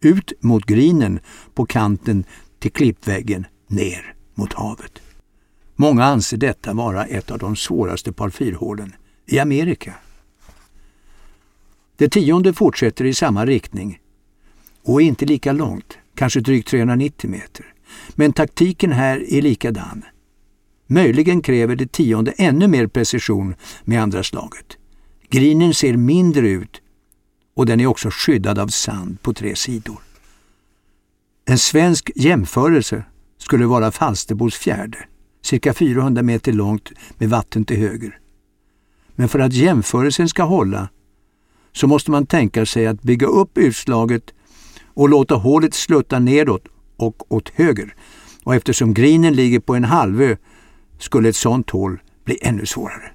ut 0.00 0.32
mot 0.40 0.66
grinen 0.66 1.20
på 1.54 1.66
kanten 1.66 2.24
till 2.58 2.72
klippväggen 2.72 3.46
ner 3.66 4.14
mot 4.34 4.52
havet. 4.52 5.02
Många 5.76 6.04
anser 6.04 6.36
detta 6.36 6.72
vara 6.72 7.04
ett 7.04 7.30
av 7.30 7.38
de 7.38 7.56
svåraste 7.56 8.12
par 8.12 8.30
fyrhålen 8.30 8.94
i 9.26 9.38
Amerika. 9.38 9.94
Det 11.96 12.08
tionde 12.08 12.52
fortsätter 12.52 13.04
i 13.04 13.14
samma 13.14 13.46
riktning 13.46 13.98
och 14.82 15.02
är 15.02 15.06
inte 15.06 15.26
lika 15.26 15.52
långt, 15.52 15.98
kanske 16.14 16.40
drygt 16.40 16.68
390 16.68 17.30
meter. 17.30 17.74
Men 18.14 18.32
taktiken 18.32 18.92
här 18.92 19.32
är 19.32 19.42
likadan. 19.42 20.04
Möjligen 20.92 21.42
kräver 21.42 21.76
det 21.76 21.92
tionde 21.92 22.30
ännu 22.30 22.68
mer 22.68 22.86
precision 22.86 23.54
med 23.84 24.02
andra 24.02 24.22
slaget. 24.22 24.76
Grinen 25.28 25.74
ser 25.74 25.96
mindre 25.96 26.48
ut 26.48 26.82
och 27.54 27.66
den 27.66 27.80
är 27.80 27.86
också 27.86 28.08
skyddad 28.12 28.58
av 28.58 28.68
sand 28.68 29.22
på 29.22 29.34
tre 29.34 29.56
sidor. 29.56 29.98
En 31.44 31.58
svensk 31.58 32.10
jämförelse 32.14 33.04
skulle 33.38 33.66
vara 33.66 33.90
Falsterbos 33.90 34.54
fjärde, 34.54 34.98
cirka 35.42 35.74
400 35.74 36.22
meter 36.22 36.52
långt 36.52 36.92
med 37.18 37.30
vatten 37.30 37.64
till 37.64 37.76
höger. 37.76 38.18
Men 39.14 39.28
för 39.28 39.38
att 39.38 39.52
jämförelsen 39.52 40.28
ska 40.28 40.42
hålla 40.42 40.88
så 41.72 41.86
måste 41.86 42.10
man 42.10 42.26
tänka 42.26 42.66
sig 42.66 42.86
att 42.86 43.02
bygga 43.02 43.26
upp 43.26 43.58
utslaget 43.58 44.34
och 44.86 45.08
låta 45.08 45.34
hålet 45.34 45.74
slutta 45.74 46.18
nedåt 46.18 46.64
och 46.96 47.32
åt 47.32 47.48
höger. 47.48 47.94
Och 48.44 48.54
eftersom 48.54 48.94
grinen 48.94 49.34
ligger 49.34 49.60
på 49.60 49.74
en 49.74 49.84
halvö 49.84 50.36
skulle 51.02 51.28
ett 51.28 51.36
sådant 51.36 51.70
hål 51.70 52.00
bli 52.24 52.38
ännu 52.42 52.66
svårare. 52.66 53.12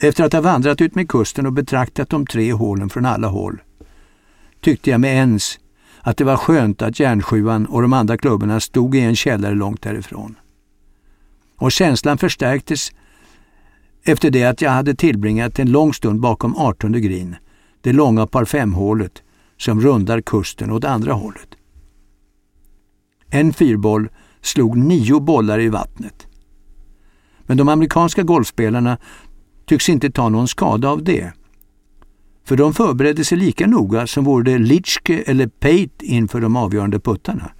Efter 0.00 0.24
att 0.24 0.32
ha 0.32 0.40
vandrat 0.40 0.80
ut 0.80 0.94
med 0.94 1.08
kusten 1.08 1.46
och 1.46 1.52
betraktat 1.52 2.10
de 2.10 2.26
tre 2.26 2.52
hålen 2.52 2.88
från 2.88 3.06
alla 3.06 3.28
håll 3.28 3.62
tyckte 4.60 4.90
jag 4.90 5.00
med 5.00 5.16
ens 5.16 5.58
att 6.00 6.16
det 6.16 6.24
var 6.24 6.36
skönt 6.36 6.82
att 6.82 7.00
järnsjuan 7.00 7.66
och 7.66 7.82
de 7.82 7.92
andra 7.92 8.18
klubborna 8.18 8.60
stod 8.60 8.96
i 8.96 9.00
en 9.00 9.16
källare 9.16 9.54
långt 9.54 9.82
därifrån. 9.82 10.34
Och 11.56 11.72
känslan 11.72 12.18
förstärktes 12.18 12.92
efter 14.02 14.30
det 14.30 14.44
att 14.44 14.60
jag 14.60 14.70
hade 14.70 14.94
tillbringat 14.94 15.58
en 15.58 15.70
lång 15.70 15.94
stund 15.94 16.20
bakom 16.20 16.56
18 16.56 16.92
grin, 16.92 17.36
det 17.80 17.92
långa 17.92 18.26
par 18.26 18.44
fem-hålet 18.44 19.22
som 19.56 19.80
rundar 19.80 20.20
kusten 20.20 20.70
åt 20.70 20.84
andra 20.84 21.12
hållet. 21.12 21.48
En 23.30 23.52
fyrboll 23.52 24.08
slog 24.46 24.76
nio 24.76 25.20
bollar 25.20 25.60
i 25.60 25.68
vattnet. 25.68 26.26
Men 27.46 27.56
de 27.56 27.68
amerikanska 27.68 28.22
golfspelarna 28.22 28.98
tycks 29.66 29.88
inte 29.88 30.10
ta 30.10 30.28
någon 30.28 30.48
skada 30.48 30.88
av 30.88 31.04
det. 31.04 31.32
För 32.44 32.56
de 32.56 32.74
förberedde 32.74 33.24
sig 33.24 33.38
lika 33.38 33.66
noga 33.66 34.06
som 34.06 34.24
vore 34.24 34.52
det 34.52 34.58
Litschke 34.58 35.22
eller 35.26 35.46
Pate 35.46 36.06
inför 36.06 36.40
de 36.40 36.56
avgörande 36.56 37.00
puttarna. 37.00 37.50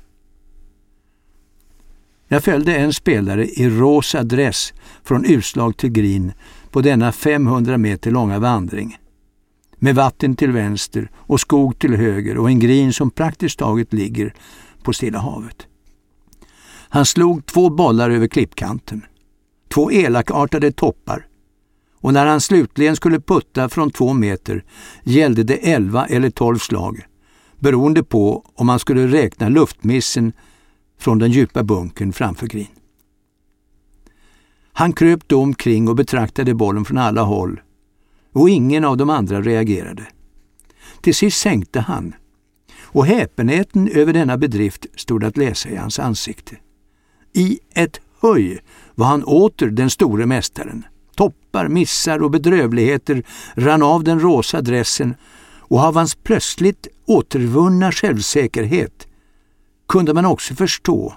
Jag 2.29 2.45
följde 2.45 2.77
en 2.77 2.93
spelare 2.93 3.47
i 3.47 3.71
rosa 3.71 4.23
dress 4.23 4.75
från 5.05 5.25
utslag 5.25 5.77
till 5.77 5.91
grin 5.91 6.33
på 6.71 6.81
denna 6.81 7.13
500 7.13 7.79
meter 7.79 8.11
långa 8.11 8.39
vandring. 8.39 8.97
Med 9.79 9.95
vatten 9.95 10.37
till 10.37 10.53
vänster 10.53 11.11
och 11.15 11.41
skog 11.41 11.79
till 11.79 11.97
höger 11.97 12.39
och 12.39 12.49
en 12.49 12.59
grin 12.59 12.93
som 12.93 13.11
praktiskt 13.11 13.59
taget 13.59 13.93
ligger 13.93 14.35
på 14.83 14.93
Stilla 14.93 15.19
havet. 15.19 15.67
Han 16.97 17.07
slog 17.07 17.47
två 17.47 17.71
bollar 17.71 18.11
över 18.11 18.27
klippkanten. 18.27 19.03
Två 19.75 19.91
elakartade 19.93 20.73
toppar. 20.73 21.27
Och 22.01 22.13
när 22.13 22.27
han 22.27 22.41
slutligen 22.41 22.97
skulle 22.97 23.21
putta 23.21 23.69
från 23.69 23.91
två 23.91 24.13
meter 24.13 24.65
gällde 25.05 25.43
det 25.43 25.73
elva 25.73 26.07
eller 26.07 26.31
tolv 26.31 26.59
slag 26.59 27.07
beroende 27.59 28.03
på 28.03 28.45
om 28.55 28.67
man 28.67 28.79
skulle 28.79 29.07
räkna 29.07 29.49
luftmissen 29.49 30.33
från 30.99 31.19
den 31.19 31.31
djupa 31.31 31.63
bunkern 31.63 32.13
framför 32.13 32.47
Green. 32.47 32.67
Han 34.73 34.93
kröp 34.93 35.29
då 35.29 35.41
omkring 35.41 35.89
och 35.89 35.97
betraktade 35.97 36.55
bollen 36.55 36.85
från 36.85 36.99
alla 36.99 37.23
håll 37.23 37.61
och 38.33 38.51
ingen 38.51 38.85
av 38.85 38.97
de 38.97 39.11
andra 39.11 39.43
reagerade. 39.43 40.07
Till 41.01 41.15
sist 41.15 41.41
sänkte 41.41 41.81
han 41.81 42.15
och 42.81 43.07
häpenheten 43.07 43.89
över 43.89 44.13
denna 44.13 44.39
bedrift 44.39 44.87
stod 44.95 45.25
att 45.25 45.37
läsa 45.37 45.69
i 45.69 45.77
hans 45.77 45.99
ansikte. 45.99 46.57
I 47.37 47.59
ett 47.75 48.01
höj 48.21 48.59
var 48.95 49.07
han 49.07 49.25
åter 49.25 49.67
den 49.67 49.91
store 49.91 50.27
mästaren. 50.27 50.85
Toppar, 51.17 51.69
missar 51.69 52.23
och 52.23 52.31
bedrövligheter 52.31 53.23
rann 53.55 53.83
av 53.83 54.05
den 54.05 54.21
rosa 54.21 54.61
dressen 54.61 55.15
och 55.59 55.81
av 55.81 55.95
hans 55.95 56.15
plötsligt 56.15 56.89
återvunna 57.07 57.93
självsäkerhet 57.93 59.07
kunde 59.89 60.15
man 60.15 60.25
också 60.27 60.55
förstå 60.55 61.15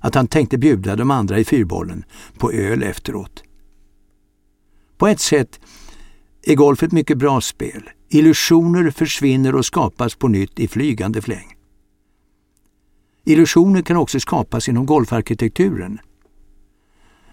att 0.00 0.14
han 0.14 0.28
tänkte 0.28 0.58
bjuda 0.58 0.96
de 0.96 1.10
andra 1.10 1.38
i 1.38 1.44
fyrbollen 1.44 2.04
på 2.38 2.52
öl 2.52 2.82
efteråt. 2.82 3.42
På 4.98 5.08
ett 5.08 5.20
sätt 5.20 5.60
är 6.42 6.54
golf 6.54 6.82
ett 6.82 6.92
mycket 6.92 7.18
bra 7.18 7.40
spel. 7.40 7.90
Illusioner 8.08 8.90
försvinner 8.90 9.54
och 9.54 9.66
skapas 9.66 10.14
på 10.14 10.28
nytt 10.28 10.60
i 10.60 10.68
flygande 10.68 11.22
fläng. 11.22 11.56
Illusioner 13.24 13.82
kan 13.82 13.96
också 13.96 14.20
skapas 14.20 14.68
inom 14.68 14.86
golfarkitekturen. 14.86 15.98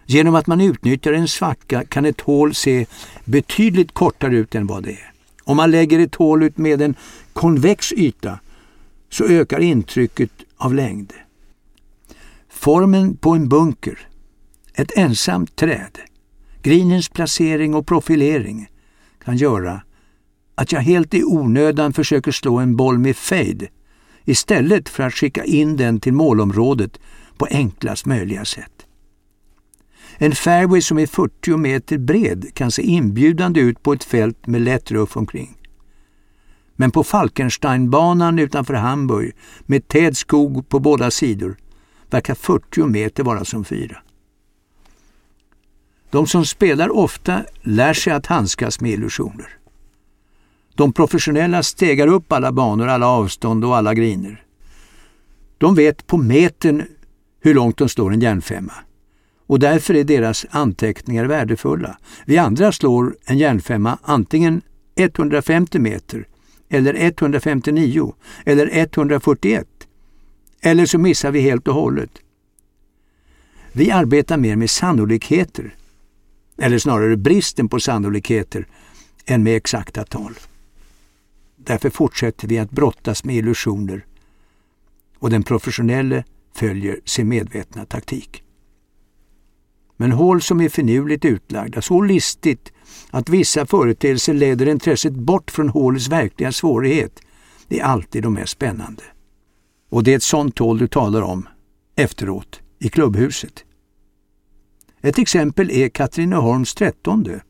Genom 0.06 0.36
att 0.36 0.48
man 0.48 0.62
utnyttjar 0.62 1.14
en 1.14 1.28
svacka 1.28 1.84
kan 1.84 2.06
ett 2.06 2.22
hål 2.22 2.56
se 2.56 2.86
betydligt 3.26 3.92
kortare 3.92 4.36
ut 4.38 4.56
än 4.56 4.68
vad 4.68 4.84
det 4.84 4.92
är. 4.92 5.12
Om 5.44 5.58
man 5.58 5.72
lägger 5.72 6.00
ett 6.00 6.16
hål 6.16 6.44
ut 6.44 6.58
med 6.58 6.82
en 6.82 6.96
konvex 7.34 7.94
yta 7.94 8.40
så 9.10 9.26
ökar 9.26 9.60
intrycket 9.60 10.32
av 10.58 10.74
längd. 10.74 11.14
Formen 12.50 13.18
på 13.18 13.32
en 13.32 13.50
bunker, 13.50 14.08
ett 14.74 14.98
ensamt 14.98 15.56
träd, 15.56 16.00
grinens 16.62 17.10
placering 17.10 17.76
och 17.76 17.88
profilering 17.88 18.68
kan 19.24 19.38
göra 19.38 19.82
att 20.56 20.72
jag 20.72 20.82
helt 20.82 21.14
i 21.14 21.24
onödan 21.24 21.94
försöker 21.94 22.32
slå 22.32 22.58
en 22.58 22.76
boll 22.76 22.98
med 22.98 23.16
fade 23.16 23.68
istället 24.26 24.90
för 24.90 25.04
att 25.04 25.14
skicka 25.14 25.44
in 25.44 25.78
den 25.78 26.00
till 26.00 26.14
målområdet 26.14 27.00
på 27.38 27.48
enklast 27.52 28.06
möjliga 28.06 28.46
sätt. 28.46 28.86
En 30.18 30.36
fairway 30.36 30.82
som 30.82 31.00
är 31.00 31.08
40 31.08 31.58
meter 31.58 31.98
bred 31.98 32.54
kan 32.54 32.72
se 32.72 32.82
inbjudande 32.82 33.60
ut 33.60 33.84
på 33.84 33.94
ett 33.94 34.04
fält 34.04 34.48
med 34.48 34.62
lätt 34.62 34.92
ruff 34.92 35.18
omkring. 35.18 35.58
Men 36.76 36.92
på 36.92 37.04
Falkensteinbanan 37.04 38.40
utanför 38.40 38.74
Hamburg 38.74 39.36
med 39.62 39.88
tät 39.88 40.18
skog 40.18 40.70
på 40.70 40.80
båda 40.80 41.12
sidor 41.12 41.58
verkar 42.10 42.36
40 42.36 42.86
meter 42.86 43.24
vara 43.24 43.46
som 43.46 43.66
fyra. 43.66 43.98
De 46.12 46.28
som 46.28 46.46
spelar 46.46 46.90
ofta 46.90 47.44
lär 47.62 47.94
sig 47.94 48.14
att 48.14 48.26
handskas 48.26 48.82
med 48.82 48.92
illusioner. 48.92 49.59
De 50.80 50.94
professionella 50.94 51.64
stegar 51.64 52.08
upp 52.08 52.32
alla 52.32 52.52
banor, 52.52 52.88
alla 52.88 53.08
avstånd 53.08 53.66
och 53.66 53.78
alla 53.78 53.94
griner. 53.94 54.44
De 55.58 55.76
vet 55.76 56.08
på 56.08 56.18
metern 56.18 56.84
hur 57.42 57.54
långt 57.54 57.78
de 57.78 57.90
slår 57.90 58.14
en 58.14 58.20
järnfemma 58.20 58.74
och 59.48 59.60
därför 59.60 59.94
är 59.94 60.04
deras 60.04 60.46
anteckningar 60.50 61.26
värdefulla. 61.26 61.98
Vi 62.26 62.38
andra 62.38 62.72
slår 62.72 63.16
en 63.26 63.38
järnfemma 63.38 63.98
antingen 64.04 64.62
150 64.96 65.80
meter 65.80 66.28
eller 66.70 66.94
159 66.94 68.14
eller 68.46 68.70
141. 68.74 69.68
Eller 70.62 70.86
så 70.86 70.98
missar 70.98 71.32
vi 71.32 71.42
helt 71.42 71.68
och 71.68 71.74
hållet. 71.74 72.12
Vi 73.72 73.92
arbetar 73.92 74.38
mer 74.38 74.56
med 74.56 74.70
sannolikheter, 74.70 75.76
eller 76.58 76.80
snarare 76.80 77.18
bristen 77.18 77.70
på 77.70 77.80
sannolikheter, 77.80 78.68
än 79.26 79.44
med 79.44 79.56
exakta 79.56 80.04
tal. 80.04 80.34
Därför 81.70 81.90
fortsätter 81.90 82.48
vi 82.48 82.60
att 82.60 82.72
brottas 82.72 83.24
med 83.24 83.36
illusioner 83.36 84.06
och 85.20 85.30
den 85.30 85.44
professionelle 85.44 86.24
följer 86.56 87.00
sin 87.06 87.28
medvetna 87.28 87.86
taktik. 87.86 88.44
Men 89.98 90.12
hål 90.12 90.42
som 90.42 90.62
är 90.62 90.70
finurligt 90.70 91.26
utlagda, 91.26 91.82
så 91.82 92.02
listigt 92.02 92.74
att 93.10 93.30
vissa 93.30 93.66
företeelser 93.66 94.34
leder 94.34 94.70
intresset 94.70 95.14
bort 95.14 95.52
från 95.52 95.70
hålets 95.70 96.08
verkliga 96.08 96.52
svårighet, 96.52 97.20
det 97.68 97.80
är 97.80 97.84
alltid 97.84 98.24
de 98.24 98.34
mest 98.34 98.52
spännande. 98.52 99.04
Och 99.90 100.04
det 100.04 100.12
är 100.12 100.16
ett 100.16 100.24
sånt 100.24 100.60
hål 100.60 100.78
du 100.78 100.88
talar 100.88 101.22
om 101.22 101.48
efteråt 101.96 102.62
i 102.80 102.90
klubbhuset. 102.90 103.66
Ett 105.02 105.18
exempel 105.18 105.72
är 105.72 105.90
Katrineholms 105.90 106.76
trettonde. 106.76 107.42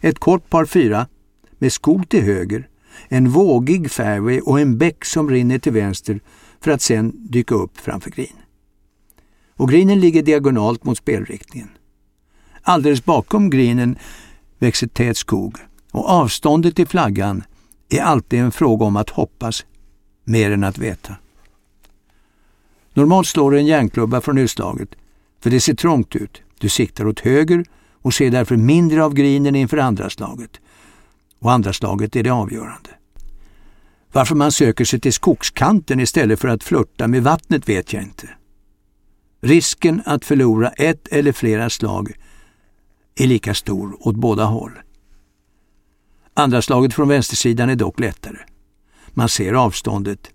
Ett 0.00 0.18
kort 0.18 0.50
par 0.50 0.64
fyra 0.64 1.06
med 1.58 1.72
skog 1.72 2.08
till 2.08 2.22
höger, 2.22 2.68
en 3.08 3.30
vågig 3.30 3.90
fairway 3.90 4.40
och 4.40 4.60
en 4.60 4.78
bäck 4.78 5.04
som 5.04 5.30
rinner 5.30 5.58
till 5.58 5.72
vänster 5.72 6.20
för 6.60 6.70
att 6.70 6.82
sedan 6.82 7.12
dyka 7.14 7.54
upp 7.54 7.78
framför 7.78 8.10
green. 8.10 8.36
Och 9.54 9.70
greenen 9.70 10.00
ligger 10.00 10.22
diagonalt 10.22 10.84
mot 10.84 10.98
spelriktningen. 10.98 11.68
Alldeles 12.62 13.04
bakom 13.04 13.50
greenen 13.50 13.98
växer 14.58 14.86
tät 14.86 15.16
skog 15.16 15.56
och 15.92 16.08
avståndet 16.08 16.76
till 16.76 16.86
flaggan 16.86 17.44
är 17.88 18.00
alltid 18.00 18.40
en 18.40 18.52
fråga 18.52 18.84
om 18.84 18.96
att 18.96 19.10
hoppas 19.10 19.66
mer 20.24 20.50
än 20.50 20.64
att 20.64 20.78
veta. 20.78 21.16
Normalt 22.94 23.26
slår 23.26 23.50
du 23.50 23.58
en 23.58 23.66
järnklubba 23.66 24.20
från 24.20 24.38
utslaget, 24.38 24.88
för 25.40 25.50
det 25.50 25.60
ser 25.60 25.74
trångt 25.74 26.16
ut. 26.16 26.42
Du 26.58 26.68
siktar 26.68 27.06
åt 27.06 27.20
höger 27.20 27.64
och 28.02 28.14
ser 28.14 28.30
därför 28.30 28.56
mindre 28.56 29.04
av 29.04 29.14
grinen 29.14 29.54
inför 29.54 29.76
andra 29.76 30.10
slaget. 30.10 30.60
Och 31.38 31.52
andra 31.52 31.72
slaget 31.72 32.16
är 32.16 32.22
det 32.22 32.30
avgörande. 32.30 32.90
Varför 34.12 34.34
man 34.34 34.52
söker 34.52 34.84
sig 34.84 35.00
till 35.00 35.12
skogskanten 35.12 36.00
istället 36.00 36.40
för 36.40 36.48
att 36.48 36.64
flörta 36.64 37.06
med 37.06 37.22
vattnet 37.22 37.68
vet 37.68 37.92
jag 37.92 38.02
inte. 38.02 38.28
Risken 39.40 40.02
att 40.06 40.24
förlora 40.24 40.68
ett 40.68 41.08
eller 41.08 41.32
flera 41.32 41.70
slag 41.70 42.12
är 43.14 43.26
lika 43.26 43.54
stor 43.54 44.08
åt 44.08 44.16
båda 44.16 44.44
håll. 44.44 44.72
Andra 46.34 46.62
slaget 46.62 46.94
från 46.94 47.08
vänstersidan 47.08 47.70
är 47.70 47.76
dock 47.76 48.00
lättare. 48.00 48.38
Man 49.08 49.28
ser 49.28 49.52
avståndet 49.52 50.30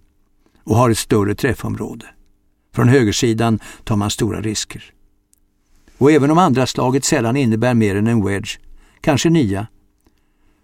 och 0.63 0.75
har 0.75 0.89
ett 0.89 0.97
större 0.97 1.35
träffområde. 1.35 2.05
Från 2.73 2.89
högersidan 2.89 3.59
tar 3.83 3.95
man 3.95 4.09
stora 4.09 4.41
risker. 4.41 4.93
Och 5.97 6.11
även 6.11 6.31
om 6.31 6.37
andra 6.37 6.67
slaget 6.67 7.05
sällan 7.05 7.37
innebär 7.37 7.73
mer 7.73 7.95
än 7.95 8.07
en 8.07 8.25
wedge, 8.25 8.59
kanske 9.01 9.29
nia, 9.29 9.67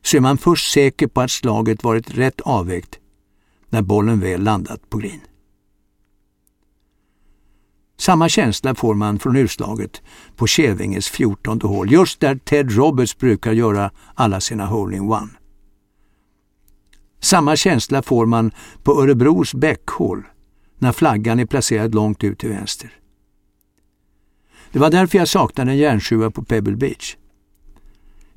så 0.07 0.17
är 0.17 0.21
man 0.21 0.37
först 0.37 0.71
säker 0.71 1.07
på 1.07 1.21
att 1.21 1.31
slaget 1.31 1.83
varit 1.83 2.17
rätt 2.17 2.41
avvägt 2.41 2.99
när 3.69 3.81
bollen 3.81 4.19
väl 4.19 4.43
landat 4.43 4.89
på 4.89 4.97
green. 4.97 5.21
Samma 7.97 8.29
känsla 8.29 8.75
får 8.75 8.93
man 8.93 9.19
från 9.19 9.35
utslaget 9.35 10.01
på 10.35 10.47
Kävinges 10.47 11.09
14 11.09 11.61
hål, 11.61 11.91
just 11.91 12.19
där 12.19 12.35
Ted 12.35 12.71
Roberts 12.71 13.17
brukar 13.17 13.51
göra 13.51 13.91
alla 14.13 14.41
sina 14.41 14.65
hole-in-one. 14.65 15.29
Samma 17.19 17.55
känsla 17.55 18.01
får 18.01 18.25
man 18.25 18.51
på 18.83 19.01
Örebros 19.01 19.53
bäckhål 19.53 20.23
när 20.77 20.91
flaggan 20.91 21.39
är 21.39 21.45
placerad 21.45 21.95
långt 21.95 22.23
ut 22.23 22.39
till 22.39 22.49
vänster. 22.49 22.99
Det 24.71 24.79
var 24.79 24.89
därför 24.89 25.17
jag 25.17 25.27
saknade 25.27 25.71
en 25.71 25.77
järnsjua 25.77 26.31
på 26.31 26.43
Pebble 26.43 26.75
Beach. 26.75 27.15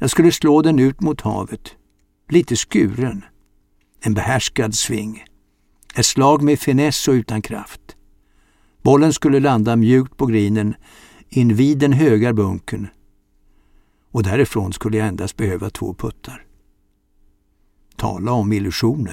Jag 0.02 0.10
skulle 0.10 0.32
slå 0.32 0.62
den 0.62 0.78
ut 0.78 1.00
mot 1.00 1.20
havet, 1.20 1.76
lite 2.28 2.56
skuren. 2.56 3.24
En 4.00 4.14
behärskad 4.14 4.74
sving. 4.74 5.24
Ett 5.94 6.06
slag 6.06 6.42
med 6.42 6.60
finess 6.60 7.08
och 7.08 7.12
utan 7.12 7.42
kraft. 7.42 7.96
Bollen 8.82 9.12
skulle 9.12 9.40
landa 9.40 9.76
mjukt 9.76 10.16
på 10.16 10.26
grinen 10.26 10.74
invid 11.28 11.78
den 11.78 11.92
höga 11.92 12.32
bunken 12.32 12.88
och 14.10 14.22
därifrån 14.22 14.72
skulle 14.72 14.96
jag 14.96 15.08
endast 15.08 15.36
behöva 15.36 15.70
två 15.70 15.94
puttar. 15.94 16.46
Tala 17.96 18.32
om 18.32 18.52
illusioner. 18.52 19.08